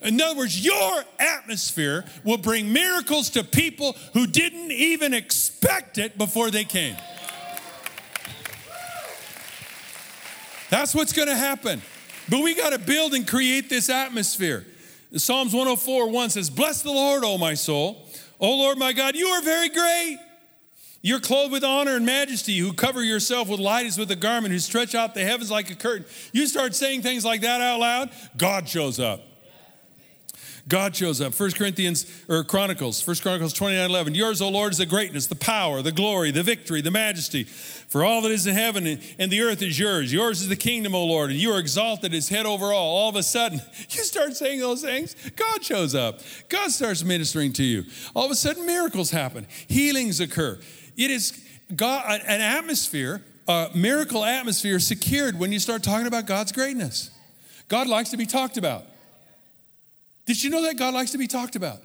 In 0.02 0.20
other 0.20 0.36
words, 0.36 0.64
your 0.64 1.04
atmosphere 1.20 2.04
will 2.24 2.38
bring 2.38 2.72
miracles 2.72 3.30
to 3.30 3.44
people 3.44 3.94
who 4.14 4.26
didn't 4.26 4.72
even 4.72 5.14
expect 5.14 5.98
it 5.98 6.18
before 6.18 6.50
they 6.50 6.64
came. 6.64 6.96
That's 10.70 10.92
what's 10.92 11.12
going 11.12 11.28
to 11.28 11.36
happen. 11.36 11.82
But 12.28 12.42
we 12.42 12.54
got 12.54 12.70
to 12.70 12.78
build 12.78 13.14
and 13.14 13.26
create 13.26 13.68
this 13.68 13.88
atmosphere. 13.88 14.66
Psalms 15.16 15.52
104 15.52 16.08
1 16.08 16.30
says, 16.30 16.50
Bless 16.50 16.82
the 16.82 16.90
Lord, 16.90 17.24
O 17.24 17.38
my 17.38 17.54
soul. 17.54 18.08
O 18.40 18.56
Lord 18.56 18.78
my 18.78 18.92
God, 18.92 19.14
you 19.14 19.26
are 19.28 19.42
very 19.42 19.68
great. 19.68 20.18
You're 21.02 21.20
clothed 21.20 21.52
with 21.52 21.64
honor 21.64 21.96
and 21.96 22.06
majesty, 22.06 22.56
who 22.58 22.72
cover 22.72 23.02
yourself 23.02 23.48
with 23.48 23.58
light 23.58 23.86
as 23.86 23.98
with 23.98 24.10
a 24.12 24.16
garment, 24.16 24.52
who 24.52 24.60
stretch 24.60 24.94
out 24.94 25.14
the 25.14 25.24
heavens 25.24 25.50
like 25.50 25.68
a 25.70 25.74
curtain. 25.74 26.06
You 26.32 26.46
start 26.46 26.76
saying 26.76 27.02
things 27.02 27.24
like 27.24 27.40
that 27.40 27.60
out 27.60 27.80
loud, 27.80 28.10
God 28.36 28.68
shows 28.68 29.00
up. 29.00 29.20
God 30.68 30.94
shows 30.94 31.20
up. 31.20 31.38
1 31.38 31.52
Corinthians 31.52 32.06
or 32.28 32.44
Chronicles, 32.44 33.04
1 33.04 33.16
Chronicles 33.16 33.52
29 33.52 33.90
11. 33.90 34.14
Yours, 34.14 34.40
O 34.40 34.48
Lord, 34.48 34.72
is 34.72 34.78
the 34.78 34.86
greatness, 34.86 35.26
the 35.26 35.34
power, 35.34 35.82
the 35.82 35.90
glory, 35.90 36.30
the 36.30 36.44
victory, 36.44 36.80
the 36.80 36.90
majesty. 36.90 37.44
For 37.44 38.04
all 38.04 38.22
that 38.22 38.30
is 38.30 38.46
in 38.46 38.54
heaven 38.54 39.00
and 39.18 39.30
the 39.30 39.42
earth 39.42 39.60
is 39.60 39.78
yours. 39.78 40.12
Yours 40.12 40.40
is 40.40 40.48
the 40.48 40.56
kingdom, 40.56 40.94
O 40.94 41.04
Lord, 41.04 41.30
and 41.30 41.38
you 41.38 41.52
are 41.52 41.58
exalted 41.58 42.14
as 42.14 42.28
head 42.28 42.46
over 42.46 42.66
all. 42.72 42.96
All 42.96 43.08
of 43.08 43.16
a 43.16 43.22
sudden, 43.22 43.60
you 43.90 44.04
start 44.04 44.36
saying 44.36 44.60
those 44.60 44.82
things, 44.82 45.16
God 45.36 45.64
shows 45.64 45.94
up. 45.94 46.20
God 46.48 46.70
starts 46.70 47.02
ministering 47.02 47.52
to 47.54 47.64
you. 47.64 47.84
All 48.14 48.24
of 48.24 48.30
a 48.30 48.36
sudden, 48.36 48.64
miracles 48.64 49.10
happen, 49.10 49.46
healings 49.66 50.20
occur. 50.20 50.60
It 50.96 51.10
is 51.10 51.42
God, 51.74 52.20
an 52.26 52.40
atmosphere, 52.40 53.22
a 53.48 53.70
miracle 53.74 54.24
atmosphere 54.24 54.78
secured 54.78 55.38
when 55.38 55.50
you 55.50 55.58
start 55.58 55.82
talking 55.82 56.06
about 56.06 56.26
God's 56.26 56.52
greatness. 56.52 57.10
God 57.68 57.88
likes 57.88 58.10
to 58.10 58.16
be 58.16 58.26
talked 58.26 58.56
about. 58.56 58.86
Did 60.26 60.42
you 60.42 60.50
know 60.50 60.62
that 60.62 60.76
God 60.76 60.94
likes 60.94 61.10
to 61.12 61.18
be 61.18 61.26
talked 61.26 61.56
about? 61.56 61.78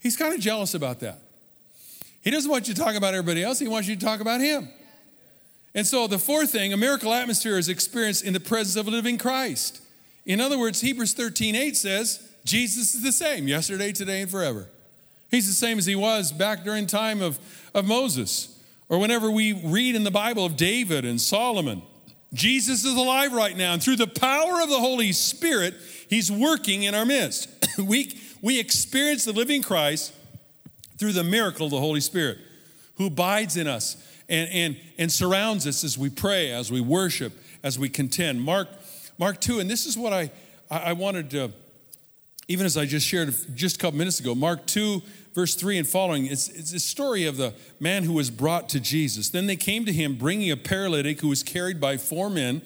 He's 0.00 0.16
kind 0.16 0.34
of 0.34 0.40
jealous 0.40 0.74
about 0.74 1.00
that. 1.00 1.20
He 2.22 2.30
doesn't 2.30 2.50
want 2.50 2.68
you 2.68 2.74
to 2.74 2.80
talk 2.80 2.94
about 2.94 3.14
everybody 3.14 3.42
else, 3.42 3.58
he 3.58 3.68
wants 3.68 3.88
you 3.88 3.96
to 3.96 4.04
talk 4.04 4.20
about 4.20 4.40
him. 4.40 4.68
And 5.74 5.86
so, 5.86 6.06
the 6.06 6.18
fourth 6.18 6.50
thing, 6.50 6.72
a 6.72 6.76
miracle 6.76 7.12
atmosphere 7.12 7.58
is 7.58 7.68
experienced 7.68 8.24
in 8.24 8.32
the 8.32 8.40
presence 8.40 8.76
of 8.76 8.86
a 8.86 8.90
living 8.90 9.18
Christ. 9.18 9.80
In 10.24 10.40
other 10.40 10.58
words, 10.58 10.80
Hebrews 10.80 11.14
13 11.14 11.54
8 11.54 11.76
says, 11.76 12.28
Jesus 12.44 12.94
is 12.94 13.02
the 13.02 13.12
same 13.12 13.48
yesterday, 13.48 13.92
today, 13.92 14.22
and 14.22 14.30
forever. 14.30 14.68
He's 15.30 15.46
the 15.46 15.52
same 15.52 15.78
as 15.78 15.86
he 15.86 15.96
was 15.96 16.30
back 16.30 16.64
during 16.64 16.86
time 16.86 17.20
of, 17.20 17.38
of 17.74 17.84
Moses, 17.86 18.56
or 18.88 18.98
whenever 18.98 19.30
we 19.30 19.52
read 19.52 19.96
in 19.96 20.04
the 20.04 20.10
Bible 20.10 20.44
of 20.44 20.56
David 20.56 21.04
and 21.04 21.20
Solomon. 21.20 21.82
Jesus 22.32 22.84
is 22.84 22.94
alive 22.94 23.32
right 23.32 23.56
now, 23.56 23.72
and 23.72 23.82
through 23.82 23.96
the 23.96 24.06
power 24.06 24.60
of 24.62 24.68
the 24.68 24.78
Holy 24.78 25.12
Spirit, 25.12 25.74
He's 26.14 26.30
working 26.30 26.84
in 26.84 26.94
our 26.94 27.04
midst. 27.04 27.48
we, 27.78 28.16
we 28.40 28.60
experience 28.60 29.24
the 29.24 29.32
living 29.32 29.62
Christ 29.62 30.12
through 30.96 31.10
the 31.10 31.24
miracle 31.24 31.66
of 31.66 31.72
the 31.72 31.80
Holy 31.80 32.00
Spirit 32.00 32.38
who 32.98 33.06
abides 33.06 33.56
in 33.56 33.66
us 33.66 33.96
and, 34.28 34.48
and, 34.50 34.76
and 34.96 35.10
surrounds 35.10 35.66
us 35.66 35.82
as 35.82 35.98
we 35.98 36.08
pray, 36.08 36.52
as 36.52 36.70
we 36.70 36.80
worship, 36.80 37.32
as 37.64 37.80
we 37.80 37.88
contend. 37.88 38.40
Mark, 38.40 38.68
Mark 39.18 39.40
2, 39.40 39.58
and 39.58 39.68
this 39.68 39.86
is 39.86 39.98
what 39.98 40.12
I, 40.12 40.30
I 40.70 40.92
wanted 40.92 41.30
to, 41.30 41.50
even 42.46 42.64
as 42.64 42.76
I 42.76 42.86
just 42.86 43.08
shared 43.08 43.34
just 43.56 43.74
a 43.74 43.78
couple 43.80 43.98
minutes 43.98 44.20
ago, 44.20 44.36
Mark 44.36 44.66
2, 44.66 45.02
verse 45.34 45.56
3 45.56 45.78
and 45.78 45.88
following, 45.88 46.26
it's, 46.26 46.46
it's 46.48 46.72
a 46.72 46.78
story 46.78 47.26
of 47.26 47.38
the 47.38 47.54
man 47.80 48.04
who 48.04 48.12
was 48.12 48.30
brought 48.30 48.68
to 48.68 48.78
Jesus. 48.78 49.30
Then 49.30 49.46
they 49.46 49.56
came 49.56 49.84
to 49.84 49.92
him 49.92 50.14
bringing 50.14 50.52
a 50.52 50.56
paralytic 50.56 51.22
who 51.22 51.28
was 51.28 51.42
carried 51.42 51.80
by 51.80 51.96
four 51.96 52.30
men. 52.30 52.62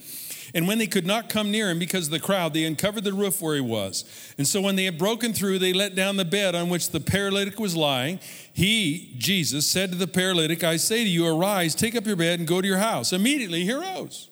And 0.54 0.66
when 0.66 0.78
they 0.78 0.86
could 0.86 1.06
not 1.06 1.28
come 1.28 1.50
near 1.50 1.70
him 1.70 1.78
because 1.78 2.06
of 2.06 2.10
the 2.10 2.20
crowd, 2.20 2.54
they 2.54 2.64
uncovered 2.64 3.04
the 3.04 3.12
roof 3.12 3.42
where 3.42 3.54
he 3.54 3.60
was. 3.60 4.04
And 4.38 4.46
so 4.46 4.60
when 4.60 4.76
they 4.76 4.84
had 4.84 4.96
broken 4.96 5.32
through, 5.32 5.58
they 5.58 5.72
let 5.72 5.94
down 5.94 6.16
the 6.16 6.24
bed 6.24 6.54
on 6.54 6.68
which 6.68 6.90
the 6.90 7.00
paralytic 7.00 7.58
was 7.58 7.76
lying. 7.76 8.18
He, 8.52 9.14
Jesus, 9.18 9.66
said 9.66 9.92
to 9.92 9.98
the 9.98 10.06
paralytic, 10.06 10.64
I 10.64 10.76
say 10.76 11.04
to 11.04 11.10
you, 11.10 11.26
arise, 11.26 11.74
take 11.74 11.94
up 11.94 12.06
your 12.06 12.16
bed, 12.16 12.38
and 12.38 12.48
go 12.48 12.60
to 12.60 12.66
your 12.66 12.78
house. 12.78 13.12
Immediately 13.12 13.64
he 13.64 13.72
arose. 13.72 14.30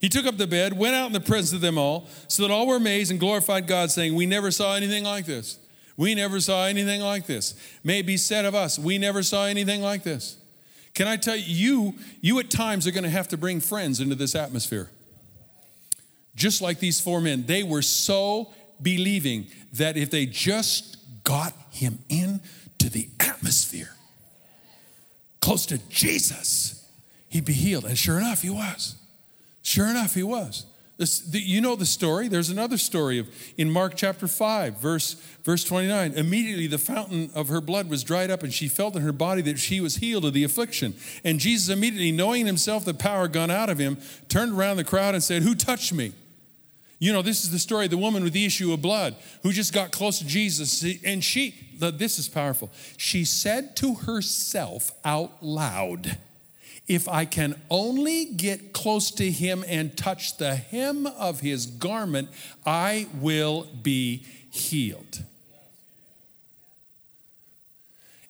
He 0.00 0.08
took 0.08 0.26
up 0.26 0.36
the 0.36 0.46
bed, 0.46 0.76
went 0.76 0.94
out 0.94 1.06
in 1.06 1.12
the 1.12 1.20
presence 1.20 1.52
of 1.52 1.60
them 1.60 1.78
all, 1.78 2.08
so 2.28 2.42
that 2.42 2.52
all 2.52 2.66
were 2.66 2.76
amazed 2.76 3.10
and 3.10 3.20
glorified 3.20 3.66
God, 3.66 3.90
saying, 3.90 4.14
We 4.14 4.26
never 4.26 4.50
saw 4.50 4.74
anything 4.74 5.04
like 5.04 5.24
this. 5.24 5.58
We 5.96 6.14
never 6.14 6.40
saw 6.40 6.66
anything 6.66 7.00
like 7.00 7.26
this. 7.26 7.54
May 7.84 8.02
be 8.02 8.16
said 8.16 8.44
of 8.44 8.54
us, 8.54 8.78
we 8.78 8.98
never 8.98 9.22
saw 9.22 9.46
anything 9.46 9.80
like 9.80 10.02
this. 10.02 10.38
Can 10.94 11.08
I 11.08 11.16
tell 11.16 11.36
you, 11.36 11.44
you, 11.44 11.94
you 12.20 12.38
at 12.40 12.50
times 12.50 12.86
are 12.86 12.90
going 12.90 13.04
to 13.04 13.10
have 13.10 13.28
to 13.28 13.36
bring 13.36 13.60
friends 13.60 14.00
into 14.00 14.14
this 14.14 14.34
atmosphere 14.34 14.90
just 16.34 16.60
like 16.60 16.78
these 16.78 17.00
four 17.00 17.20
men, 17.20 17.44
they 17.46 17.62
were 17.62 17.82
so 17.82 18.52
believing 18.80 19.46
that 19.74 19.96
if 19.96 20.10
they 20.10 20.26
just 20.26 20.96
got 21.24 21.52
him 21.70 21.98
in 22.08 22.40
to 22.78 22.90
the 22.90 23.08
atmosphere, 23.20 23.94
close 25.40 25.66
to 25.66 25.78
Jesus, 25.88 26.88
he'd 27.28 27.44
be 27.44 27.52
healed. 27.52 27.84
And 27.84 27.98
sure 27.98 28.18
enough, 28.18 28.42
he 28.42 28.50
was. 28.50 28.96
Sure 29.62 29.88
enough, 29.88 30.14
he 30.14 30.22
was. 30.22 30.66
This, 30.96 31.18
the, 31.20 31.40
you 31.40 31.60
know 31.60 31.74
the 31.74 31.86
story. 31.86 32.28
There's 32.28 32.50
another 32.50 32.78
story 32.78 33.18
of 33.18 33.28
in 33.58 33.68
Mark 33.68 33.94
chapter 33.96 34.28
5, 34.28 34.78
verse, 34.78 35.14
verse 35.42 35.64
29. 35.64 36.12
Immediately 36.12 36.68
the 36.68 36.78
fountain 36.78 37.30
of 37.34 37.48
her 37.48 37.60
blood 37.60 37.90
was 37.90 38.04
dried 38.04 38.30
up, 38.30 38.44
and 38.44 38.54
she 38.54 38.68
felt 38.68 38.94
in 38.94 39.02
her 39.02 39.12
body 39.12 39.42
that 39.42 39.58
she 39.58 39.80
was 39.80 39.96
healed 39.96 40.24
of 40.24 40.34
the 40.34 40.44
affliction. 40.44 40.94
And 41.24 41.40
Jesus, 41.40 41.68
immediately 41.68 42.12
knowing 42.12 42.46
himself 42.46 42.84
the 42.84 42.94
power 42.94 43.26
gone 43.26 43.50
out 43.50 43.70
of 43.70 43.78
him, 43.78 43.98
turned 44.28 44.52
around 44.52 44.76
the 44.76 44.84
crowd 44.84 45.14
and 45.14 45.22
said, 45.22 45.42
Who 45.42 45.56
touched 45.56 45.92
me? 45.92 46.12
You 46.98 47.12
know, 47.12 47.22
this 47.22 47.44
is 47.44 47.50
the 47.50 47.58
story 47.58 47.86
of 47.86 47.90
the 47.90 47.98
woman 47.98 48.22
with 48.22 48.32
the 48.32 48.44
issue 48.44 48.72
of 48.72 48.80
blood 48.80 49.16
who 49.42 49.52
just 49.52 49.72
got 49.72 49.90
close 49.90 50.18
to 50.18 50.26
Jesus. 50.26 50.84
And 51.04 51.22
she, 51.22 51.54
this 51.78 52.18
is 52.18 52.28
powerful. 52.28 52.70
She 52.96 53.24
said 53.24 53.76
to 53.76 53.94
herself 53.94 54.92
out 55.04 55.42
loud, 55.42 56.18
If 56.86 57.08
I 57.08 57.24
can 57.24 57.60
only 57.68 58.26
get 58.26 58.72
close 58.72 59.10
to 59.12 59.30
him 59.30 59.64
and 59.66 59.96
touch 59.96 60.36
the 60.36 60.54
hem 60.54 61.06
of 61.06 61.40
his 61.40 61.66
garment, 61.66 62.28
I 62.64 63.08
will 63.20 63.66
be 63.82 64.24
healed. 64.50 65.24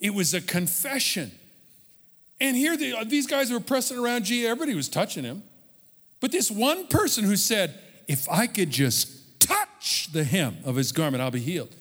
It 0.01 0.15
was 0.15 0.35
a 0.35 0.41
confession. 0.41 1.33
And 2.41 2.57
here 2.57 2.77
they, 2.77 2.93
these 3.05 3.27
guys 3.27 3.51
were 3.51 3.61
pressing 3.61 3.99
around 3.99 4.25
G. 4.25 4.47
Everybody 4.47 4.75
was 4.75 4.89
touching 4.89 5.25
him. 5.25 5.43
But 6.21 6.33
this 6.33 6.51
one 6.51 6.89
person 6.89 7.25
who 7.25 7.37
said, 7.37 7.79
if 8.07 8.29
I 8.29 8.47
could 8.47 8.71
just 8.71 9.41
touch 9.41 10.11
the 10.13 10.25
hem 10.25 10.57
of 10.65 10.77
his 10.77 10.93
garment, 10.93 11.23
I'll 11.23 11.31
be 11.31 11.41
healed. 11.41 11.75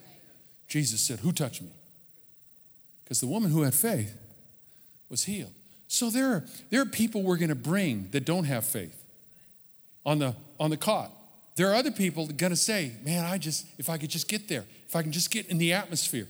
Jesus 0.67 1.01
said, 1.01 1.19
Who 1.19 1.31
touched 1.31 1.61
me? 1.61 1.69
Because 3.03 3.19
the 3.19 3.27
woman 3.27 3.51
who 3.51 3.61
had 3.61 3.73
faith 3.73 4.17
was 5.09 5.25
healed. 5.25 5.53
So 5.87 6.09
there 6.09 6.31
are, 6.33 6.43
there 6.71 6.81
are 6.81 6.85
people 6.85 7.21
we're 7.21 7.37
going 7.37 7.49
to 7.49 7.55
bring 7.55 8.09
that 8.11 8.25
don't 8.25 8.45
have 8.45 8.65
faith 8.65 8.99
on 10.05 10.19
the, 10.19 10.35
on 10.59 10.69
the 10.71 10.77
cot. 10.77 11.11
There 11.55 11.69
are 11.69 11.75
other 11.75 11.91
people 11.91 12.25
going 12.25 12.49
to 12.51 12.57
say, 12.57 12.93
man, 13.05 13.25
I 13.25 13.37
just, 13.37 13.67
if 13.77 13.89
I 13.89 13.97
could 13.99 14.09
just 14.09 14.27
get 14.27 14.47
there, 14.47 14.65
if 14.87 14.95
I 14.95 15.03
can 15.03 15.11
just 15.11 15.29
get 15.29 15.47
in 15.49 15.59
the 15.59 15.73
atmosphere, 15.73 16.27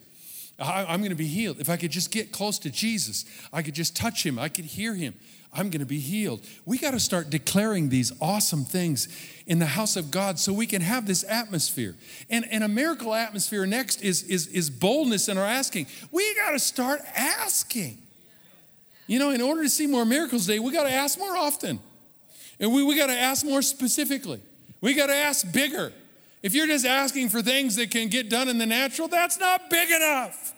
I, 0.60 0.86
I'm 0.86 1.00
going 1.00 1.12
to 1.12 1.16
be 1.16 1.28
healed. 1.28 1.62
If 1.62 1.70
I 1.70 1.78
could 1.78 1.92
just 1.92 2.12
get 2.12 2.32
close 2.32 2.60
to 2.60 2.70
Jesus, 2.70 3.26
I 3.54 3.62
could 3.62 3.74
just 3.74 3.96
touch 3.96 4.26
him, 4.26 4.38
I 4.38 4.50
could 4.50 4.66
hear 4.66 4.96
him, 4.96 5.14
I'm 5.54 5.70
going 5.70 5.82
to 5.82 5.86
be 5.86 6.00
healed. 6.00 6.42
We 6.66 6.78
got 6.78 6.92
to 6.92 7.00
start 7.00 7.30
declaring 7.30 7.90
these 7.90 8.12
awesome 8.20 8.66
things 8.66 9.08
in 9.46 9.60
the 9.60 9.66
house 9.66 9.96
of 9.96 10.10
God 10.10 10.40
so 10.40 10.52
we 10.52 10.66
can 10.66 10.82
have 10.82 11.06
this 11.06 11.24
atmosphere. 11.28 11.96
And, 12.30 12.46
and 12.52 12.64
a 12.64 12.68
miracle 12.68 13.14
atmosphere 13.14 13.66
next 13.66 14.02
is, 14.02 14.24
is, 14.24 14.48
is 14.48 14.70
boldness 14.70 15.30
in 15.30 15.38
our 15.38 15.46
asking. 15.46 15.88
We 16.12 16.34
got 16.36 16.52
to 16.52 16.60
start 16.60 17.02
asking. 17.16 18.00
You 19.08 19.20
know, 19.20 19.32
in 19.32 19.42
order 19.42 19.64
to 19.64 19.70
see 19.70 19.86
more 19.86 20.06
miracles 20.06 20.46
today, 20.46 20.60
we 20.60 20.72
got 20.72 20.84
to 20.84 20.94
ask 20.94 21.20
more 21.20 21.36
often. 21.36 21.80
And 22.60 22.74
we, 22.74 22.84
we 22.84 22.96
got 22.96 23.08
to 23.08 23.18
ask 23.18 23.46
more 23.46 23.62
specifically. 23.62 24.42
We 24.82 24.94
got 24.94 25.08
to 25.08 25.16
ask 25.16 25.52
bigger. 25.52 25.92
If 26.42 26.54
you're 26.54 26.68
just 26.68 26.86
asking 26.86 27.30
for 27.30 27.42
things 27.42 27.76
that 27.76 27.92
can 27.92 28.10
get 28.10 28.30
done 28.30 28.50
in 28.50 28.58
the 28.58 28.66
natural, 28.66 29.08
that's 29.08 29.40
not 29.40 29.70
big 29.70 29.90
enough. 29.90 30.54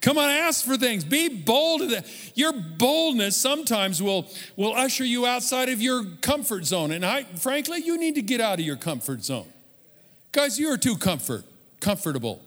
Come 0.00 0.16
on, 0.16 0.30
ask 0.30 0.64
for 0.64 0.76
things. 0.76 1.04
Be 1.04 1.28
bold. 1.28 1.82
Your 2.34 2.52
boldness 2.52 3.36
sometimes 3.36 4.02
will, 4.02 4.26
will 4.56 4.72
usher 4.72 5.04
you 5.04 5.26
outside 5.26 5.68
of 5.68 5.82
your 5.82 6.04
comfort 6.22 6.64
zone. 6.64 6.90
And 6.90 7.04
I, 7.04 7.24
frankly, 7.24 7.82
you 7.82 7.98
need 7.98 8.14
to 8.14 8.22
get 8.22 8.40
out 8.40 8.58
of 8.58 8.64
your 8.64 8.76
comfort 8.76 9.22
zone. 9.24 9.46
Guys, 10.32 10.58
you 10.58 10.68
are 10.68 10.78
too 10.78 10.96
comfort, 10.96 11.44
comfortable. 11.80 12.40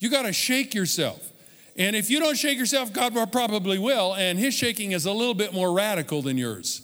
You 0.00 0.10
got 0.10 0.22
to 0.22 0.32
shake 0.32 0.74
yourself. 0.74 1.32
And 1.76 1.94
if 1.94 2.10
you 2.10 2.18
don't 2.18 2.36
shake 2.36 2.58
yourself, 2.58 2.92
God 2.92 3.14
probably 3.30 3.78
will. 3.78 4.14
And 4.14 4.38
his 4.38 4.54
shaking 4.54 4.92
is 4.92 5.06
a 5.06 5.12
little 5.12 5.34
bit 5.34 5.52
more 5.52 5.72
radical 5.72 6.22
than 6.22 6.38
yours. 6.38 6.82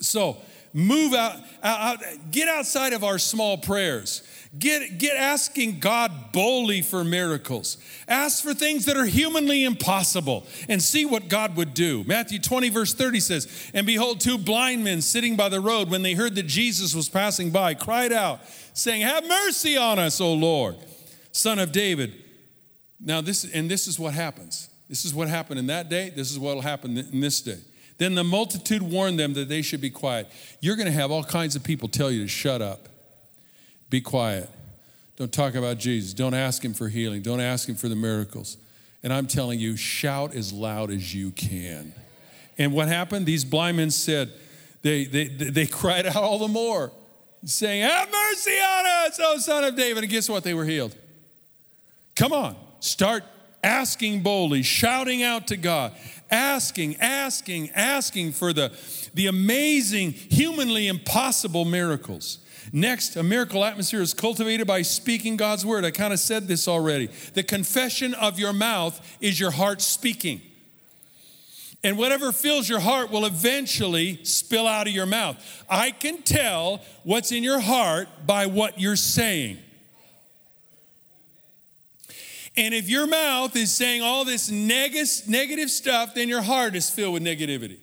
So 0.00 0.38
move 0.72 1.14
out, 1.14 1.36
out, 1.62 1.98
get 2.30 2.48
outside 2.48 2.92
of 2.92 3.04
our 3.04 3.18
small 3.18 3.58
prayers. 3.58 4.22
Get, 4.58 4.98
get 4.98 5.16
asking 5.16 5.78
God 5.78 6.32
boldly 6.32 6.82
for 6.82 7.04
miracles. 7.04 7.78
Ask 8.08 8.42
for 8.42 8.52
things 8.52 8.84
that 8.86 8.96
are 8.96 9.06
humanly 9.06 9.62
impossible 9.62 10.44
and 10.68 10.82
see 10.82 11.04
what 11.04 11.28
God 11.28 11.56
would 11.56 11.72
do. 11.72 12.02
Matthew 12.04 12.40
20, 12.40 12.68
verse 12.68 12.92
30 12.92 13.20
says, 13.20 13.70
And 13.72 13.86
behold, 13.86 14.18
two 14.20 14.38
blind 14.38 14.82
men 14.82 15.02
sitting 15.02 15.36
by 15.36 15.50
the 15.50 15.60
road, 15.60 15.88
when 15.88 16.02
they 16.02 16.14
heard 16.14 16.34
that 16.34 16.48
Jesus 16.48 16.96
was 16.96 17.08
passing 17.08 17.50
by, 17.50 17.74
cried 17.74 18.12
out, 18.12 18.40
saying, 18.74 19.02
Have 19.02 19.24
mercy 19.24 19.76
on 19.76 20.00
us, 20.00 20.20
O 20.20 20.32
Lord, 20.34 20.76
son 21.30 21.60
of 21.60 21.70
David. 21.70 22.12
Now, 22.98 23.20
this, 23.20 23.44
and 23.44 23.70
this 23.70 23.86
is 23.86 24.00
what 24.00 24.14
happens. 24.14 24.68
This 24.88 25.04
is 25.04 25.14
what 25.14 25.28
happened 25.28 25.60
in 25.60 25.68
that 25.68 25.88
day. 25.88 26.10
This 26.10 26.32
is 26.32 26.40
what 26.40 26.56
will 26.56 26.62
happen 26.62 26.98
in 26.98 27.20
this 27.20 27.40
day. 27.40 27.58
Then 28.00 28.14
the 28.14 28.24
multitude 28.24 28.80
warned 28.80 29.18
them 29.18 29.34
that 29.34 29.50
they 29.50 29.60
should 29.60 29.82
be 29.82 29.90
quiet. 29.90 30.26
You're 30.60 30.74
going 30.74 30.86
to 30.86 30.92
have 30.92 31.10
all 31.10 31.22
kinds 31.22 31.54
of 31.54 31.62
people 31.62 31.86
tell 31.86 32.10
you 32.10 32.22
to 32.22 32.28
shut 32.28 32.62
up. 32.62 32.88
Be 33.90 34.00
quiet. 34.00 34.48
Don't 35.16 35.30
talk 35.30 35.54
about 35.54 35.76
Jesus. 35.76 36.14
Don't 36.14 36.32
ask 36.32 36.64
him 36.64 36.72
for 36.72 36.88
healing. 36.88 37.20
Don't 37.20 37.42
ask 37.42 37.68
him 37.68 37.74
for 37.74 37.90
the 37.90 37.94
miracles. 37.94 38.56
And 39.02 39.12
I'm 39.12 39.26
telling 39.26 39.60
you, 39.60 39.76
shout 39.76 40.34
as 40.34 40.50
loud 40.50 40.90
as 40.90 41.14
you 41.14 41.30
can. 41.32 41.92
And 42.56 42.72
what 42.72 42.88
happened? 42.88 43.26
These 43.26 43.44
blind 43.44 43.76
men 43.76 43.90
said, 43.90 44.32
they, 44.80 45.04
they, 45.04 45.26
they 45.26 45.66
cried 45.66 46.06
out 46.06 46.16
all 46.16 46.38
the 46.38 46.48
more, 46.48 46.92
saying, 47.44 47.82
Have 47.82 48.10
mercy 48.10 48.52
on 48.52 48.86
us, 48.86 49.20
O 49.22 49.36
son 49.40 49.64
of 49.64 49.76
David. 49.76 50.04
And 50.04 50.10
guess 50.10 50.26
what? 50.26 50.42
They 50.42 50.54
were 50.54 50.64
healed. 50.64 50.96
Come 52.16 52.32
on, 52.32 52.56
start 52.80 53.24
asking 53.62 54.22
boldly, 54.22 54.62
shouting 54.62 55.22
out 55.22 55.46
to 55.48 55.56
God, 55.56 55.92
asking, 56.30 56.96
asking, 56.96 57.70
asking 57.70 58.32
for 58.32 58.52
the, 58.52 58.72
the 59.14 59.26
amazing, 59.26 60.12
humanly 60.12 60.88
impossible 60.88 61.64
miracles. 61.64 62.38
Next, 62.72 63.16
a 63.16 63.22
miracle 63.22 63.64
atmosphere 63.64 64.00
is 64.00 64.14
cultivated 64.14 64.66
by 64.66 64.82
speaking 64.82 65.36
God's 65.36 65.66
word. 65.66 65.84
I 65.84 65.90
kind 65.90 66.12
of 66.12 66.20
said 66.20 66.46
this 66.46 66.68
already. 66.68 67.08
The 67.34 67.42
confession 67.42 68.14
of 68.14 68.38
your 68.38 68.52
mouth 68.52 69.16
is 69.20 69.40
your 69.40 69.50
heart 69.50 69.80
speaking. 69.80 70.40
And 71.82 71.96
whatever 71.96 72.30
fills 72.30 72.68
your 72.68 72.80
heart 72.80 73.10
will 73.10 73.24
eventually 73.24 74.22
spill 74.24 74.68
out 74.68 74.86
of 74.86 74.92
your 74.92 75.06
mouth. 75.06 75.36
I 75.68 75.90
can 75.90 76.22
tell 76.22 76.82
what's 77.04 77.32
in 77.32 77.42
your 77.42 77.60
heart 77.60 78.08
by 78.26 78.46
what 78.46 78.78
you're 78.78 78.96
saying. 78.96 79.58
And 82.56 82.74
if 82.74 82.90
your 82.90 83.06
mouth 83.06 83.54
is 83.56 83.72
saying 83.72 84.02
all 84.02 84.24
this 84.24 84.50
negative 84.50 85.70
stuff, 85.70 86.14
then 86.14 86.28
your 86.28 86.42
heart 86.42 86.74
is 86.74 86.90
filled 86.90 87.14
with 87.14 87.22
negativity. 87.22 87.78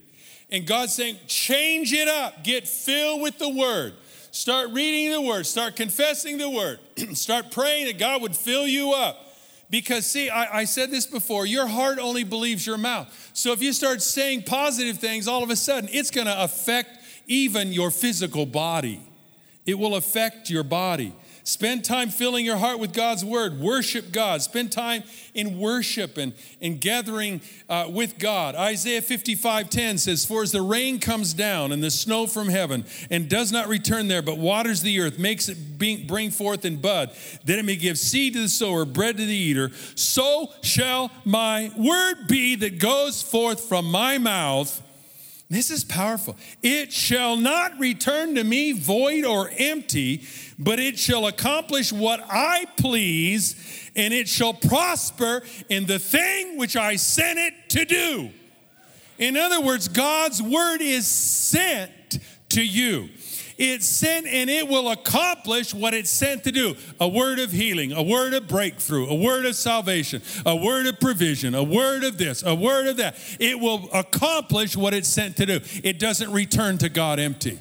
And 0.49 0.65
God's 0.65 0.93
saying, 0.93 1.17
change 1.27 1.93
it 1.93 2.07
up, 2.07 2.43
get 2.43 2.67
filled 2.67 3.21
with 3.21 3.37
the 3.37 3.49
word. 3.49 3.93
Start 4.31 4.69
reading 4.71 5.11
the 5.11 5.21
word, 5.21 5.45
start 5.45 5.75
confessing 5.75 6.37
the 6.37 6.49
word, 6.49 6.79
start 7.13 7.51
praying 7.51 7.87
that 7.87 7.97
God 7.97 8.21
would 8.21 8.35
fill 8.35 8.67
you 8.67 8.91
up. 8.91 9.23
Because, 9.69 10.05
see, 10.05 10.29
I, 10.29 10.59
I, 10.59 10.63
said 10.63 10.91
this 10.91 11.05
before 11.05 11.45
your 11.45 11.67
heart 11.67 11.99
only 11.99 12.23
believes 12.23 12.65
your 12.65 12.77
mouth. 12.77 13.31
So 13.33 13.51
if 13.51 13.61
you 13.61 13.73
start 13.73 14.01
saying 14.01 14.43
positive 14.43 14.99
things, 14.99 15.27
all 15.27 15.43
of 15.43 15.49
a 15.49 15.57
sudden 15.57 15.89
it's 15.91 16.09
going 16.09 16.27
to 16.27 16.43
affect 16.43 16.99
even 17.27 17.73
your 17.73 17.91
physical 17.91 18.45
body. 18.45 19.01
It 19.65 19.77
will 19.77 19.95
affect 19.95 20.49
your 20.49 20.63
body. 20.63 21.13
Spend 21.47 21.85
time 21.85 22.09
filling 22.09 22.43
your 22.43 22.57
heart 22.57 22.77
with 22.77 22.91
God's 22.91 23.23
word. 23.23 23.57
Worship 23.57 24.11
God. 24.11 24.41
Spend 24.41 24.69
time 24.69 25.03
in 25.33 25.57
worship 25.57 26.17
and, 26.17 26.33
and 26.61 26.81
gathering 26.81 27.39
uh, 27.69 27.87
with 27.89 28.19
God. 28.19 28.53
Isaiah 28.53 29.01
55 29.01 29.69
10 29.69 29.97
says, 29.97 30.25
For 30.25 30.43
as 30.43 30.51
the 30.51 30.61
rain 30.61 30.99
comes 30.99 31.33
down 31.33 31.71
and 31.71 31.81
the 31.81 31.89
snow 31.89 32.27
from 32.27 32.49
heaven 32.49 32.83
and 33.09 33.29
does 33.29 33.53
not 33.53 33.69
return 33.69 34.09
there, 34.09 34.21
but 34.21 34.37
waters 34.37 34.81
the 34.81 34.99
earth, 34.99 35.17
makes 35.17 35.47
it 35.47 35.77
bring 35.77 36.31
forth 36.31 36.65
and 36.65 36.81
bud, 36.81 37.11
that 37.45 37.57
it 37.57 37.63
may 37.63 37.77
give 37.77 37.97
seed 37.97 38.33
to 38.33 38.41
the 38.41 38.49
sower, 38.49 38.83
bread 38.83 39.15
to 39.15 39.25
the 39.25 39.33
eater, 39.33 39.71
so 39.95 40.51
shall 40.61 41.09
my 41.23 41.71
word 41.77 42.27
be 42.27 42.55
that 42.57 42.77
goes 42.77 43.21
forth 43.21 43.61
from 43.61 43.89
my 43.89 44.17
mouth. 44.17 44.83
This 45.49 45.71
is 45.71 45.85
powerful. 45.85 46.35
It 46.61 46.91
shall 46.91 47.37
not 47.37 47.79
return 47.79 48.35
to 48.35 48.43
me 48.43 48.73
void 48.73 49.23
or 49.23 49.49
empty, 49.57 50.23
but 50.59 50.77
it 50.77 50.99
shall 50.99 51.27
accomplish 51.27 51.93
what 51.93 52.19
I 52.29 52.65
please, 52.75 53.55
and 53.95 54.13
it 54.13 54.27
shall 54.27 54.53
prosper 54.53 55.43
in 55.69 55.85
the 55.85 55.99
thing 55.99 56.57
which 56.57 56.75
I 56.75 56.97
sent 56.97 57.39
it 57.39 57.53
to 57.69 57.85
do. 57.85 58.29
In 59.17 59.37
other 59.37 59.61
words, 59.61 59.87
God's 59.87 60.41
word 60.43 60.81
is 60.81 61.07
sent 61.07 62.19
to 62.49 62.61
you. 62.61 63.09
It's 63.57 63.87
sent 63.87 64.27
and 64.27 64.49
it 64.49 64.67
will 64.67 64.91
accomplish 64.91 65.73
what 65.73 65.93
it's 65.93 66.09
sent 66.09 66.43
to 66.43 66.51
do 66.51 66.75
a 66.99 67.07
word 67.07 67.39
of 67.39 67.51
healing, 67.51 67.91
a 67.91 68.03
word 68.03 68.33
of 68.33 68.47
breakthrough, 68.47 69.07
a 69.07 69.15
word 69.15 69.45
of 69.45 69.55
salvation, 69.55 70.21
a 70.45 70.55
word 70.55 70.85
of 70.85 70.99
provision, 70.99 71.55
a 71.55 71.63
word 71.63 72.03
of 72.03 72.17
this, 72.17 72.43
a 72.43 72.53
word 72.53 72.87
of 72.87 72.97
that. 72.97 73.15
It 73.39 73.59
will 73.59 73.89
accomplish 73.93 74.77
what 74.77 74.93
it's 74.93 75.09
sent 75.09 75.37
to 75.37 75.45
do. 75.45 75.59
It 75.83 75.99
doesn't 75.99 76.31
return 76.31 76.77
to 76.79 76.89
God 76.89 77.19
empty. 77.19 77.59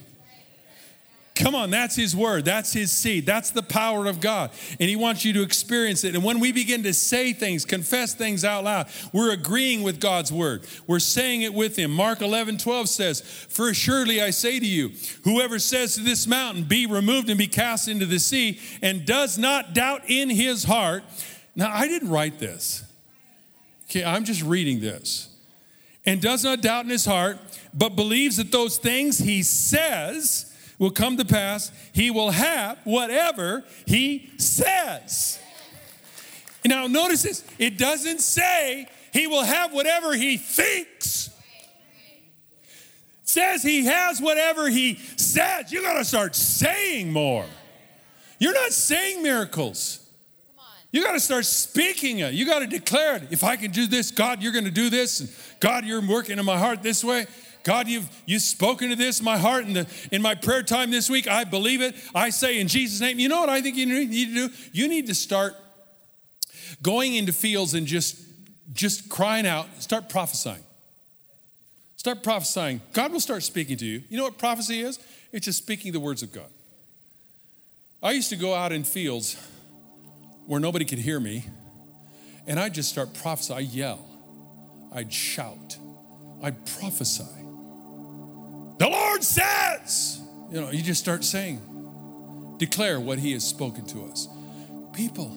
Come 1.37 1.55
on, 1.55 1.69
that's 1.69 1.95
His 1.95 2.17
word. 2.17 2.47
That's 2.47 2.73
His 2.73 2.91
seed. 2.91 3.27
That's 3.27 3.51
the 3.51 3.63
power 3.63 4.07
of 4.07 4.21
God. 4.21 4.51
And 4.81 4.89
He 4.89 4.97
wants 4.97 5.23
you 5.23 5.35
to 5.35 5.43
experience 5.43 6.03
it. 6.03 6.15
And 6.15 6.25
when 6.25 6.41
we 6.41 6.51
begin 6.51 6.83
to 6.85 6.95
say 6.95 7.35
things, 7.35 7.67
confess 7.67 8.15
things 8.15 8.43
out 8.43 8.65
loud, 8.65 8.89
we're 9.13 9.33
agreeing 9.33 9.83
with 9.83 10.01
God's 10.01 10.33
word. 10.33 10.67
We're 10.87 10.99
saying 10.99 11.43
it 11.43 11.53
with 11.53 11.77
Him. 11.77 11.91
Mark 11.91 12.23
11, 12.23 12.57
12 12.57 12.89
says, 12.89 13.21
For 13.21 13.75
surely 13.75 14.23
I 14.23 14.31
say 14.31 14.59
to 14.59 14.67
you, 14.67 14.93
whoever 15.25 15.59
says 15.59 15.95
to 15.97 16.01
this 16.01 16.27
mountain, 16.27 16.65
Be 16.65 16.87
removed 16.87 17.29
and 17.29 17.37
be 17.37 17.49
cast 17.49 17.87
into 17.87 18.07
the 18.07 18.19
sea, 18.19 18.59
and 18.81 19.05
does 19.05 19.37
not 19.37 19.75
doubt 19.75 20.03
in 20.09 20.31
his 20.31 20.65
heart. 20.65 21.05
Now, 21.55 21.71
I 21.71 21.87
didn't 21.87 22.09
write 22.09 22.39
this. 22.39 22.83
Okay, 23.91 24.05
I'm 24.05 24.25
just 24.25 24.43
reading 24.43 24.81
this. 24.81 25.29
And 26.07 26.23
does 26.23 26.45
not 26.45 26.63
doubt 26.63 26.85
in 26.85 26.91
his 26.91 27.05
heart, 27.05 27.39
but 27.75 27.91
believes 27.91 28.39
that 28.39 28.53
those 28.53 28.79
things 28.79 29.19
he 29.19 29.43
says, 29.43 30.56
will 30.79 30.91
come 30.91 31.17
to 31.17 31.25
pass. 31.25 31.71
He 31.93 32.11
will 32.11 32.31
have 32.31 32.79
whatever 32.85 33.65
he 33.87 34.31
says. 34.37 35.41
Now, 36.65 36.87
notice 36.87 37.23
this 37.23 37.45
it 37.59 37.79
doesn't 37.79 38.21
say 38.21 38.89
he 39.13 39.27
will 39.27 39.45
have 39.45 39.73
whatever 39.73 40.15
he 40.15 40.37
thinks. 40.37 41.29
It 43.23 43.29
says 43.29 43.63
he 43.63 43.87
has 43.87 44.21
whatever 44.21 44.69
he 44.69 44.97
says. 45.17 45.73
You 45.73 45.83
got 45.83 45.99
to 45.99 46.05
start 46.05 46.35
saying 46.35 47.13
more. 47.13 47.47
You're 48.39 48.55
not 48.55 48.73
saying 48.73 49.23
miracles. 49.23 50.07
You 50.93 51.03
got 51.03 51.13
to 51.13 51.21
start 51.21 51.45
speaking 51.45 52.21
it. 52.21 52.33
You 52.33 52.47
got 52.47 52.61
to 52.61 52.67
declare 52.67 53.17
it. 53.17 53.29
If 53.31 53.45
I 53.45 53.57
can 53.57 53.71
do 53.71 53.87
this, 53.87 54.11
God, 54.11 54.43
you're 54.43 54.53
going 54.53 54.65
to 54.65 54.71
do 54.71 54.89
this. 54.89 55.21
And 55.21 55.29
God, 55.61 55.85
you're 55.85 56.01
working 56.01 56.39
in 56.39 56.45
my 56.45 56.57
heart 56.57 56.83
this 56.83 57.05
way. 57.05 57.27
God, 57.67 57.89
you've, 57.89 58.09
you've 58.27 58.43
spoken 58.43 58.91
to 58.91 58.95
this 58.95 59.19
in 59.19 59.25
my 59.25 59.37
heart 59.37 59.65
in, 59.65 59.73
the, 59.73 59.89
in 60.13 60.23
my 60.23 60.37
prayer 60.37 60.63
time 60.63 60.93
this 60.93 61.11
week. 61.11 61.27
I 61.27 61.43
believe 61.43 61.83
it. 61.83 61.97
I 62.15 62.31
say 62.31 62.61
in 62.61 62.69
Jesus' 62.69 63.01
name, 63.01 63.19
you 63.19 63.29
know 63.29 63.41
what 63.41 63.49
I 63.49 63.61
think 63.61 63.77
you 63.77 63.87
need 63.87 64.13
to 64.13 64.49
do? 64.49 64.55
You 64.73 64.87
need 64.87 65.09
to 65.09 65.17
start 65.17 65.57
going 66.81 67.17
into 67.17 67.33
fields 67.33 67.75
and 67.75 67.85
just, 67.85 68.23
just 68.73 69.09
crying 69.09 69.49
out, 69.49 69.67
start 69.83 70.09
prophesying. 70.09 70.63
Start 71.97 72.23
prophesying. 72.23 72.83
God 72.93 73.11
will 73.11 73.19
start 73.19 73.43
speaking 73.43 73.77
to 73.79 73.85
you. 73.85 74.01
You 74.09 74.17
know 74.17 74.23
what 74.23 74.39
prophecy 74.39 74.83
is? 74.83 75.01
It's 75.33 75.47
just 75.47 75.59
speaking 75.59 75.91
the 75.91 75.99
words 75.99 76.23
of 76.23 76.31
God. 76.31 76.51
I 78.01 78.13
used 78.13 78.29
to 78.29 78.37
go 78.37 78.55
out 78.55 78.71
in 78.71 78.85
fields 78.85 79.37
where 80.47 80.61
nobody 80.61 80.85
could 80.85 81.01
hear 81.01 81.19
me, 81.19 81.47
and 82.47 82.61
I'd 82.61 82.75
just 82.75 82.91
start 82.91 83.13
prophesying. 83.13 83.59
I'd 83.59 83.75
yell, 83.75 84.07
I'd 84.95 85.13
shout, 85.13 85.77
I'd 86.45 86.65
prophesy. 86.79 87.46
The 88.79 88.89
Lord 88.89 89.23
says, 89.23 90.21
you 90.51 90.61
know, 90.61 90.71
you 90.71 90.83
just 90.83 91.01
start 91.01 91.25
saying, 91.25 91.61
declare 92.59 93.01
what 93.01 93.19
He 93.19 93.33
has 93.33 93.45
spoken 93.45 93.87
to 93.87 94.05
us. 94.05 94.29
People, 94.93 95.29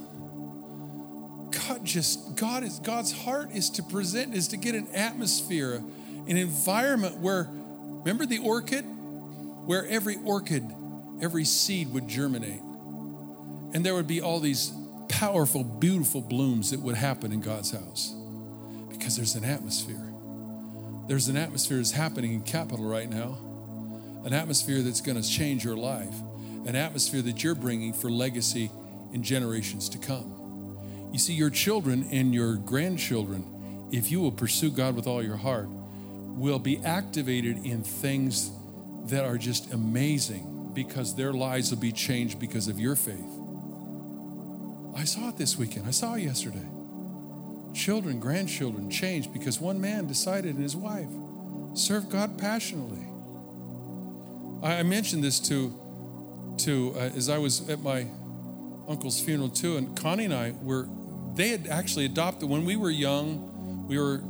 God 1.51 1.83
just, 1.83 2.35
God 2.35 2.63
is, 2.63 2.79
God's 2.79 3.11
heart 3.11 3.51
is 3.53 3.69
to 3.71 3.83
present, 3.83 4.33
is 4.33 4.49
to 4.49 4.57
get 4.57 4.75
an 4.75 4.87
atmosphere, 4.93 5.81
an 6.27 6.37
environment 6.37 7.17
where, 7.17 7.47
remember 7.49 8.25
the 8.25 8.39
orchid? 8.39 8.83
Where 8.83 9.85
every 9.87 10.17
orchid, 10.23 10.63
every 11.21 11.45
seed 11.45 11.93
would 11.93 12.07
germinate. 12.07 12.61
And 13.71 13.85
there 13.85 13.93
would 13.93 14.07
be 14.07 14.21
all 14.21 14.39
these 14.39 14.73
powerful, 15.07 15.63
beautiful 15.63 16.21
blooms 16.21 16.71
that 16.71 16.79
would 16.79 16.95
happen 16.95 17.31
in 17.31 17.41
God's 17.41 17.71
house 17.71 18.13
because 18.89 19.15
there's 19.15 19.35
an 19.35 19.43
atmosphere. 19.43 20.08
There's 21.09 21.27
an 21.27 21.37
atmosphere 21.37 21.77
that's 21.77 21.89
happening 21.89 22.33
in 22.33 22.41
Capital 22.43 22.85
right 22.85 23.09
now, 23.09 23.39
an 24.25 24.31
atmosphere 24.31 24.83
that's 24.83 25.01
going 25.01 25.19
to 25.19 25.27
change 25.27 25.65
your 25.65 25.75
life, 25.75 26.13
an 26.67 26.75
atmosphere 26.75 27.23
that 27.23 27.43
you're 27.43 27.55
bringing 27.55 27.93
for 27.93 28.11
legacy 28.11 28.69
in 29.11 29.23
generations 29.23 29.89
to 29.89 29.97
come. 29.97 30.77
You 31.11 31.17
see, 31.17 31.33
your 31.33 31.49
children 31.49 32.07
and 32.11 32.31
your 32.31 32.57
grandchildren, 32.57 33.89
if 33.91 34.11
you 34.11 34.19
will 34.21 34.31
pursue 34.31 34.69
God 34.69 34.95
with 34.95 35.07
all 35.07 35.23
your 35.23 35.37
heart, 35.37 35.67
will 35.67 36.59
be 36.59 36.77
activated 36.85 37.65
in 37.65 37.81
things 37.81 38.51
that 39.05 39.25
are 39.25 39.39
just 39.39 39.73
amazing 39.73 40.73
because 40.75 41.15
their 41.15 41.33
lives 41.33 41.71
will 41.71 41.79
be 41.79 41.91
changed 41.91 42.39
because 42.39 42.67
of 42.67 42.79
your 42.79 42.95
faith. 42.95 43.31
I 44.95 45.05
saw 45.05 45.29
it 45.29 45.37
this 45.37 45.57
weekend. 45.57 45.87
I 45.87 45.91
saw 45.91 46.13
it 46.13 46.21
yesterday. 46.21 46.67
Children, 47.73 48.19
grandchildren 48.19 48.89
changed 48.89 49.31
because 49.31 49.59
one 49.59 49.79
man 49.79 50.07
decided 50.07 50.55
and 50.55 50.63
his 50.63 50.75
wife 50.75 51.09
served 51.73 52.09
God 52.09 52.37
passionately. 52.37 53.05
I 54.61 54.83
mentioned 54.83 55.23
this 55.23 55.39
to, 55.41 55.73
to 56.59 56.93
uh, 56.95 56.99
as 57.15 57.29
I 57.29 57.37
was 57.37 57.69
at 57.69 57.81
my 57.81 58.07
uncle's 58.87 59.21
funeral 59.21 59.49
too, 59.49 59.77
and 59.77 59.95
Connie 59.95 60.25
and 60.25 60.33
I 60.33 60.53
were. 60.61 60.87
They 61.35 61.49
had 61.49 61.67
actually 61.67 62.05
adopted 62.05 62.49
when 62.49 62.65
we 62.65 62.75
were 62.75 62.89
young. 62.89 63.87
We 63.87 63.97
were, 63.97 64.21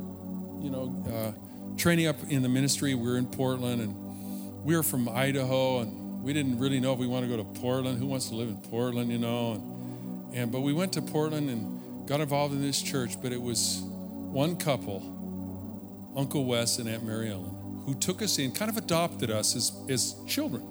you 0.62 0.70
know, 0.70 1.04
uh, 1.10 1.76
training 1.76 2.06
up 2.06 2.16
in 2.28 2.42
the 2.42 2.48
ministry. 2.48 2.94
We 2.94 3.08
were 3.08 3.16
in 3.16 3.26
Portland, 3.26 3.80
and 3.80 4.64
we 4.64 4.76
were 4.76 4.84
from 4.84 5.08
Idaho, 5.08 5.80
and 5.80 6.22
we 6.22 6.32
didn't 6.32 6.58
really 6.58 6.78
know 6.78 6.92
if 6.92 6.98
we 6.98 7.08
want 7.08 7.24
to 7.24 7.28
go 7.28 7.36
to 7.36 7.60
Portland. 7.60 7.98
Who 7.98 8.06
wants 8.06 8.28
to 8.28 8.36
live 8.36 8.48
in 8.48 8.58
Portland, 8.58 9.10
you 9.10 9.18
know? 9.18 9.54
And, 9.54 10.34
and 10.34 10.52
but 10.52 10.60
we 10.60 10.72
went 10.72 10.92
to 10.92 11.02
Portland 11.02 11.50
and 11.50 11.79
got 12.10 12.20
involved 12.20 12.52
in 12.52 12.60
this 12.60 12.82
church. 12.82 13.22
But 13.22 13.32
it 13.32 13.40
was 13.40 13.80
one 13.84 14.56
couple, 14.56 15.00
Uncle 16.16 16.44
Wes 16.44 16.78
and 16.78 16.88
Aunt 16.88 17.04
Mary 17.04 17.30
Ellen, 17.30 17.82
who 17.86 17.94
took 17.94 18.20
us 18.20 18.36
in, 18.38 18.50
kind 18.50 18.68
of 18.68 18.76
adopted 18.76 19.30
us 19.30 19.54
as, 19.54 19.72
as 19.88 20.16
children 20.26 20.66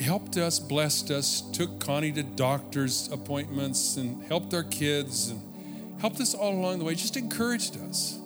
helped 0.00 0.36
us, 0.36 0.58
blessed 0.58 1.10
us, 1.10 1.42
took 1.52 1.78
Connie 1.78 2.12
to 2.12 2.22
doctor's 2.22 3.10
appointments 3.12 3.96
and 3.96 4.24
helped 4.24 4.54
our 4.54 4.62
kids 4.62 5.28
and 5.28 6.00
helped 6.00 6.20
us 6.20 6.34
all 6.34 6.54
along 6.54 6.78
the 6.78 6.84
way, 6.84 6.94
just 6.94 7.16
encouraged 7.16 7.76
us. 7.82 8.18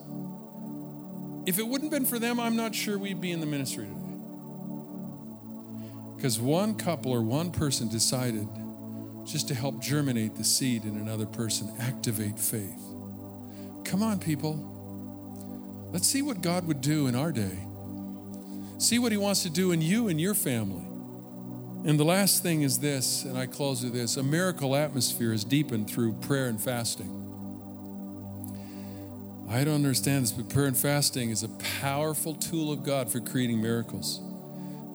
If 1.44 1.58
it 1.58 1.66
wouldn't 1.66 1.92
have 1.92 2.00
been 2.00 2.08
for 2.08 2.18
them, 2.18 2.38
I'm 2.38 2.56
not 2.56 2.74
sure 2.74 2.98
we'd 2.98 3.20
be 3.20 3.32
in 3.32 3.40
the 3.40 3.46
ministry 3.46 3.86
today. 3.86 4.00
Because 6.16 6.38
one 6.38 6.76
couple 6.76 7.12
or 7.12 7.22
one 7.22 7.50
person 7.50 7.88
decided 7.88 8.48
just 9.26 9.48
to 9.48 9.54
help 9.54 9.80
germinate 9.80 10.36
the 10.36 10.44
seed 10.44 10.84
in 10.84 10.96
another 10.96 11.26
person, 11.26 11.72
activate 11.80 12.38
faith. 12.38 12.80
Come 13.84 14.02
on, 14.02 14.18
people. 14.18 14.72
Let's 15.92 16.06
see 16.06 16.22
what 16.22 16.40
God 16.40 16.66
would 16.66 16.80
do 16.80 17.06
in 17.06 17.14
our 17.14 17.32
day. 17.32 17.58
See 18.78 18.98
what 18.98 19.12
He 19.12 19.18
wants 19.18 19.42
to 19.42 19.50
do 19.50 19.72
in 19.72 19.82
you 19.82 20.08
and 20.08 20.20
your 20.20 20.34
family. 20.34 20.84
And 21.84 21.98
the 22.00 22.04
last 22.04 22.42
thing 22.42 22.62
is 22.62 22.78
this, 22.78 23.24
and 23.24 23.38
I 23.38 23.46
close 23.46 23.82
with 23.82 23.92
this 23.92 24.16
a 24.16 24.22
miracle 24.22 24.74
atmosphere 24.74 25.32
is 25.32 25.44
deepened 25.44 25.88
through 25.88 26.14
prayer 26.14 26.46
and 26.46 26.60
fasting. 26.60 27.12
I 29.48 29.62
don't 29.62 29.76
understand 29.76 30.24
this, 30.24 30.32
but 30.32 30.48
prayer 30.48 30.66
and 30.66 30.76
fasting 30.76 31.30
is 31.30 31.44
a 31.44 31.48
powerful 31.80 32.34
tool 32.34 32.72
of 32.72 32.82
God 32.82 33.10
for 33.10 33.20
creating 33.20 33.62
miracles. 33.62 34.20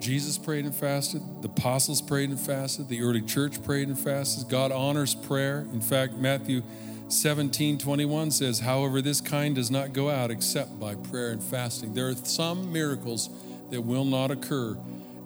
Jesus 0.02 0.40
prayed 0.40 0.66
and 0.66 0.74
fasted, 0.74 1.22
the 1.44 1.48
apostles 1.48 2.02
prayed 2.02 2.32
and 2.32 2.40
fasted, 2.40 2.90
the 2.90 3.02
early 3.02 3.22
church 3.22 3.62
prayed 3.64 3.88
and 3.88 3.98
fasted. 3.98 4.50
God 4.50 4.72
honors 4.72 5.14
prayer. 5.14 5.68
In 5.72 5.80
fact, 5.80 6.14
Matthew 6.14 6.64
17 7.08 7.78
21 7.78 8.32
says, 8.32 8.60
However, 8.60 9.02
this 9.02 9.22
kind 9.22 9.54
does 9.56 9.70
not 9.70 9.94
go 9.94 10.10
out 10.10 10.32
except 10.32 10.80
by 10.80 10.96
prayer 10.96 11.30
and 11.30 11.44
fasting. 11.44 11.94
There 11.94 12.08
are 12.10 12.16
some 12.16 12.74
miracles 12.74 13.30
that 13.70 13.82
will 13.82 14.06
not 14.06 14.32
occur 14.32 14.76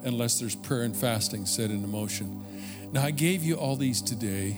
unless 0.04 0.40
there's 0.40 0.56
prayer 0.56 0.84
and 0.84 0.96
fasting 0.96 1.46
set 1.46 1.72
into 1.72 1.88
motion. 1.88 2.44
Now, 2.92 3.04
I 3.04 3.12
gave 3.12 3.44
you 3.44 3.56
all 3.56 3.78
these 3.78 4.02
today 4.02 4.58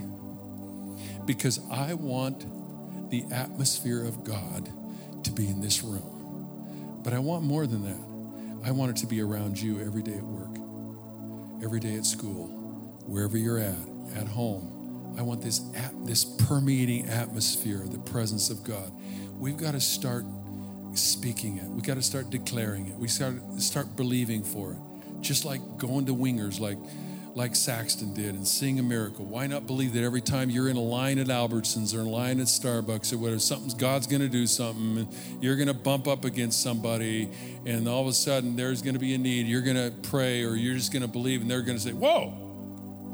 because 1.25 1.59
I 1.69 1.93
want 1.93 3.11
the 3.11 3.23
atmosphere 3.31 4.03
of 4.03 4.23
God 4.23 4.67
to 5.23 5.31
be 5.31 5.47
in 5.47 5.61
this 5.61 5.83
room. 5.83 7.01
But 7.03 7.13
I 7.13 7.19
want 7.19 7.43
more 7.43 7.67
than 7.67 7.83
that. 7.83 8.16
I 8.65 8.71
want 8.71 8.91
it 8.91 8.97
to 8.97 9.07
be 9.07 9.21
around 9.21 9.59
you 9.59 9.79
every 9.79 10.01
day 10.01 10.15
at 10.15 10.23
work, 10.23 10.57
every 11.63 11.79
day 11.79 11.95
at 11.95 12.05
school, 12.05 12.47
wherever 13.05 13.37
you're 13.37 13.59
at, 13.59 13.75
at 14.15 14.27
home. 14.27 15.15
I 15.17 15.21
want 15.21 15.41
this, 15.41 15.61
at, 15.75 15.93
this 16.05 16.23
permeating 16.23 17.07
atmosphere, 17.09 17.83
the 17.87 17.99
presence 17.99 18.49
of 18.49 18.63
God. 18.63 18.91
We've 19.39 19.57
got 19.57 19.71
to 19.71 19.79
start 19.79 20.25
speaking 20.93 21.57
it. 21.57 21.65
We've 21.65 21.83
got 21.83 21.95
to 21.95 22.01
start 22.01 22.29
declaring 22.29 22.87
it. 22.87 22.95
We 22.95 23.07
start, 23.07 23.35
start 23.59 23.95
believing 23.95 24.43
for 24.43 24.73
it 24.73 24.77
just 25.21 25.45
like 25.45 25.61
going 25.77 26.05
to 26.05 26.15
wingers 26.15 26.59
like 26.59 26.77
like 27.37 27.55
Saxton 27.55 28.15
did 28.15 28.33
and 28.33 28.47
seeing 28.47 28.79
a 28.79 28.83
miracle. 28.83 29.23
Why 29.23 29.45
not 29.45 29.67
believe 29.67 29.93
that 29.93 30.03
every 30.03 30.21
time 30.21 30.49
you're 30.49 30.69
in 30.69 30.75
a 30.75 30.81
line 30.81 31.19
at 31.19 31.27
Albertsons 31.27 31.95
or 31.95 32.01
a 32.01 32.09
line 32.09 32.39
at 32.39 32.47
Starbucks 32.47 33.13
or 33.13 33.19
whatever, 33.19 33.39
something's 33.39 33.75
God's 33.75 34.07
going 34.07 34.23
to 34.23 34.27
do 34.27 34.47
something, 34.47 35.07
you're 35.39 35.55
going 35.55 35.67
to 35.67 35.75
bump 35.75 36.07
up 36.07 36.25
against 36.25 36.61
somebody, 36.63 37.29
and 37.63 37.87
all 37.87 38.01
of 38.01 38.07
a 38.07 38.13
sudden 38.13 38.55
there's 38.55 38.81
going 38.81 38.95
to 38.95 38.99
be 38.99 39.13
a 39.13 39.19
need. 39.19 39.45
You're 39.45 39.61
going 39.61 39.75
to 39.75 39.93
pray 40.09 40.43
or 40.43 40.55
you're 40.55 40.73
just 40.73 40.91
going 40.91 41.03
to 41.03 41.07
believe, 41.07 41.41
and 41.41 41.49
they're 41.49 41.61
going 41.61 41.77
to 41.77 41.83
say, 41.83 41.93
"Whoa, 41.93 42.33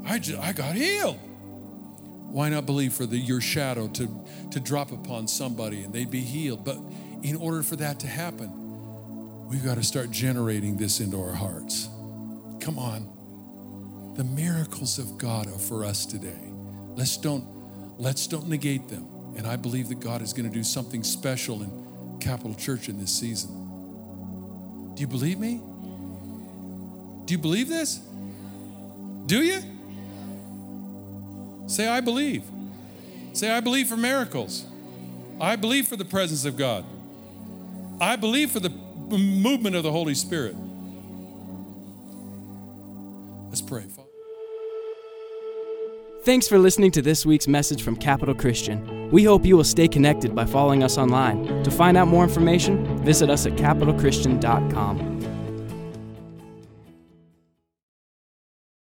I 0.06 0.18
just, 0.18 0.40
I 0.40 0.52
got 0.54 0.74
healed." 0.74 1.18
Why 2.30 2.48
not 2.48 2.64
believe 2.64 2.94
for 2.94 3.04
the, 3.04 3.18
your 3.18 3.42
shadow 3.42 3.88
to 3.88 4.08
to 4.52 4.58
drop 4.58 4.90
upon 4.90 5.28
somebody 5.28 5.82
and 5.82 5.92
they'd 5.92 6.10
be 6.10 6.22
healed? 6.22 6.64
But 6.64 6.78
in 7.22 7.36
order 7.36 7.62
for 7.62 7.76
that 7.76 8.00
to 8.00 8.06
happen, 8.06 9.48
we've 9.48 9.64
got 9.64 9.74
to 9.74 9.84
start 9.84 10.10
generating 10.10 10.78
this 10.78 11.00
into 11.00 11.20
our 11.20 11.34
hearts. 11.34 11.90
Come 12.60 12.78
on. 12.78 13.23
The 14.14 14.24
miracles 14.24 14.98
of 14.98 15.18
God 15.18 15.48
are 15.48 15.58
for 15.58 15.84
us 15.84 16.06
today. 16.06 16.52
Let's 16.96 17.16
don't 17.16 17.44
let's 17.98 18.26
don't 18.26 18.48
negate 18.48 18.88
them. 18.88 19.08
And 19.36 19.46
I 19.46 19.56
believe 19.56 19.88
that 19.88 20.00
God 20.00 20.22
is 20.22 20.32
going 20.32 20.48
to 20.48 20.54
do 20.54 20.62
something 20.62 21.02
special 21.02 21.62
in 21.62 22.18
Capital 22.20 22.54
Church 22.54 22.88
in 22.88 22.98
this 22.98 23.12
season. 23.12 23.74
Do 24.94 25.00
you 25.00 25.08
believe 25.08 25.38
me? 25.38 25.60
Do 27.24 27.34
you 27.34 27.38
believe 27.38 27.68
this? 27.68 28.00
Do 29.26 29.42
you? 29.42 29.62
Say, 31.66 31.88
I 31.88 32.00
believe. 32.00 32.44
Say, 33.32 33.50
I 33.50 33.60
believe 33.60 33.88
for 33.88 33.96
miracles. 33.96 34.66
I 35.40 35.56
believe 35.56 35.88
for 35.88 35.96
the 35.96 36.04
presence 36.04 36.44
of 36.44 36.56
God. 36.56 36.84
I 38.00 38.16
believe 38.16 38.52
for 38.52 38.60
the 38.60 38.70
movement 38.70 39.74
of 39.76 39.82
the 39.82 39.90
Holy 39.90 40.14
Spirit. 40.14 40.56
Let's 43.48 43.62
pray. 43.62 43.84
Thanks 46.24 46.48
for 46.48 46.58
listening 46.58 46.90
to 46.92 47.02
this 47.02 47.26
week's 47.26 47.46
message 47.46 47.82
from 47.82 47.96
Capital 47.96 48.34
Christian. 48.34 49.10
We 49.10 49.24
hope 49.24 49.44
you 49.44 49.58
will 49.58 49.62
stay 49.62 49.86
connected 49.86 50.34
by 50.34 50.46
following 50.46 50.82
us 50.82 50.96
online. 50.96 51.62
To 51.64 51.70
find 51.70 51.98
out 51.98 52.08
more 52.08 52.24
information, 52.24 52.96
visit 53.04 53.28
us 53.28 53.44
at 53.44 53.56
capitalchristian.com. 53.56 55.13